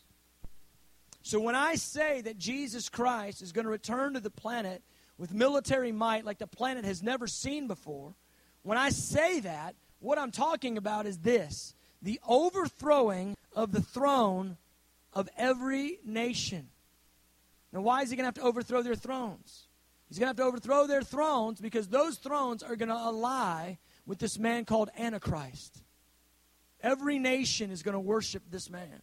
So 1.22 1.40
when 1.40 1.56
I 1.56 1.76
say 1.76 2.20
that 2.22 2.38
Jesus 2.38 2.90
Christ 2.90 3.42
is 3.42 3.54
going 3.54 3.64
to 3.64 3.72
return 3.72 4.16
to 4.16 4.20
the 4.20 4.30
planet 4.30 4.84
with 5.18 5.34
military 5.34 5.94
might 5.94 6.26
like 6.26 6.40
the 6.40 6.48
planet 6.48 6.84
has 6.84 7.02
never 7.02 7.26
seen 7.26 7.68
before, 7.68 8.16
when 8.64 8.78
I 8.78 8.90
say 8.90 9.42
that, 9.42 9.76
what 10.00 10.18
I'm 10.18 10.32
talking 10.32 10.78
about 10.78 11.06
is 11.06 11.20
this 11.20 11.76
the 12.02 12.20
overthrowing 12.28 13.36
of 13.56 13.72
the 13.72 13.82
throne 13.82 14.58
of 15.14 15.30
every 15.38 16.00
nation. 16.04 16.70
Now, 17.72 17.82
why 17.82 18.02
is 18.02 18.10
he 18.10 18.16
going 18.16 18.24
to 18.24 18.28
have 18.28 18.34
to 18.36 18.42
overthrow 18.42 18.82
their 18.82 18.96
thrones? 18.96 19.68
He's 20.10 20.20
going 20.20 20.26
to 20.26 20.30
have 20.30 20.38
to 20.38 20.44
overthrow 20.44 20.86
their 20.86 21.02
thrones 21.02 21.60
because 21.60 21.88
those 21.88 22.18
thrones 22.18 22.62
are 22.62 22.76
going 22.76 22.90
to 22.90 22.96
ally 22.96 23.76
with 24.06 24.20
this 24.20 24.38
man 24.38 24.66
called 24.66 24.90
Antichrist. 24.98 25.82
Every 26.82 27.18
nation 27.18 27.72
is 27.72 27.82
going 27.82 27.94
to 27.94 28.00
worship 28.00 28.44
this 28.52 28.70
man. 28.70 29.02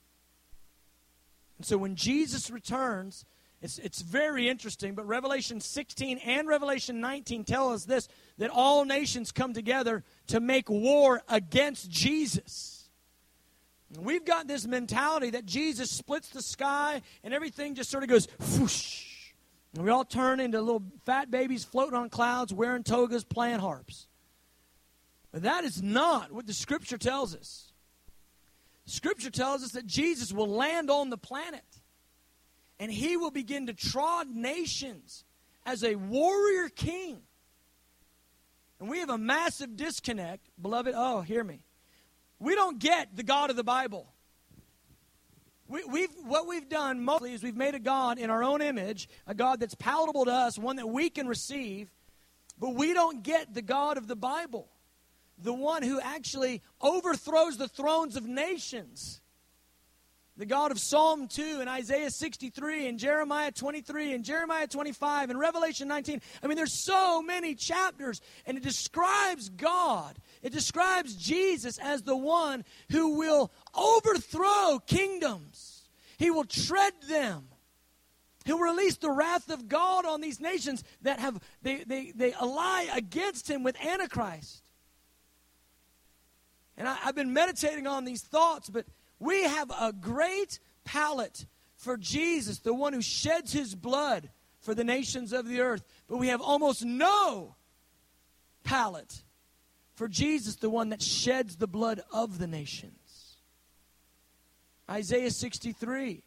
And 1.56 1.66
so 1.66 1.78
when 1.78 1.96
Jesus 1.96 2.50
returns, 2.50 3.24
it's, 3.62 3.78
it's 3.78 4.00
very 4.00 4.48
interesting, 4.48 4.94
but 4.94 5.06
Revelation 5.06 5.60
16 5.60 6.18
and 6.18 6.48
Revelation 6.48 7.00
19 7.00 7.44
tell 7.44 7.72
us 7.72 7.84
this 7.84 8.08
that 8.38 8.50
all 8.50 8.86
nations 8.86 9.32
come 9.32 9.52
together 9.52 10.02
to 10.28 10.40
make 10.40 10.70
war 10.70 11.22
against 11.28 11.90
Jesus. 11.90 12.88
We've 13.98 14.24
got 14.24 14.46
this 14.46 14.66
mentality 14.66 15.30
that 15.30 15.44
Jesus 15.44 15.90
splits 15.90 16.30
the 16.30 16.42
sky 16.42 17.02
and 17.22 17.34
everything 17.34 17.74
just 17.74 17.90
sort 17.90 18.02
of 18.02 18.08
goes 18.08 18.28
whoosh. 18.56 19.32
And 19.74 19.84
we 19.84 19.90
all 19.90 20.04
turn 20.04 20.40
into 20.40 20.60
little 20.60 20.84
fat 21.04 21.30
babies 21.30 21.64
floating 21.64 21.94
on 21.94 22.08
clouds, 22.08 22.54
wearing 22.54 22.82
togas, 22.82 23.24
playing 23.24 23.60
harps. 23.60 24.06
But 25.32 25.42
that 25.42 25.64
is 25.64 25.82
not 25.82 26.32
what 26.32 26.46
the 26.46 26.52
scripture 26.54 26.98
tells 26.98 27.34
us. 27.34 27.72
Scripture 28.86 29.30
tells 29.30 29.62
us 29.62 29.72
that 29.72 29.86
Jesus 29.86 30.32
will 30.32 30.48
land 30.48 30.90
on 30.90 31.10
the 31.10 31.18
planet 31.18 31.62
and 32.80 32.90
he 32.90 33.18
will 33.18 33.30
begin 33.30 33.66
to 33.66 33.74
trod 33.74 34.28
nations 34.28 35.24
as 35.66 35.84
a 35.84 35.94
warrior 35.94 36.70
king. 36.70 37.20
And 38.80 38.88
we 38.88 39.00
have 39.00 39.10
a 39.10 39.18
massive 39.18 39.76
disconnect, 39.76 40.48
beloved. 40.60 40.94
Oh, 40.96 41.20
hear 41.20 41.44
me. 41.44 41.66
We 42.38 42.54
don't 42.54 42.78
get 42.78 43.14
the 43.14 43.22
God 43.22 43.50
of 43.50 43.56
the 43.56 43.62
Bible. 43.62 44.10
We, 45.68 45.84
we've, 45.84 46.10
what 46.24 46.48
we've 46.48 46.70
done 46.70 47.04
mostly 47.04 47.34
is 47.34 47.42
we've 47.42 47.54
made 47.54 47.74
a 47.74 47.78
God 47.78 48.18
in 48.18 48.30
our 48.30 48.42
own 48.42 48.62
image, 48.62 49.10
a 49.26 49.34
God 49.34 49.60
that's 49.60 49.74
palatable 49.74 50.24
to 50.24 50.32
us, 50.32 50.58
one 50.58 50.76
that 50.76 50.88
we 50.88 51.10
can 51.10 51.28
receive, 51.28 51.92
but 52.58 52.74
we 52.74 52.94
don't 52.94 53.22
get 53.22 53.52
the 53.52 53.62
God 53.62 53.98
of 53.98 54.06
the 54.08 54.16
Bible, 54.16 54.68
the 55.36 55.52
one 55.52 55.82
who 55.82 56.00
actually 56.00 56.62
overthrows 56.80 57.58
the 57.58 57.68
thrones 57.68 58.16
of 58.16 58.26
nations. 58.26 59.20
The 60.40 60.46
God 60.46 60.70
of 60.70 60.80
Psalm 60.80 61.28
2 61.28 61.58
and 61.60 61.68
Isaiah 61.68 62.10
63 62.10 62.88
and 62.88 62.98
Jeremiah 62.98 63.52
23 63.52 64.14
and 64.14 64.24
Jeremiah 64.24 64.66
25 64.66 65.28
and 65.28 65.38
Revelation 65.38 65.86
19. 65.86 66.22
I 66.42 66.46
mean, 66.46 66.56
there's 66.56 66.82
so 66.82 67.20
many 67.20 67.54
chapters, 67.54 68.22
and 68.46 68.56
it 68.56 68.62
describes 68.62 69.50
God. 69.50 70.18
It 70.40 70.50
describes 70.54 71.14
Jesus 71.14 71.76
as 71.76 72.04
the 72.04 72.16
one 72.16 72.64
who 72.90 73.18
will 73.18 73.52
overthrow 73.74 74.78
kingdoms, 74.86 75.90
He 76.16 76.30
will 76.30 76.44
tread 76.44 76.94
them. 77.06 77.48
He'll 78.46 78.60
release 78.60 78.96
the 78.96 79.10
wrath 79.10 79.50
of 79.50 79.68
God 79.68 80.06
on 80.06 80.22
these 80.22 80.40
nations 80.40 80.84
that 81.02 81.20
have 81.20 81.38
they, 81.60 81.84
they, 81.84 82.12
they 82.16 82.32
ally 82.32 82.86
against 82.94 83.50
him 83.50 83.62
with 83.62 83.78
Antichrist. 83.84 84.62
And 86.78 86.88
I, 86.88 86.96
I've 87.04 87.14
been 87.14 87.34
meditating 87.34 87.86
on 87.86 88.06
these 88.06 88.22
thoughts, 88.22 88.70
but 88.70 88.86
we 89.20 89.44
have 89.44 89.70
a 89.78 89.92
great 89.92 90.58
palate 90.84 91.46
for 91.76 91.96
Jesus, 91.96 92.58
the 92.58 92.74
one 92.74 92.92
who 92.92 93.02
sheds 93.02 93.52
his 93.52 93.74
blood 93.74 94.30
for 94.60 94.74
the 94.74 94.84
nations 94.84 95.32
of 95.32 95.46
the 95.46 95.60
earth. 95.60 95.84
But 96.08 96.16
we 96.16 96.28
have 96.28 96.40
almost 96.40 96.84
no 96.84 97.54
palate 98.64 99.22
for 99.94 100.08
Jesus, 100.08 100.56
the 100.56 100.70
one 100.70 100.88
that 100.88 101.02
sheds 101.02 101.56
the 101.56 101.68
blood 101.68 102.00
of 102.12 102.38
the 102.38 102.46
nations. 102.46 103.36
Isaiah 104.90 105.30
63 105.30 106.24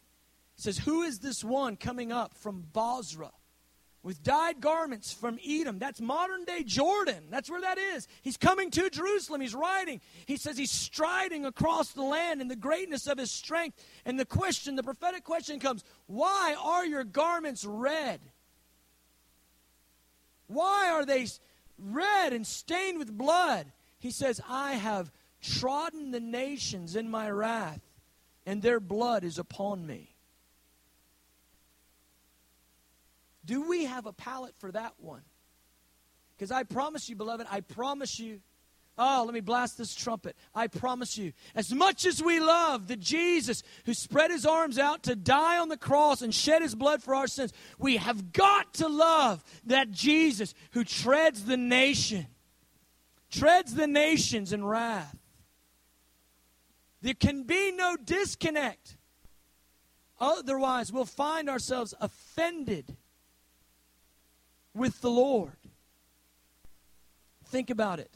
says, 0.56 0.78
Who 0.78 1.02
is 1.02 1.18
this 1.18 1.44
one 1.44 1.76
coming 1.76 2.12
up 2.12 2.34
from 2.34 2.64
Bozrah? 2.72 3.32
With 4.04 4.22
dyed 4.22 4.60
garments 4.60 5.12
from 5.12 5.38
Edom. 5.44 5.78
That's 5.78 6.00
modern 6.00 6.44
day 6.44 6.62
Jordan. 6.62 7.24
That's 7.30 7.50
where 7.50 7.62
that 7.62 7.78
is. 7.78 8.06
He's 8.22 8.36
coming 8.36 8.70
to 8.72 8.90
Jerusalem. 8.90 9.40
He's 9.40 9.54
riding. 9.54 10.02
He 10.26 10.36
says 10.36 10.58
he's 10.58 10.70
striding 10.70 11.46
across 11.46 11.92
the 11.92 12.02
land 12.02 12.42
in 12.42 12.48
the 12.48 12.54
greatness 12.54 13.06
of 13.06 13.18
his 13.18 13.30
strength. 13.30 13.82
And 14.04 14.20
the 14.20 14.26
question, 14.26 14.76
the 14.76 14.82
prophetic 14.82 15.24
question 15.24 15.58
comes 15.58 15.82
why 16.06 16.54
are 16.62 16.84
your 16.84 17.02
garments 17.02 17.64
red? 17.64 18.20
Why 20.46 20.90
are 20.90 21.06
they 21.06 21.26
red 21.78 22.34
and 22.34 22.46
stained 22.46 22.98
with 22.98 23.10
blood? 23.10 23.72
He 23.98 24.10
says, 24.10 24.38
I 24.46 24.72
have 24.72 25.10
trodden 25.40 26.10
the 26.10 26.20
nations 26.20 26.94
in 26.94 27.10
my 27.10 27.30
wrath, 27.30 27.80
and 28.44 28.60
their 28.60 28.80
blood 28.80 29.24
is 29.24 29.38
upon 29.38 29.86
me. 29.86 30.13
Do 33.44 33.68
we 33.68 33.84
have 33.84 34.06
a 34.06 34.12
palate 34.12 34.54
for 34.58 34.72
that 34.72 34.94
one? 34.98 35.22
Because 36.36 36.50
I 36.50 36.62
promise 36.62 37.08
you, 37.08 37.16
beloved, 37.16 37.46
I 37.50 37.60
promise 37.60 38.18
you. 38.18 38.40
Oh, 38.96 39.24
let 39.24 39.34
me 39.34 39.40
blast 39.40 39.76
this 39.76 39.92
trumpet. 39.92 40.36
I 40.54 40.68
promise 40.68 41.18
you, 41.18 41.32
as 41.56 41.72
much 41.72 42.06
as 42.06 42.22
we 42.22 42.38
love 42.38 42.86
the 42.86 42.96
Jesus 42.96 43.64
who 43.86 43.92
spread 43.92 44.30
his 44.30 44.46
arms 44.46 44.78
out 44.78 45.02
to 45.04 45.16
die 45.16 45.58
on 45.58 45.68
the 45.68 45.76
cross 45.76 46.22
and 46.22 46.32
shed 46.32 46.62
his 46.62 46.76
blood 46.76 47.02
for 47.02 47.12
our 47.14 47.26
sins, 47.26 47.52
we 47.76 47.96
have 47.96 48.32
got 48.32 48.72
to 48.74 48.88
love 48.88 49.42
that 49.66 49.90
Jesus 49.90 50.54
who 50.70 50.84
treads 50.84 51.44
the 51.44 51.56
nation, 51.56 52.28
treads 53.32 53.74
the 53.74 53.88
nations 53.88 54.52
in 54.52 54.64
wrath. 54.64 55.16
There 57.02 57.14
can 57.14 57.42
be 57.42 57.72
no 57.72 57.96
disconnect. 57.96 58.96
Otherwise, 60.20 60.92
we'll 60.92 61.04
find 61.04 61.50
ourselves 61.50 61.94
offended 62.00 62.96
with 64.74 65.00
the 65.00 65.10
Lord. 65.10 65.52
Think 67.46 67.70
about 67.70 68.00
it. 68.00 68.10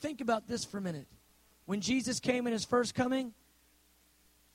Think 0.00 0.20
about 0.20 0.46
this 0.46 0.64
for 0.64 0.78
a 0.78 0.80
minute. 0.80 1.08
When 1.66 1.80
Jesus 1.80 2.20
came 2.20 2.46
in 2.46 2.52
his 2.52 2.64
first 2.64 2.94
coming, 2.94 3.34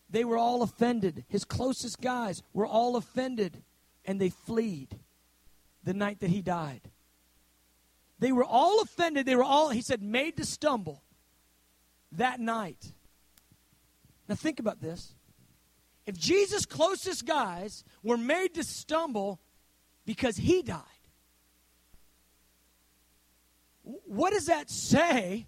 they 0.09 0.23
were 0.23 0.37
all 0.37 0.61
offended. 0.61 1.25
His 1.27 1.43
closest 1.43 1.99
guys 1.99 2.41
were 2.53 2.65
all 2.65 2.95
offended, 2.95 3.61
and 4.05 4.19
they 4.19 4.29
fled 4.29 4.99
the 5.83 5.93
night 5.93 6.19
that 6.21 6.29
he 6.29 6.41
died. 6.41 6.81
They 8.19 8.31
were 8.31 8.45
all 8.45 8.81
offended. 8.81 9.25
They 9.25 9.35
were 9.35 9.43
all, 9.43 9.69
he 9.69 9.81
said, 9.81 10.01
made 10.01 10.37
to 10.37 10.45
stumble 10.45 11.03
that 12.13 12.39
night. 12.39 12.93
Now, 14.29 14.35
think 14.35 14.59
about 14.59 14.81
this. 14.81 15.13
If 16.05 16.17
Jesus' 16.17 16.65
closest 16.65 17.25
guys 17.25 17.83
were 18.01 18.17
made 18.17 18.53
to 18.55 18.63
stumble 18.63 19.39
because 20.05 20.37
he 20.37 20.61
died, 20.61 20.83
what 23.83 24.31
does 24.31 24.45
that 24.45 24.69
say 24.69 25.47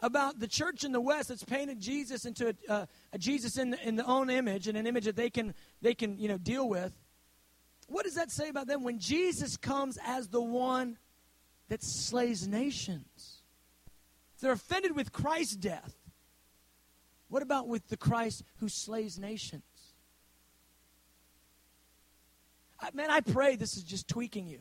about 0.00 0.38
the 0.38 0.46
church 0.46 0.84
in 0.84 0.92
the 0.92 1.00
West 1.00 1.30
that's 1.30 1.42
painted 1.42 1.80
Jesus 1.80 2.26
into 2.26 2.48
a, 2.48 2.72
uh, 2.72 2.86
a 3.12 3.18
Jesus 3.18 3.56
in, 3.56 3.70
the, 3.70 3.88
in 3.88 3.96
the 3.96 4.04
own 4.04 4.28
image 4.28 4.68
and 4.68 4.76
an 4.76 4.86
image 4.86 5.06
that 5.06 5.16
they 5.16 5.30
can 5.30 5.54
they 5.80 5.94
can 5.94 6.18
you 6.18 6.28
know 6.28 6.38
deal 6.38 6.68
with? 6.68 6.92
What 7.88 8.04
does 8.04 8.14
that 8.14 8.30
say 8.30 8.48
about 8.48 8.66
them 8.66 8.82
when 8.82 8.98
Jesus 8.98 9.56
comes 9.56 9.98
as 10.04 10.28
the 10.28 10.40
one 10.40 10.98
that 11.68 11.82
slays 11.82 12.46
nations? 12.46 13.42
If 14.34 14.42
they're 14.42 14.52
offended 14.52 14.94
with 14.94 15.12
Christ's 15.12 15.56
death, 15.56 15.94
what 17.28 17.42
about 17.42 17.68
with 17.68 17.88
the 17.88 17.96
Christ 17.96 18.42
who 18.58 18.68
slays 18.68 19.18
nations? 19.18 19.62
I, 22.78 22.90
man, 22.92 23.10
I 23.10 23.20
pray 23.20 23.56
this 23.56 23.76
is 23.76 23.82
just 23.82 24.08
tweaking 24.08 24.46
you. 24.46 24.60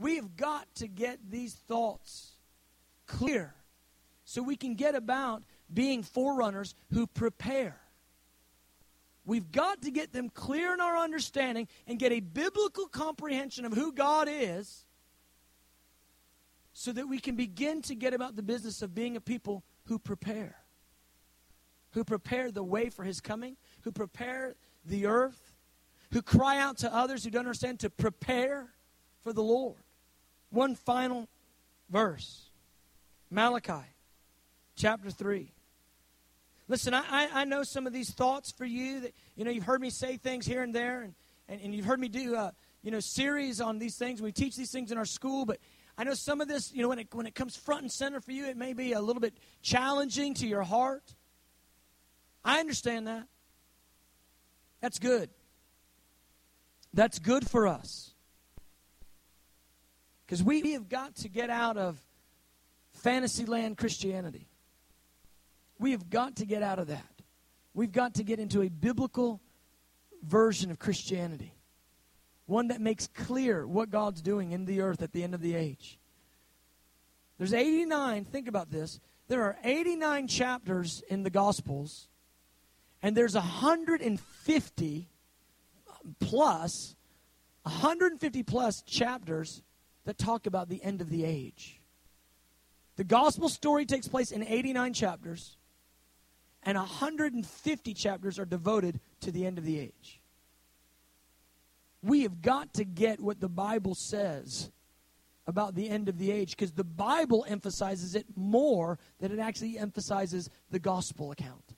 We 0.00 0.16
have 0.16 0.34
got 0.34 0.74
to 0.76 0.88
get 0.88 1.18
these 1.30 1.52
thoughts 1.52 2.32
clear 3.06 3.54
so 4.24 4.42
we 4.42 4.56
can 4.56 4.74
get 4.74 4.94
about 4.94 5.42
being 5.72 6.02
forerunners 6.02 6.74
who 6.90 7.06
prepare. 7.06 7.78
We've 9.26 9.52
got 9.52 9.82
to 9.82 9.90
get 9.90 10.12
them 10.12 10.30
clear 10.30 10.72
in 10.72 10.80
our 10.80 10.96
understanding 10.96 11.68
and 11.86 11.98
get 11.98 12.12
a 12.12 12.20
biblical 12.20 12.86
comprehension 12.86 13.66
of 13.66 13.74
who 13.74 13.92
God 13.92 14.26
is 14.30 14.86
so 16.72 16.92
that 16.92 17.06
we 17.06 17.18
can 17.18 17.36
begin 17.36 17.82
to 17.82 17.94
get 17.94 18.14
about 18.14 18.36
the 18.36 18.42
business 18.42 18.80
of 18.80 18.94
being 18.94 19.16
a 19.16 19.20
people 19.20 19.62
who 19.84 19.98
prepare. 19.98 20.56
Who 21.90 22.04
prepare 22.04 22.50
the 22.50 22.62
way 22.62 22.88
for 22.88 23.04
his 23.04 23.20
coming, 23.20 23.58
who 23.82 23.92
prepare 23.92 24.56
the 24.86 25.04
earth, 25.04 25.52
who 26.12 26.22
cry 26.22 26.58
out 26.58 26.78
to 26.78 26.94
others 26.94 27.22
who 27.22 27.30
don't 27.30 27.40
understand 27.40 27.80
to 27.80 27.90
prepare 27.90 28.70
for 29.22 29.34
the 29.34 29.42
Lord. 29.42 29.82
One 30.50 30.74
final 30.74 31.28
verse 31.88 32.50
Malachi 33.30 33.86
chapter 34.76 35.10
3. 35.10 35.52
Listen, 36.68 36.94
I, 36.94 37.28
I 37.32 37.44
know 37.44 37.62
some 37.62 37.86
of 37.86 37.92
these 37.92 38.10
thoughts 38.10 38.52
for 38.52 38.64
you 38.64 39.00
that, 39.00 39.14
you 39.36 39.44
know, 39.44 39.50
you've 39.50 39.64
heard 39.64 39.80
me 39.80 39.90
say 39.90 40.16
things 40.16 40.46
here 40.46 40.62
and 40.62 40.74
there, 40.74 41.02
and, 41.02 41.14
and, 41.48 41.60
and 41.62 41.74
you've 41.74 41.84
heard 41.84 41.98
me 41.98 42.08
do, 42.08 42.36
uh, 42.36 42.52
you 42.82 42.90
know, 42.90 43.00
series 43.00 43.60
on 43.60 43.78
these 43.78 43.96
things. 43.96 44.22
We 44.22 44.32
teach 44.32 44.56
these 44.56 44.70
things 44.70 44.92
in 44.92 44.98
our 44.98 45.04
school, 45.04 45.44
but 45.44 45.58
I 45.98 46.04
know 46.04 46.14
some 46.14 46.40
of 46.40 46.48
this, 46.48 46.72
you 46.72 46.82
know, 46.82 46.88
when 46.88 47.00
it, 47.00 47.08
when 47.12 47.26
it 47.26 47.34
comes 47.34 47.56
front 47.56 47.82
and 47.82 47.92
center 47.92 48.20
for 48.20 48.32
you, 48.32 48.46
it 48.46 48.56
may 48.56 48.72
be 48.72 48.92
a 48.92 49.00
little 49.00 49.20
bit 49.20 49.34
challenging 49.62 50.34
to 50.34 50.46
your 50.46 50.62
heart. 50.62 51.14
I 52.44 52.60
understand 52.60 53.06
that. 53.06 53.24
That's 54.80 54.98
good. 54.98 55.28
That's 56.94 57.18
good 57.18 57.48
for 57.48 57.66
us. 57.66 58.09
Because 60.30 60.44
we 60.44 60.74
have 60.74 60.88
got 60.88 61.16
to 61.16 61.28
get 61.28 61.50
out 61.50 61.76
of 61.76 61.98
fantasyland 62.92 63.76
Christianity. 63.76 64.46
We 65.80 65.90
have 65.90 66.08
got 66.08 66.36
to 66.36 66.46
get 66.46 66.62
out 66.62 66.78
of 66.78 66.86
that. 66.86 67.22
We've 67.74 67.90
got 67.90 68.14
to 68.14 68.22
get 68.22 68.38
into 68.38 68.62
a 68.62 68.68
biblical 68.68 69.40
version 70.22 70.70
of 70.70 70.78
Christianity. 70.78 71.52
One 72.46 72.68
that 72.68 72.80
makes 72.80 73.08
clear 73.08 73.66
what 73.66 73.90
God's 73.90 74.22
doing 74.22 74.52
in 74.52 74.66
the 74.66 74.82
earth 74.82 75.02
at 75.02 75.10
the 75.10 75.24
end 75.24 75.34
of 75.34 75.40
the 75.40 75.56
age. 75.56 75.98
There's 77.36 77.52
89, 77.52 78.24
think 78.24 78.46
about 78.46 78.70
this. 78.70 79.00
There 79.26 79.42
are 79.42 79.58
89 79.64 80.28
chapters 80.28 81.02
in 81.08 81.24
the 81.24 81.30
Gospels, 81.30 82.06
and 83.02 83.16
there's 83.16 83.34
150 83.34 85.08
plus, 86.20 86.94
150 87.64 88.42
plus 88.44 88.82
chapters 88.82 89.64
that 90.04 90.18
talk 90.18 90.46
about 90.46 90.68
the 90.68 90.82
end 90.82 91.00
of 91.00 91.10
the 91.10 91.24
age. 91.24 91.80
The 92.96 93.04
gospel 93.04 93.48
story 93.48 93.86
takes 93.86 94.08
place 94.08 94.30
in 94.30 94.42
89 94.42 94.92
chapters, 94.92 95.56
and 96.62 96.76
150 96.76 97.94
chapters 97.94 98.38
are 98.38 98.44
devoted 98.44 99.00
to 99.20 99.30
the 99.30 99.46
end 99.46 99.58
of 99.58 99.64
the 99.64 99.78
age. 99.78 100.20
We 102.02 102.22
have 102.22 102.42
got 102.42 102.74
to 102.74 102.84
get 102.84 103.20
what 103.20 103.40
the 103.40 103.48
Bible 103.48 103.94
says 103.94 104.70
about 105.46 105.74
the 105.74 105.88
end 105.88 106.08
of 106.08 106.18
the 106.18 106.30
age 106.30 106.50
because 106.50 106.72
the 106.72 106.84
Bible 106.84 107.44
emphasizes 107.48 108.14
it 108.14 108.26
more 108.36 108.98
than 109.18 109.32
it 109.32 109.38
actually 109.38 109.78
emphasizes 109.78 110.48
the 110.70 110.78
gospel 110.78 111.32
account. 111.32 111.74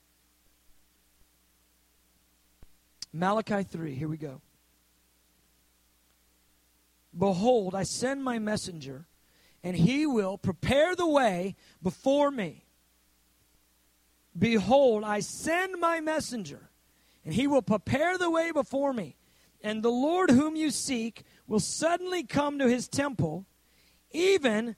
Malachi 3.11 3.63
3, 3.63 3.95
here 3.95 4.07
we 4.07 4.17
go. 4.17 4.41
Behold, 7.17 7.75
I 7.75 7.83
send 7.83 8.23
my 8.23 8.39
messenger, 8.39 9.05
and 9.63 9.75
he 9.75 10.05
will 10.05 10.37
prepare 10.37 10.95
the 10.95 11.07
way 11.07 11.55
before 11.81 12.31
me. 12.31 12.65
Behold, 14.37 15.03
I 15.03 15.19
send 15.19 15.79
my 15.79 15.99
messenger, 15.99 16.69
and 17.23 17.33
he 17.33 17.45
will 17.45 17.61
prepare 17.61 18.17
the 18.17 18.31
way 18.31 18.51
before 18.51 18.93
me. 18.93 19.15
And 19.61 19.83
the 19.83 19.91
Lord 19.91 20.31
whom 20.31 20.55
you 20.55 20.71
seek 20.71 21.23
will 21.47 21.59
suddenly 21.59 22.23
come 22.23 22.59
to 22.59 22.67
his 22.67 22.87
temple, 22.87 23.45
even 24.11 24.75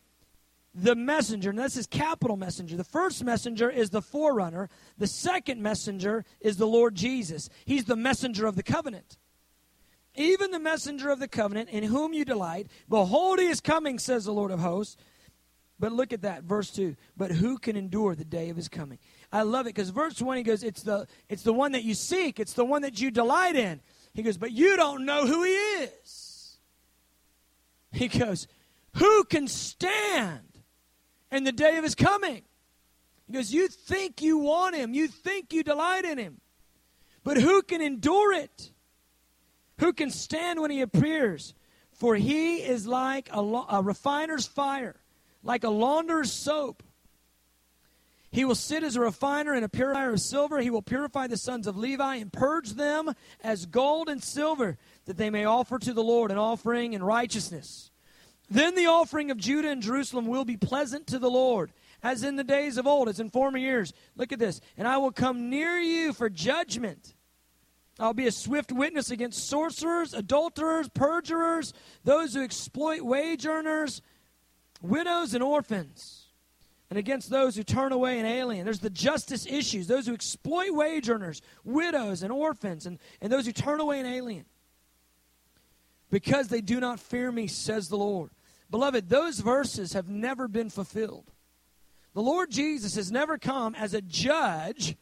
the 0.74 0.96
messenger. 0.96 1.52
And 1.52 1.60
this 1.60 1.78
is 1.78 1.88
capital 1.88 2.38
messenger. 2.38 2.76
The 2.76 2.84
first 2.84 3.24
messenger 3.24 3.70
is 3.70 3.90
the 3.90 4.02
forerunner, 4.02 4.70
the 4.98 5.08
second 5.08 5.62
messenger 5.62 6.26
is 6.42 6.58
the 6.58 6.68
Lord 6.68 6.96
Jesus. 6.96 7.50
He's 7.66 7.86
the 7.86 7.96
messenger 7.96 8.46
of 8.46 8.56
the 8.56 8.64
covenant 8.64 9.18
even 10.16 10.52
the 10.52 10.60
messenger 10.60 11.10
of 11.10 11.20
the 11.20 11.28
covenant 11.28 11.70
in 11.70 11.84
whom 11.84 12.14
you 12.14 12.26
delight. 12.26 12.68
Behold, 12.90 13.40
he 13.40 13.48
is 13.48 13.62
coming, 13.62 14.00
says 14.00 14.26
the 14.26 14.34
Lord 14.34 14.52
of 14.52 14.60
hosts. 14.60 14.98
But 15.78 15.92
look 15.92 16.14
at 16.14 16.22
that, 16.22 16.44
verse 16.44 16.72
2. 16.72 16.96
But 17.18 17.32
who 17.32 17.58
can 17.58 17.76
endure 17.76 18.16
the 18.16 18.24
day 18.24 18.50
of 18.50 18.56
his 18.56 18.70
coming? 18.70 18.98
I 19.32 19.42
love 19.42 19.66
it 19.66 19.76
because 19.76 19.90
verse 19.90 20.22
1 20.22 20.38
he 20.38 20.44
goes, 20.44 20.64
it's 20.64 20.84
the, 20.84 21.08
it's 21.28 21.44
the 21.44 21.54
one 21.54 21.74
that 21.74 21.84
you 21.84 21.94
seek, 21.94 22.40
it's 22.40 22.54
the 22.54 22.64
one 22.64 22.82
that 22.84 23.02
you 23.02 23.12
delight 23.12 23.56
in. 23.56 23.82
He 24.14 24.24
goes, 24.24 24.38
But 24.38 24.52
you 24.52 24.78
don't 24.78 25.06
know 25.06 25.28
who 25.28 25.44
he 25.44 25.52
is. 25.52 26.58
He 27.92 28.08
goes, 28.08 28.48
Who 28.96 29.26
can 29.26 29.48
stand 29.48 30.60
in 31.32 31.44
the 31.44 31.52
day 31.52 31.78
of 31.78 31.84
his 31.84 31.96
coming? 31.96 32.44
He 33.28 33.34
goes, 33.34 33.54
You 33.54 33.68
think 33.68 34.22
you 34.22 34.38
want 34.38 34.76
him, 34.76 34.94
you 34.94 35.10
think 35.10 35.52
you 35.52 35.64
delight 35.64 36.06
in 36.06 36.18
him, 36.18 36.40
but 37.24 37.38
who 37.38 37.62
can 37.62 37.82
endure 37.82 38.32
it? 38.32 38.72
Who 39.80 39.94
can 39.94 40.10
stand 40.10 40.62
when 40.62 40.72
he 40.72 40.82
appears? 40.82 41.54
For 41.92 42.16
he 42.16 42.58
is 42.58 42.86
like 42.88 43.30
a, 43.32 43.40
a 43.40 43.82
refiner's 43.82 44.46
fire, 44.46 44.96
like 45.44 45.64
a 45.64 45.70
launderer's 45.70 46.32
soap. 46.32 46.84
He 48.32 48.44
will 48.44 48.56
sit 48.56 48.84
as 48.84 48.98
a 48.98 49.02
refiner 49.02 49.54
and 49.54 49.64
a 49.64 49.70
purifier 49.70 50.12
of 50.12 50.20
silver. 50.20 50.60
He 50.60 50.70
will 50.70 50.82
purify 50.82 51.28
the 51.28 51.38
sons 51.38 51.68
of 51.68 51.78
Levi 51.78 52.16
and 52.16 52.34
purge 52.34 52.72
them 52.72 53.14
as 53.42 53.66
gold 53.66 54.10
and 54.10 54.22
silver, 54.22 54.78
that 55.06 55.16
they 55.16 55.30
may 55.30 55.46
offer 55.46 55.80
to 55.80 55.94
the 55.94 56.04
Lord 56.04 56.32
an 56.32 56.38
offering 56.38 56.92
in 56.92 57.02
righteousness. 57.02 57.92
Then 58.50 58.76
the 58.76 58.88
offering 58.88 59.32
of 59.32 59.38
Judah 59.38 59.70
and 59.70 59.82
Jerusalem 59.82 60.28
will 60.28 60.44
be 60.44 60.58
pleasant 60.58 61.08
to 61.08 61.18
the 61.18 61.30
Lord, 61.30 61.72
as 62.04 62.24
in 62.24 62.36
the 62.36 62.44
days 62.44 62.78
of 62.78 62.86
old, 62.86 63.08
as 63.08 63.22
in 63.22 63.30
former 63.30 63.58
years. 63.58 63.94
Look 64.18 64.34
at 64.34 64.40
this. 64.40 64.60
And 64.78 64.86
I 64.86 64.98
will 64.98 65.14
come 65.14 65.50
near 65.50 65.78
you 65.78 66.12
for 66.12 66.30
judgment 66.30 67.16
I'll 68.00 68.14
be 68.14 68.28
a 68.28 68.32
swift 68.32 68.72
witness 68.72 69.10
against 69.10 69.48
sorcerers, 69.48 70.14
adulterers, 70.14 70.90
perjurers, 70.90 71.74
those 72.04 72.34
who 72.34 72.44
exploit 72.44 73.02
wage 73.02 73.46
earners, 73.46 74.02
widows, 74.82 75.34
and 75.34 75.42
orphans, 75.42 76.28
and 76.90 77.00
against 77.00 77.30
those 77.30 77.56
who 77.56 77.64
turn 77.64 77.94
away 77.94 78.20
an 78.20 78.26
alien. 78.26 78.66
There's 78.66 78.80
the 78.80 78.90
justice 78.90 79.46
issues, 79.46 79.88
those 79.88 80.08
who 80.08 80.14
exploit 80.14 80.72
wage 80.72 81.10
earners, 81.10 81.42
widows, 81.64 82.22
and 82.22 82.34
orphans, 82.34 82.86
and, 82.86 83.00
and 83.22 83.32
those 83.32 83.46
who 83.46 83.54
turn 83.54 83.80
away 83.80 84.02
an 84.02 84.06
alien. 84.06 84.46
Because 86.10 86.50
they 86.50 86.62
do 86.62 86.80
not 86.80 87.00
fear 87.00 87.32
me, 87.32 87.48
says 87.48 87.88
the 87.88 87.98
Lord. 87.98 88.32
Beloved, 88.70 89.10
those 89.10 89.40
verses 89.40 89.94
have 89.94 90.10
never 90.10 90.48
been 90.48 90.70
fulfilled. 90.70 91.32
The 92.14 92.22
Lord 92.22 92.52
Jesus 92.52 92.96
has 92.96 93.12
never 93.12 93.38
come 93.38 93.76
as 93.76 93.94
a 93.94 94.02
judge 94.02 94.96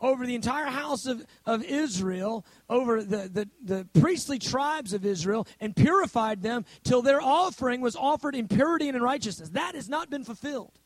over 0.00 0.26
the 0.26 0.34
entire 0.34 0.66
house 0.66 1.06
of, 1.06 1.24
of 1.46 1.62
Israel, 1.62 2.44
over 2.68 3.02
the, 3.02 3.28
the, 3.28 3.48
the 3.62 4.00
priestly 4.00 4.38
tribes 4.38 4.92
of 4.92 5.04
Israel, 5.04 5.46
and 5.60 5.76
purified 5.76 6.42
them 6.42 6.64
till 6.84 7.02
their 7.02 7.20
offering 7.20 7.80
was 7.80 7.96
offered 7.96 8.34
in 8.34 8.48
purity 8.48 8.88
and 8.88 8.96
in 8.96 9.02
righteousness. 9.02 9.50
That 9.50 9.74
has 9.74 9.88
not 9.88 10.10
been 10.10 10.24
fulfilled. 10.24 10.78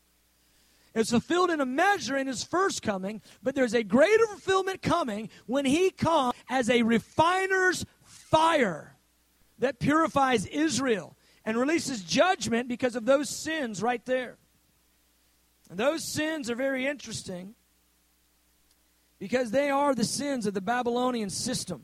It's 0.93 1.11
fulfilled 1.11 1.49
in 1.49 1.59
a 1.59 1.65
measure 1.65 2.15
in 2.15 2.27
his 2.27 2.43
first 2.43 2.81
coming, 2.81 3.21
but 3.43 3.53
there's 3.53 3.73
a 3.73 3.83
greater 3.83 4.25
fulfillment 4.27 4.81
coming 4.81 5.29
when 5.45 5.65
he 5.65 5.89
comes 5.89 6.33
as 6.49 6.69
a 6.69 6.83
refiner's 6.83 7.85
fire 8.03 8.95
that 9.59 9.79
purifies 9.79 10.45
Israel 10.45 11.17
and 11.43 11.57
releases 11.57 12.01
judgment 12.01 12.67
because 12.67 12.95
of 12.95 13.05
those 13.05 13.29
sins 13.29 13.81
right 13.81 14.03
there. 14.05 14.37
And 15.69 15.77
those 15.77 16.13
sins 16.13 16.49
are 16.49 16.55
very 16.55 16.87
interesting 16.87 17.55
because 19.19 19.51
they 19.51 19.69
are 19.69 19.95
the 19.95 20.03
sins 20.03 20.45
of 20.45 20.53
the 20.53 20.61
Babylonian 20.61 21.29
system. 21.29 21.83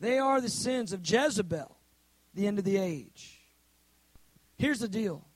They 0.00 0.18
are 0.18 0.40
the 0.40 0.48
sins 0.48 0.92
of 0.92 1.08
Jezebel, 1.08 1.76
the 2.34 2.46
end 2.46 2.58
of 2.58 2.64
the 2.64 2.76
age. 2.76 3.40
Here's 4.56 4.80
the 4.80 4.88
deal. 4.88 5.26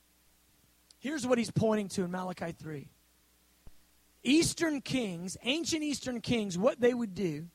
Here's 0.98 1.26
what 1.26 1.38
he's 1.38 1.50
pointing 1.50 1.88
to 1.90 2.04
in 2.04 2.10
Malachi 2.10 2.52
3. 2.52 2.88
Eastern 4.24 4.80
kings, 4.80 5.36
ancient 5.44 5.82
Eastern 5.82 6.20
kings, 6.20 6.58
what 6.58 6.80
they 6.80 6.92
would 6.92 7.14
do 7.14 7.46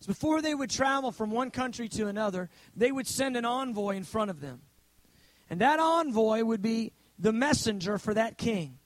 is 0.00 0.06
before 0.06 0.42
they 0.42 0.54
would 0.54 0.70
travel 0.70 1.12
from 1.12 1.30
one 1.30 1.50
country 1.50 1.88
to 1.90 2.08
another, 2.08 2.50
they 2.74 2.90
would 2.90 3.06
send 3.06 3.36
an 3.36 3.44
envoy 3.44 3.96
in 3.96 4.04
front 4.04 4.30
of 4.30 4.40
them. 4.40 4.62
And 5.48 5.60
that 5.60 5.78
envoy 5.78 6.42
would 6.42 6.60
be 6.60 6.92
the 7.18 7.32
messenger 7.32 7.98
for 7.98 8.14
that 8.14 8.36
king. 8.36 8.78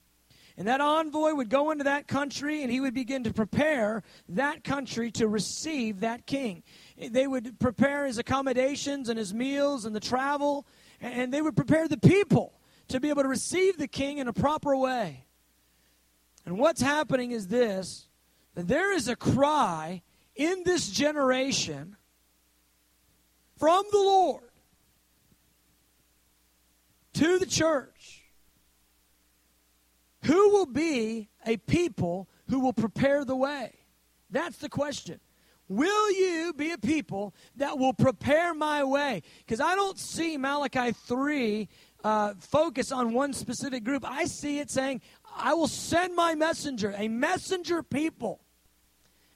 And 0.61 0.69
that 0.69 0.83
envoy 0.83 1.33
would 1.33 1.49
go 1.49 1.71
into 1.71 1.85
that 1.85 2.07
country 2.07 2.63
and 2.63 2.71
he 2.71 2.81
would 2.81 2.93
begin 2.93 3.25
to 3.25 3.33
prepare 3.33 4.03
that 4.29 4.63
country 4.63 5.11
to 5.13 5.27
receive 5.27 6.01
that 6.01 6.27
king. 6.27 6.65
They 6.99 7.27
would 7.27 7.59
prepare 7.59 8.05
his 8.05 8.19
accommodations 8.19 9.09
and 9.09 9.19
his 9.19 9.33
meals 9.33 9.87
and 9.87 9.97
the 9.97 10.01
travel, 10.01 10.67
and 11.01 11.33
they 11.33 11.41
would 11.41 11.57
prepare 11.57 11.89
the 11.89 11.97
people 11.97 12.61
to 12.89 13.01
be 13.01 13.09
able 13.09 13.23
to 13.23 13.29
receive 13.31 13.79
the 13.79 13.89
king 13.89 14.19
in 14.19 14.29
a 14.29 14.35
proper 14.35 14.77
way. 14.77 15.25
And 16.45 16.59
what's 16.59 16.83
happening 16.83 17.31
is 17.31 17.49
this 17.49 18.07
that 18.55 18.69
there 18.69 18.93
is 18.93 19.09
a 19.09 19.17
cry 19.17 20.03
in 20.37 20.63
this 20.67 20.91
generation 20.91 21.97
from 23.57 23.83
the 23.91 23.99
Lord 23.99 24.51
to 27.15 27.39
the 27.39 27.47
church 27.47 28.00
who 30.23 30.51
will 30.51 30.67
be 30.67 31.29
a 31.47 31.57
people 31.57 32.29
who 32.49 32.61
will 32.61 32.73
prepare 32.73 33.25
the 33.25 33.37
way? 33.37 33.73
That's 34.31 34.59
the 34.59 34.69
question. 34.69 35.21
Will 35.69 36.11
you 36.13 36.53
be 36.53 36.73
a 36.73 36.79
people 36.79 37.33
that 37.57 37.79
will 37.79 37.93
prepare 37.93 38.55
my 38.55 38.83
way? 38.83 39.23
Because 39.39 39.61
I 39.61 39.77
don't 39.77 39.99
see 39.99 40.37
Malachi 40.37 40.93
3 40.93 41.69
uh, 42.03 42.35
focus 42.39 42.91
on 42.91 43.13
one 43.13 43.33
specific 43.33 43.85
group. 43.85 44.05
I 44.05 44.25
see 44.25 44.59
it 44.59 44.71
saying, 44.71 45.01
I 45.37 45.55
will 45.55 45.69
send 45.69 46.17
my 46.17 46.35
messenger, 46.35 46.93
a 46.97 47.07
messenger 47.09 47.83
people. 47.83 48.41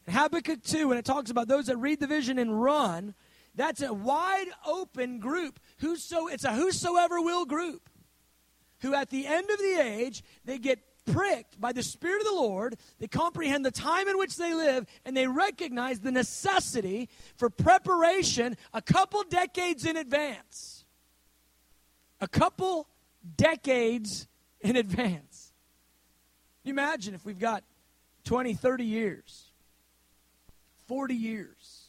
Habakkuk 0.08 0.62
2, 0.64 0.88
when 0.88 0.98
it 0.98 1.04
talks 1.04 1.30
about 1.30 1.48
those 1.48 1.66
that 1.66 1.76
read 1.76 2.00
the 2.00 2.06
vision 2.06 2.38
and 2.38 2.60
run, 2.60 3.14
that's 3.54 3.80
a 3.80 3.94
wide 3.94 4.48
open 4.66 5.20
group. 5.20 5.60
Whoso, 5.78 6.26
it's 6.26 6.44
a 6.44 6.52
whosoever 6.52 7.20
will 7.20 7.46
group 7.46 7.88
who 8.84 8.94
at 8.94 9.08
the 9.08 9.26
end 9.26 9.48
of 9.50 9.58
the 9.58 9.80
age, 9.80 10.22
they 10.44 10.58
get 10.58 10.78
pricked 11.10 11.58
by 11.60 11.72
the 11.72 11.82
Spirit 11.82 12.20
of 12.20 12.26
the 12.26 12.34
Lord, 12.34 12.76
they 12.98 13.06
comprehend 13.06 13.64
the 13.64 13.70
time 13.70 14.08
in 14.08 14.18
which 14.18 14.36
they 14.36 14.52
live, 14.52 14.86
and 15.04 15.16
they 15.16 15.26
recognize 15.26 16.00
the 16.00 16.12
necessity 16.12 17.08
for 17.36 17.48
preparation 17.48 18.56
a 18.72 18.82
couple 18.82 19.22
decades 19.24 19.86
in 19.86 19.96
advance. 19.96 20.84
A 22.20 22.28
couple 22.28 22.86
decades 23.36 24.26
in 24.60 24.76
advance. 24.76 25.52
You 26.62 26.70
imagine 26.70 27.14
if 27.14 27.24
we've 27.24 27.38
got 27.38 27.64
20, 28.24 28.54
30 28.54 28.84
years, 28.84 29.50
40 30.88 31.14
years? 31.14 31.84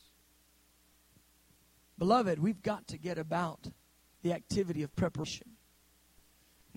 Beloved, 1.98 2.40
we've 2.40 2.62
got 2.62 2.88
to 2.88 2.98
get 2.98 3.18
about 3.18 3.68
the 4.22 4.34
activity 4.34 4.84
of 4.84 4.96
preparation. 4.96 5.55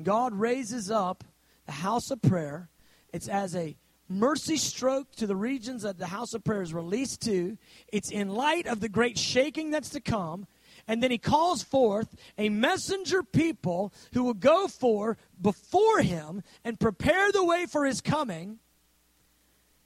God 0.02 0.34
raises 0.34 0.90
up 0.90 1.24
the 1.66 1.72
house 1.72 2.10
of 2.10 2.22
prayer. 2.22 2.68
It's 3.12 3.28
as 3.28 3.54
a 3.56 3.76
mercy 4.08 4.56
stroke 4.56 5.12
to 5.16 5.26
the 5.26 5.36
regions 5.36 5.82
that 5.82 5.98
the 5.98 6.06
house 6.06 6.34
of 6.34 6.44
prayer 6.44 6.62
is 6.62 6.72
released 6.72 7.20
to. 7.22 7.58
It's 7.88 8.10
in 8.10 8.28
light 8.28 8.66
of 8.66 8.80
the 8.80 8.88
great 8.88 9.18
shaking 9.18 9.70
that's 9.70 9.90
to 9.90 10.00
come. 10.00 10.46
And 10.86 11.02
then 11.02 11.10
he 11.10 11.18
calls 11.18 11.62
forth 11.62 12.16
a 12.38 12.48
messenger 12.48 13.22
people 13.22 13.92
who 14.14 14.24
will 14.24 14.34
go 14.34 14.68
for 14.68 15.18
before 15.40 16.00
him 16.00 16.42
and 16.64 16.80
prepare 16.80 17.30
the 17.30 17.44
way 17.44 17.66
for 17.66 17.84
his 17.84 18.00
coming. 18.00 18.58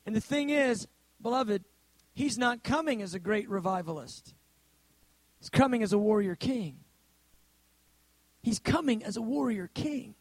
And 0.06 0.14
the 0.14 0.20
thing 0.20 0.50
is, 0.50 0.86
beloved, 1.20 1.64
he's 2.14 2.38
not 2.38 2.62
coming 2.62 3.02
as 3.02 3.14
a 3.14 3.18
great 3.18 3.48
revivalist. 3.48 4.34
He's 5.40 5.50
coming 5.50 5.82
as 5.82 5.92
a 5.92 5.98
warrior 5.98 6.36
king. 6.36 6.81
He's 8.42 8.58
coming 8.58 9.04
as 9.04 9.16
a 9.16 9.22
warrior 9.22 9.70
king. 9.72 10.14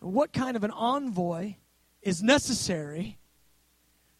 What 0.00 0.32
kind 0.32 0.56
of 0.56 0.62
an 0.62 0.70
envoy 0.70 1.56
is 2.00 2.22
necessary 2.22 3.18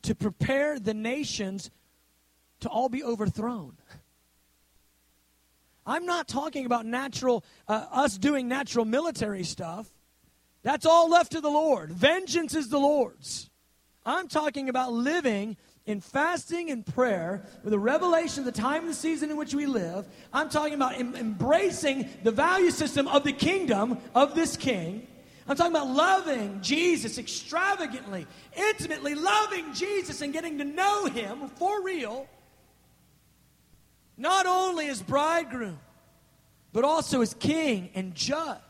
to 0.02 0.14
prepare 0.14 0.80
the 0.80 0.94
nations 0.94 1.70
to 2.60 2.68
all 2.68 2.88
be 2.88 3.04
overthrown? 3.04 3.76
I'm 5.86 6.04
not 6.04 6.26
talking 6.26 6.66
about 6.66 6.84
natural, 6.84 7.44
uh, 7.68 7.86
us 7.92 8.18
doing 8.18 8.48
natural 8.48 8.84
military 8.84 9.44
stuff. 9.44 9.86
That's 10.64 10.84
all 10.84 11.08
left 11.08 11.30
to 11.32 11.40
the 11.40 11.50
Lord. 11.50 11.92
Vengeance 11.92 12.56
is 12.56 12.68
the 12.68 12.80
Lord's. 12.80 13.48
I'm 14.04 14.26
talking 14.26 14.68
about 14.68 14.92
living 14.92 15.56
in 15.86 16.00
fasting 16.00 16.70
and 16.70 16.84
prayer 16.84 17.44
with 17.62 17.72
a 17.72 17.78
revelation 17.78 18.40
of 18.40 18.44
the 18.44 18.60
time 18.60 18.82
and 18.82 18.90
the 18.90 18.94
season 18.94 19.30
in 19.30 19.36
which 19.36 19.54
we 19.54 19.66
live. 19.66 20.06
I'm 20.32 20.48
talking 20.48 20.74
about 20.74 20.98
em- 20.98 21.14
embracing 21.14 22.08
the 22.24 22.32
value 22.32 22.72
system 22.72 23.06
of 23.06 23.22
the 23.22 23.32
kingdom 23.32 23.98
of 24.14 24.34
this 24.34 24.56
king. 24.56 25.06
I'm 25.48 25.56
talking 25.56 25.72
about 25.72 25.88
loving 25.88 26.60
Jesus 26.60 27.18
extravagantly, 27.18 28.26
intimately 28.56 29.14
loving 29.14 29.72
Jesus 29.74 30.20
and 30.20 30.32
getting 30.32 30.58
to 30.58 30.64
know 30.64 31.06
him 31.06 31.48
for 31.50 31.82
real. 31.82 32.26
Not 34.16 34.46
only 34.46 34.88
as 34.88 35.00
bridegroom, 35.00 35.78
but 36.72 36.84
also 36.84 37.20
as 37.20 37.32
king 37.34 37.90
and 37.94 38.12
judge. 38.12 38.60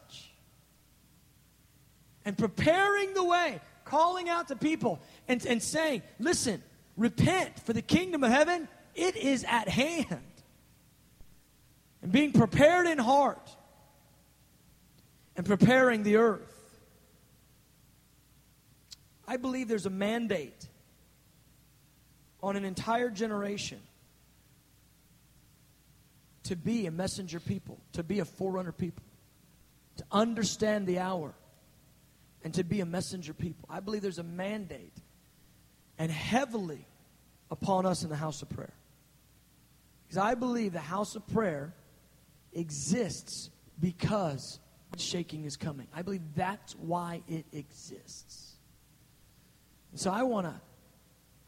And 2.26 2.36
preparing 2.36 3.14
the 3.14 3.24
way, 3.24 3.60
calling 3.86 4.28
out 4.28 4.48
to 4.48 4.56
people 4.56 5.00
and, 5.28 5.44
and 5.46 5.62
saying, 5.62 6.02
listen, 6.18 6.62
repent 6.96 7.58
for 7.60 7.72
the 7.72 7.82
kingdom 7.82 8.24
of 8.24 8.30
heaven, 8.30 8.68
it 8.94 9.16
is 9.16 9.44
at 9.44 9.68
hand. 9.68 10.20
And 12.02 12.12
being 12.12 12.32
prepared 12.32 12.86
in 12.86 12.98
heart 12.98 13.50
and 15.36 15.44
preparing 15.44 16.02
the 16.02 16.16
earth. 16.16 16.52
I 19.28 19.36
believe 19.36 19.68
there's 19.68 19.86
a 19.86 19.90
mandate 19.90 20.68
on 22.42 22.56
an 22.56 22.64
entire 22.64 23.10
generation 23.10 23.80
to 26.44 26.54
be 26.54 26.86
a 26.86 26.90
messenger 26.90 27.40
people, 27.40 27.78
to 27.92 28.04
be 28.04 28.20
a 28.20 28.24
forerunner 28.24 28.72
people, 28.72 29.02
to 29.96 30.04
understand 30.12 30.86
the 30.86 31.00
hour, 31.00 31.34
and 32.44 32.54
to 32.54 32.62
be 32.62 32.80
a 32.80 32.86
messenger 32.86 33.34
people. 33.34 33.68
I 33.68 33.80
believe 33.80 34.02
there's 34.02 34.18
a 34.18 34.22
mandate 34.22 34.92
and 35.98 36.10
heavily 36.10 36.86
upon 37.50 37.86
us 37.86 38.02
in 38.02 38.10
the 38.10 38.16
house 38.16 38.42
of 38.42 38.48
prayer. 38.48 38.74
Because 40.04 40.18
I 40.18 40.34
believe 40.34 40.72
the 40.72 40.78
house 40.78 41.16
of 41.16 41.26
prayer 41.28 41.74
exists 42.52 43.50
because 43.80 44.60
shaking 44.96 45.44
is 45.44 45.56
coming. 45.56 45.86
I 45.94 46.02
believe 46.02 46.22
that's 46.34 46.74
why 46.76 47.22
it 47.28 47.44
exists. 47.52 48.56
And 49.90 50.00
so 50.00 50.10
I 50.10 50.22
want 50.22 50.46
to 50.46 50.54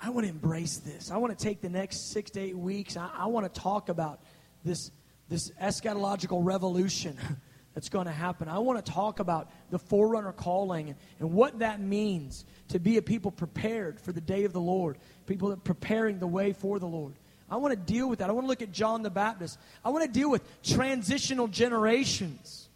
I 0.01 0.11
want 0.11 0.27
to 0.27 0.31
embrace 0.31 0.77
this. 0.77 1.11
I 1.11 1.17
want 1.17 1.37
to 1.37 1.45
take 1.45 1.61
the 1.61 1.69
next 1.69 2.13
6 2.13 2.31
to 2.33 2.41
8 2.41 2.57
weeks. 2.57 2.97
I, 2.97 3.11
I 3.13 3.27
want 3.27 3.53
to 3.53 3.61
talk 3.61 3.89
about 3.89 4.21
this 4.65 4.93
this 5.29 5.51
eschatological 5.61 6.41
revolution 6.43 7.19
that's 7.79 7.91
going 7.91 8.07
to 8.07 8.13
happen. 8.13 8.49
I 8.49 8.59
want 8.59 8.85
to 8.85 8.93
talk 8.93 9.21
about 9.21 9.53
the 9.71 9.79
forerunner 9.79 10.33
calling 10.33 10.97
and 11.21 11.33
what 11.33 11.61
that 11.61 11.79
means 11.79 12.45
to 12.71 12.81
be 12.81 12.97
a 12.97 13.03
people 13.03 13.31
prepared 13.31 14.01
for 14.01 14.11
the 14.11 14.21
day 14.21 14.43
of 14.43 14.53
the 14.53 14.61
Lord, 14.61 14.99
people 15.27 15.51
that 15.51 15.63
preparing 15.63 16.19
the 16.19 16.27
way 16.27 16.53
for 16.53 16.81
the 16.81 16.89
Lord. 16.89 17.15
I 17.49 17.55
want 17.59 17.71
to 17.71 17.93
deal 17.93 18.09
with 18.09 18.19
that. 18.19 18.31
I 18.31 18.33
want 18.33 18.47
to 18.47 18.49
look 18.49 18.63
at 18.63 18.73
John 18.73 19.05
the 19.05 19.11
Baptist. 19.11 19.61
I 19.85 19.91
want 19.91 20.05
to 20.05 20.11
deal 20.11 20.29
with 20.29 20.43
transitional 20.65 21.47
generations. 21.47 22.69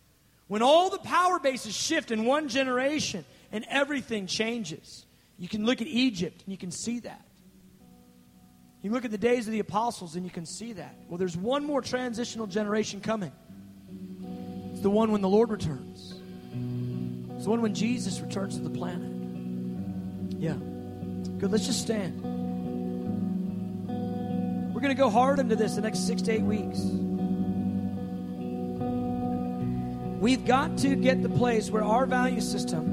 When 0.46 0.62
all 0.62 0.88
the 0.88 0.98
power 0.98 1.40
bases 1.40 1.74
shift 1.74 2.12
in 2.12 2.24
one 2.24 2.48
generation 2.48 3.24
and 3.50 3.66
everything 3.68 4.28
changes. 4.28 5.04
You 5.36 5.48
can 5.48 5.66
look 5.66 5.80
at 5.80 5.88
Egypt 5.88 6.44
and 6.44 6.52
you 6.52 6.58
can 6.58 6.70
see 6.70 7.00
that. 7.00 7.26
You 8.82 8.92
look 8.92 9.04
at 9.04 9.10
the 9.10 9.18
days 9.18 9.48
of 9.48 9.52
the 9.52 9.58
apostles 9.58 10.14
and 10.14 10.24
you 10.24 10.30
can 10.30 10.46
see 10.46 10.74
that. 10.74 10.94
Well, 11.08 11.18
there's 11.18 11.36
one 11.36 11.64
more 11.64 11.82
transitional 11.82 12.46
generation 12.46 13.00
coming 13.00 13.32
the 14.82 14.90
one 14.90 15.12
when 15.12 15.20
the 15.20 15.28
Lord 15.28 15.50
returns. 15.50 16.14
It's 17.36 17.44
the 17.44 17.50
one 17.50 17.62
when 17.62 17.74
Jesus 17.74 18.20
returns 18.20 18.56
to 18.56 18.62
the 18.62 18.70
planet. 18.70 19.10
Yeah. 20.38 20.54
Good. 21.38 21.50
Let's 21.50 21.66
just 21.66 21.80
stand. 21.80 22.20
We're 24.74 24.80
going 24.80 24.94
to 24.94 25.00
go 25.00 25.08
hard 25.08 25.38
into 25.38 25.56
this 25.56 25.76
the 25.76 25.80
next 25.80 26.06
six 26.06 26.20
to 26.22 26.32
eight 26.32 26.42
weeks. 26.42 26.80
We've 30.20 30.44
got 30.44 30.78
to 30.78 30.94
get 30.96 31.22
the 31.22 31.28
place 31.28 31.70
where 31.70 31.84
our 31.84 32.06
value 32.06 32.40
system 32.40 32.92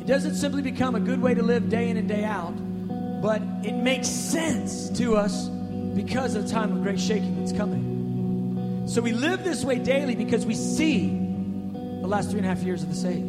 it 0.00 0.06
doesn't 0.06 0.34
simply 0.36 0.62
become 0.62 0.94
a 0.94 1.00
good 1.00 1.20
way 1.20 1.34
to 1.34 1.42
live 1.42 1.68
day 1.68 1.90
in 1.90 1.96
and 1.96 2.08
day 2.08 2.24
out, 2.24 2.54
but 3.20 3.42
it 3.62 3.74
makes 3.74 4.08
sense 4.08 4.88
to 4.90 5.16
us 5.16 5.48
because 5.48 6.34
of 6.34 6.44
the 6.44 6.50
time 6.50 6.72
of 6.72 6.82
great 6.82 6.98
shaking 6.98 7.38
that's 7.38 7.52
coming. 7.52 7.89
So 8.90 9.00
we 9.00 9.12
live 9.12 9.44
this 9.44 9.64
way 9.64 9.78
daily 9.78 10.16
because 10.16 10.44
we 10.44 10.54
see 10.54 11.10
the 11.10 12.08
last 12.08 12.30
three 12.30 12.40
and 12.40 12.46
a 12.46 12.48
half 12.48 12.58
years 12.64 12.82
of 12.82 12.88
this 12.88 13.04
age. 13.04 13.22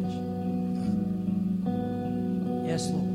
Yes, 2.66 2.90
Lord. 2.90 3.11